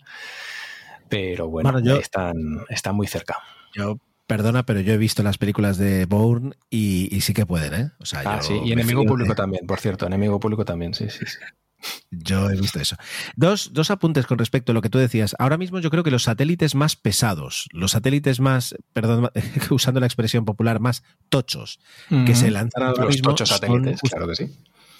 [1.08, 2.36] Pero bueno, Bueno, yo- están,
[2.68, 3.38] están muy cerca.
[3.74, 3.98] Yo,
[4.30, 7.90] perdona, pero yo he visto las películas de Bourne y, y sí que pueden, ¿eh?
[7.98, 10.94] O sea, Ah, yo sí, y enemigo público de- también, por cierto, enemigo público también,
[10.94, 11.38] sí, sí, sí.
[12.10, 12.96] Yo he visto eso.
[13.36, 15.34] Dos, dos apuntes con respecto a lo que tú decías.
[15.38, 19.30] Ahora mismo yo creo que los satélites más pesados, los satélites más, perdón,
[19.70, 21.80] usando la expresión popular, más tochos,
[22.26, 24.44] que se lanzan ahora Los mismo tochos satélites, claro que sí.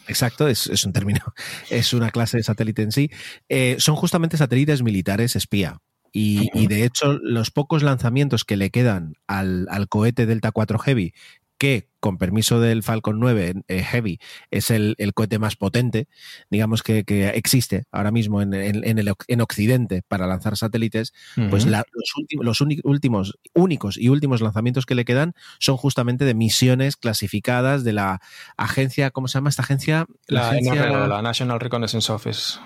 [0.09, 1.21] Exacto, es, es un término,
[1.71, 3.11] es una clase de satélite en sí.
[3.51, 5.79] Eh, son justamente satélites militares espía.
[6.13, 10.79] Y, y de hecho, los pocos lanzamientos que le quedan al, al cohete Delta 4
[10.79, 11.13] Heavy,
[11.57, 14.19] que con permiso del Falcon 9 eh, Heavy
[14.51, 16.09] es el, el cohete más potente,
[16.49, 21.13] digamos que, que existe ahora mismo en, en- en el, en Occidente para lanzar satélites,
[21.51, 26.25] pues la- los, últimos, los últimos, únicos y últimos lanzamientos que le quedan son justamente
[26.25, 28.23] de misiones clasificadas de la
[28.57, 30.07] agencia, ¿cómo se llama esta agencia?
[30.29, 32.59] La, agencia- NRO, la National Reconnaissance Office.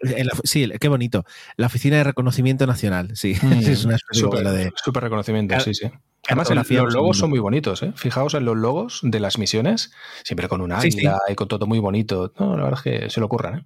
[0.00, 1.24] Eh, la- sí, qué bonito.
[1.56, 3.34] La Oficina de Reconocimiento Nacional, sí.
[3.40, 5.90] Mm, es una especie súper, de lo de súper reconocimiento, sí, sí.
[6.28, 7.92] Además, el- los logos son muy bonitos, ¿eh?
[7.94, 9.92] Fijaos en los logos de las misiones,
[10.24, 10.98] siempre con un Sí, sí.
[10.98, 12.32] águila y con todo muy bonito.
[12.38, 13.62] No, la verdad es que se lo ocurran, ¿eh?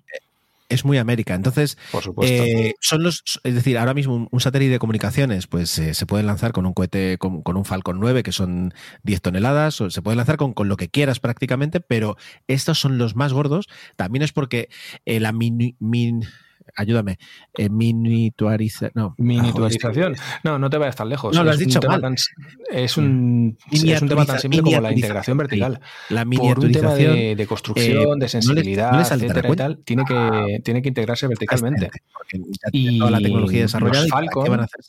[0.71, 1.35] Es muy América.
[1.35, 2.43] Entonces, Por supuesto.
[2.43, 6.07] eh, son los, es decir, ahora mismo un, un satélite de comunicaciones, pues eh, se
[6.07, 8.73] puede lanzar con un cohete, con, con un Falcon 9, que son
[9.03, 12.17] 10 toneladas, o se puede lanzar con, con lo que quieras prácticamente, pero
[12.49, 13.67] estos son los más gordos.
[13.97, 14.69] También es porque
[15.05, 16.25] eh, la mini, min-
[16.77, 17.19] ayúdame,
[17.57, 17.69] eh,
[18.95, 20.17] no, Miniaturización.
[20.45, 21.35] No, no te vayas tan lejos.
[21.35, 22.01] No, lo has dicho mal.
[22.01, 22.17] tan-
[22.71, 25.81] es, un, es un tema tan simple como la integración vertical.
[26.09, 29.57] La Por un tema miniaturización de, de construcción, eh, de no sensibilidad, no etcétera y
[29.57, 31.91] tal, tiene que, tiene que integrarse verticalmente.
[32.13, 34.81] Porque ya toda la tecnología Y desarrollada los y ¿para qué van a hacer?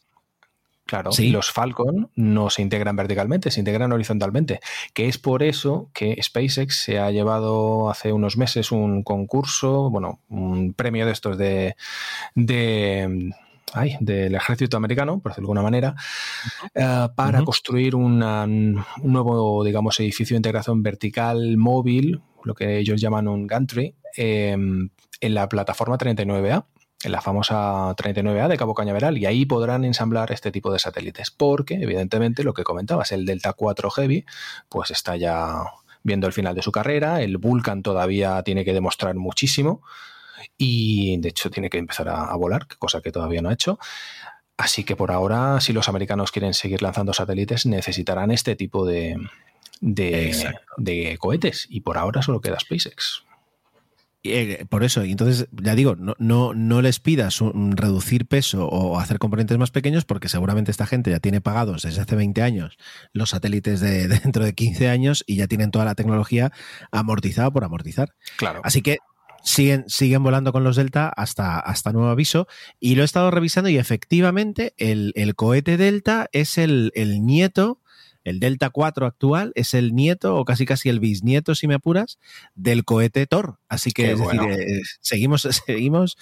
[0.92, 1.28] Claro, Sí.
[1.28, 4.60] y los Falcon no se integran verticalmente, se integran horizontalmente,
[4.94, 10.20] que es por eso que SpaceX se ha llevado hace unos meses un concurso, bueno,
[10.28, 11.78] un premio de estos de,
[12.36, 13.32] de
[13.72, 15.96] ay, del ejército americano, por decirlo de alguna manera,
[16.76, 23.00] eh, para construir una- un nuevo, digamos, edificio de integración vertical móvil, lo que ellos
[23.00, 24.52] llaman un gantry, eh,
[25.22, 26.66] en la plataforma 39A
[27.04, 31.32] en la famosa 39A de Cabo Cañaveral y ahí podrán ensamblar este tipo de satélites
[31.32, 34.26] porque evidentemente lo que comentabas, el Delta 4 Heavy
[34.70, 35.64] pues está ya
[36.04, 39.82] viendo el final de su carrera, el Vulcan todavía tiene que demostrar muchísimo
[40.58, 43.80] y de hecho tiene que empezar a, a volar, cosa que todavía no ha hecho.
[44.58, 49.18] Así que por ahora, si los americanos quieren seguir lanzando satélites, necesitarán este tipo de,
[49.80, 53.24] de, de cohetes y por ahora solo queda SpaceX.
[54.24, 58.68] Eh, por eso, y entonces, ya digo, no, no, no les pidas un, reducir peso
[58.68, 62.42] o hacer componentes más pequeños, porque seguramente esta gente ya tiene pagados desde hace 20
[62.44, 62.78] años
[63.14, 66.52] los satélites de, de dentro de 15 años y ya tienen toda la tecnología
[66.92, 68.14] amortizada por amortizar.
[68.38, 68.62] Claro.
[68.64, 69.00] Así que
[69.44, 72.48] siguen, siguen volando con los Delta hasta, hasta nuevo aviso.
[72.80, 77.81] Y lo he estado revisando y efectivamente el, el cohete Delta es el, el nieto.
[78.24, 82.20] El Delta 4 actual es el nieto o casi casi el bisnieto, si me apuras,
[82.56, 83.58] del cohete Thor.
[83.70, 84.46] Así que Qué es bueno.
[84.46, 86.18] decir, eh, seguimos, seguimos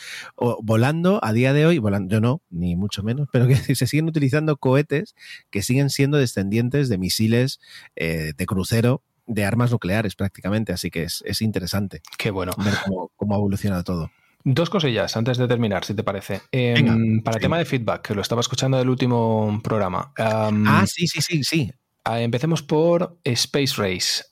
[0.62, 4.08] volando a día de hoy, volando, yo no, ni mucho menos, pero que se siguen
[4.08, 5.16] utilizando cohetes
[5.50, 7.60] que siguen siendo descendientes de misiles
[7.96, 10.74] eh, de crucero de armas nucleares prácticamente.
[10.74, 12.52] Así que es, es interesante Qué bueno.
[12.64, 14.12] ver cómo, cómo ha evolucionado todo.
[14.46, 16.42] Dos cosillas antes de terminar, si te parece.
[16.52, 17.46] Em, Venga, para el sí.
[17.46, 20.14] tema de feedback, que lo estaba escuchando del último programa.
[20.18, 21.72] Am, Ah, sí, sí, sí, sí.
[22.04, 24.24] Ah, Empecemos por Space Race.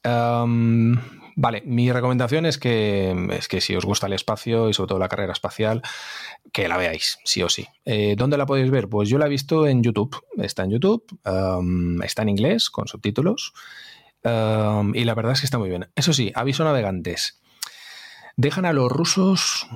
[1.39, 4.97] Vale, mi recomendación es que, es que si os gusta el espacio y sobre todo
[4.97, 5.83] la carrera espacial,
[6.51, 7.67] que la veáis, sí o sí.
[7.85, 8.89] Eh, ¿Dónde la podéis ver?
[8.89, 10.19] Pues yo la he visto en YouTube.
[10.37, 11.05] Está en YouTube,
[12.03, 13.53] está en inglés, con subtítulos.
[14.23, 15.87] y la verdad es que está muy bien.
[15.95, 17.39] Eso sí, aviso navegantes.
[18.35, 19.67] Dejan a los rusos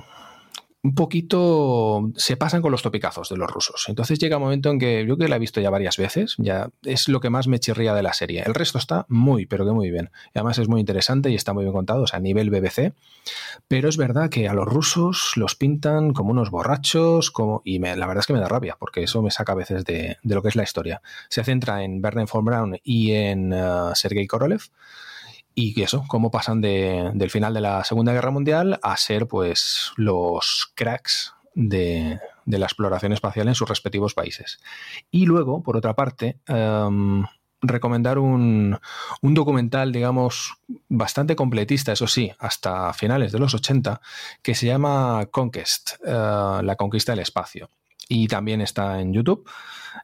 [0.84, 3.84] un poquito se pasan con los topicazos de los rusos.
[3.88, 6.70] Entonces llega un momento en que yo que la he visto ya varias veces, ya
[6.82, 8.42] es lo que más me chirría de la serie.
[8.44, 10.10] El resto está muy, pero que muy bien.
[10.34, 12.94] Y además es muy interesante y está muy bien contado, o sea, a nivel BBC.
[13.68, 17.96] Pero es verdad que a los rusos los pintan como unos borrachos, como y me-
[17.96, 20.34] la verdad es que me da rabia, porque eso me saca a veces de, de
[20.34, 21.00] lo que es la historia.
[21.28, 24.62] Se centra en Werner von Braun y en eh, Sergei Korolev.
[25.54, 29.26] Y que eso, cómo pasan de- del final de la Segunda Guerra Mundial a ser
[29.26, 34.58] pues los cracks de, de la exploración espacial en sus respectivos países.
[35.10, 37.24] Y luego, por otra parte, em,
[37.60, 38.78] recomendar un,
[39.20, 40.54] un documental, digamos,
[40.88, 44.00] bastante completista, eso sí, hasta finales de los 80,
[44.42, 47.68] que se llama Conquest, eh, la conquista del espacio.
[48.08, 49.48] Y también está en YouTube.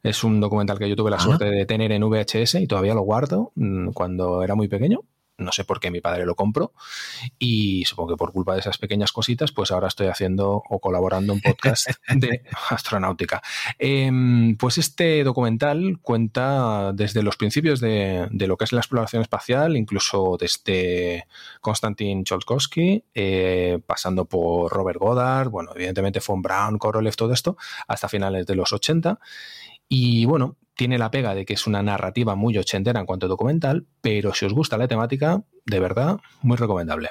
[0.02, 1.20] Es un documental que yo tuve la Ah.
[1.20, 5.00] suerte de tener en VHS y todavía lo guardo mm, cuando era muy pequeño.
[5.38, 6.72] No sé por qué mi padre lo compró
[7.38, 11.32] y supongo que por culpa de esas pequeñas cositas, pues ahora estoy haciendo o colaborando
[11.32, 13.40] en podcast de astronáutica.
[13.78, 19.22] Em, pues este documental cuenta desde los principios de, de lo que es la exploración
[19.22, 21.26] espacial, incluso desde
[21.60, 27.56] Konstantin Tsiolkovsky, eh, pasando por Robert Goddard, bueno, evidentemente von Braun, Korolev, todo esto,
[27.86, 29.18] hasta finales de los 80.
[29.88, 33.28] Y bueno, tiene la pega de que es una narrativa muy ochentera en cuanto a
[33.28, 37.10] documental, pero si os gusta la temática, de verdad, muy recomendable.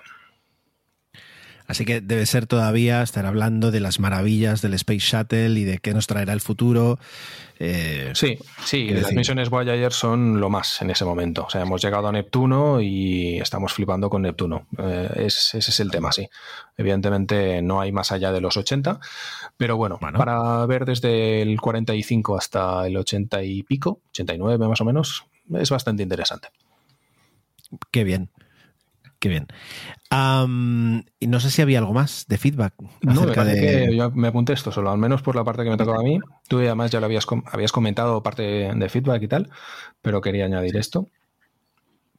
[1.68, 5.80] Así que debe ser todavía estar hablando de las maravillas del Space Shuttle y de
[5.80, 6.98] qué nos traerá el futuro.
[7.60, 11.44] Eh, Sí, sí, las decir, misiones Voyager son lo más en ese momento.
[11.46, 14.66] O sea, hemos llegado a Neptuno y estamos flipando con Neptuno.
[14.78, 16.30] Eh, es- ese es el tema, sí.
[16.78, 19.00] Evidentemente no hay más allá de los 80,
[19.58, 20.18] pero bueno, Bueno.
[20.20, 25.70] para ver desde el 45 hasta el 80 y pico, 89 más o menos, es
[25.70, 26.48] bastante interesante.
[27.92, 28.30] Qué bien.
[29.20, 29.48] Qué bien.
[31.20, 33.88] Y no sé si había algo más de feedback No, me de.
[33.88, 36.04] que yo me apunté esto solo, al menos por la parte que me tocaba a
[36.04, 36.20] mí.
[36.48, 39.50] Tú además ya lo habías, habías comentado parte de feedback y tal,
[40.02, 41.08] pero quería añadir esto.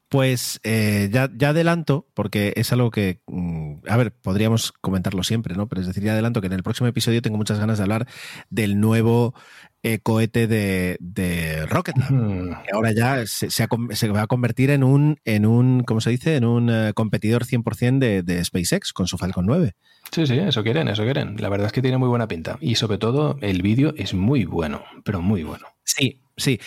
[0.09, 5.55] Pues eh, ya, ya adelanto, porque es algo que, mm, a ver, podríamos comentarlo siempre,
[5.55, 5.69] ¿no?
[5.69, 8.07] Pero es decir, ya adelanto que en el próximo episodio tengo muchas ganas de hablar
[8.49, 9.35] del nuevo
[9.83, 12.63] eh, cohete de, de Rocket Lab.
[12.65, 15.83] Que ahora ya se, se ha con- se va a convertir en un, en un
[15.85, 16.37] ¿cómo se dice?
[16.37, 19.75] En un eh, competidor 100% de, de SpaceX con su Falcon 9.
[20.13, 21.37] Sí, sí, eso quieren, eso quieren.
[21.39, 22.57] La verdad es que tiene muy buena pinta.
[22.61, 25.67] Y sobre todo, el vídeo es muy bueno, pero muy bueno.
[25.85, 26.59] Sí, sí.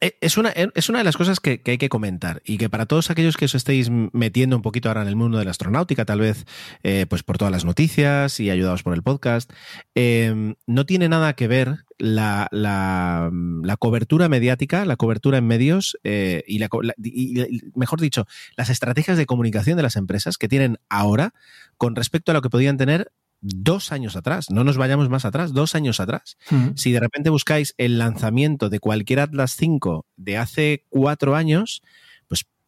[0.00, 2.68] Eh, Es una, es una de las cosas que, que hay que comentar y que
[2.68, 5.52] para todos aquellos que os estéis metiendo un poquito ahora en el mundo de la
[5.52, 6.44] astronáutica, tal vez
[6.82, 9.52] eh, pues por todas las noticias y ayudados por el podcast,
[9.94, 13.30] eh, no tiene nada que ver la, la-
[13.62, 16.68] la cobertura mediática, la cobertura en medios eh, y, la,
[17.00, 18.26] y- mejor dicho,
[18.56, 21.32] las estrategias de comunicación de las empresas que tienen ahora
[21.76, 24.50] con respecto a lo que podían tener dos años atrás.
[24.50, 26.36] No nos vayamos más atrás, dos años atrás.
[26.76, 31.82] Si de repente buscáis el lanzamiento de cualquier Atlas 5 de hace cuatro años,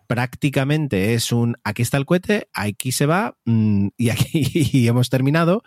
[0.06, 4.28] prácticamente es un aquí está el cohete, aquí se va mm, y aquí
[4.72, 5.62] y hemos terminado.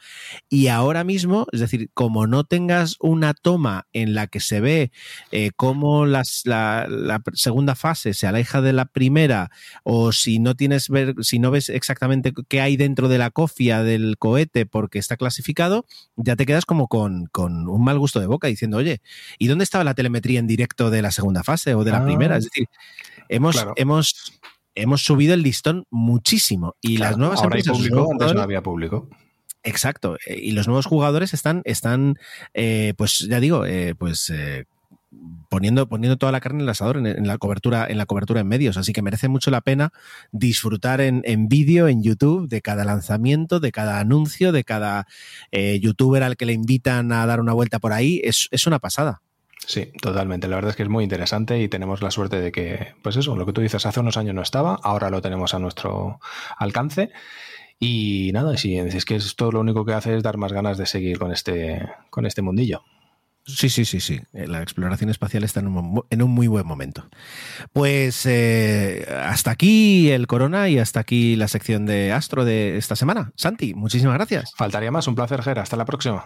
[0.49, 4.91] Y ahora mismo, es decir, como no tengas una toma en la que se ve
[5.31, 9.51] eh, cómo las, la, la segunda fase se aleja de la primera,
[9.83, 13.83] o si no tienes ver, si no ves exactamente qué hay dentro de la cofia
[13.83, 15.85] del cohete porque está clasificado,
[16.15, 19.01] ya te quedas como con, con un mal gusto de boca diciendo, oye,
[19.37, 22.05] ¿y dónde estaba la telemetría en directo de la segunda fase o de la Ah.
[22.05, 22.37] primera?
[22.37, 22.67] Es decir,
[23.29, 23.73] hemos, Claro.
[23.75, 24.26] hemos,
[24.81, 26.75] hemos subido el listón muchísimo.
[26.81, 29.09] Y las nuevas ahora hay empresas, los público, antes no había público.
[29.63, 30.17] Exacto.
[30.25, 32.15] eh, Y los nuevos jugadores están, están
[32.53, 34.65] eh, pues ya digo, eh, pues eh,
[35.49, 38.41] poniendo, poniendo toda la carne en el asador en, en la cobertura, en la cobertura
[38.41, 38.77] en medios.
[38.77, 39.91] Así que merece mucho la pena
[40.31, 45.07] disfrutar en, en vídeo, en YouTube, de cada lanzamiento, de cada anuncio, de cada
[45.51, 48.21] eh, youtuber al que le invitan a dar una vuelta por ahí.
[48.23, 49.21] Es, es una pasada.
[49.65, 50.47] Sí, totalmente.
[50.47, 53.35] La verdad es que es muy interesante y tenemos la suerte de que, pues eso,
[53.35, 56.19] lo que tú dices, hace unos años no estaba, ahora lo tenemos a nuestro
[56.57, 57.11] alcance.
[57.79, 60.85] Y nada, si es que esto lo único que hace es dar más ganas de
[60.85, 62.83] seguir con este, con este mundillo.
[63.47, 64.19] Sí, sí, sí, sí.
[64.33, 67.07] La exploración espacial está en un, en un muy buen momento.
[67.71, 72.97] Pues eh, hasta aquí el corona y hasta aquí la sección de Astro de esta
[72.97, 73.31] semana.
[73.35, 74.53] Santi, muchísimas gracias.
[74.55, 75.59] Faltaría más, un placer, Ger.
[75.59, 76.25] Hasta la próxima.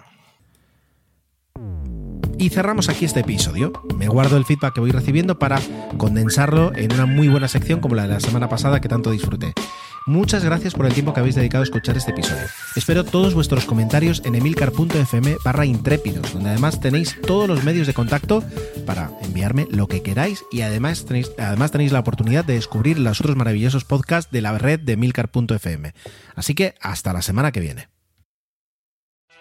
[2.42, 3.72] Y cerramos aquí este episodio.
[3.96, 5.62] Me guardo el feedback que voy recibiendo para
[5.98, 9.54] condensarlo en una muy buena sección como la de la semana pasada que tanto disfruté.
[10.08, 12.42] Muchas gracias por el tiempo que habéis dedicado a escuchar este episodio.
[12.76, 17.94] Espero todos vuestros comentarios en emilcar.fm barra intrépidos, donde además tenéis todos los medios de
[17.94, 18.44] contacto
[18.88, 23.22] para enviarme lo que queráis y además tenéis, además tenéis la oportunidad de descubrir los
[23.22, 25.94] otros maravillosos podcasts de la red de emilcar.fm.
[26.34, 28.01] Así que hasta la semana que viene.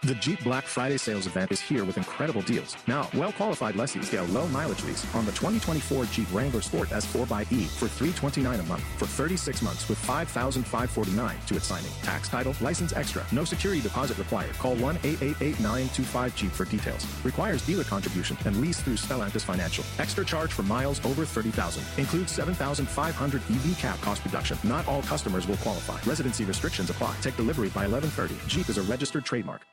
[0.03, 2.75] The Jeep Black Friday sales event is here with incredible deals.
[2.87, 6.89] Now, well qualified lessees get a low mileage lease on the 2024 Jeep Wrangler Sport
[6.89, 11.91] S4xE for 329 a month for 36 months with $5,549 to its signing.
[12.03, 14.55] Tax title, license extra, no security deposit required.
[14.55, 17.07] Call 1 888 925 Jeep for details.
[17.23, 19.85] Requires dealer contribution and lease through Stellantis Financial.
[19.99, 21.85] Extra charge for miles over 30,000.
[21.99, 24.57] Includes 7,500 EV cap cost reduction.
[24.65, 26.01] Not all customers will qualify.
[26.09, 27.15] Residency restrictions apply.
[27.21, 28.35] Take delivery by 1130.
[28.49, 29.71] Jeep is a registered trademark.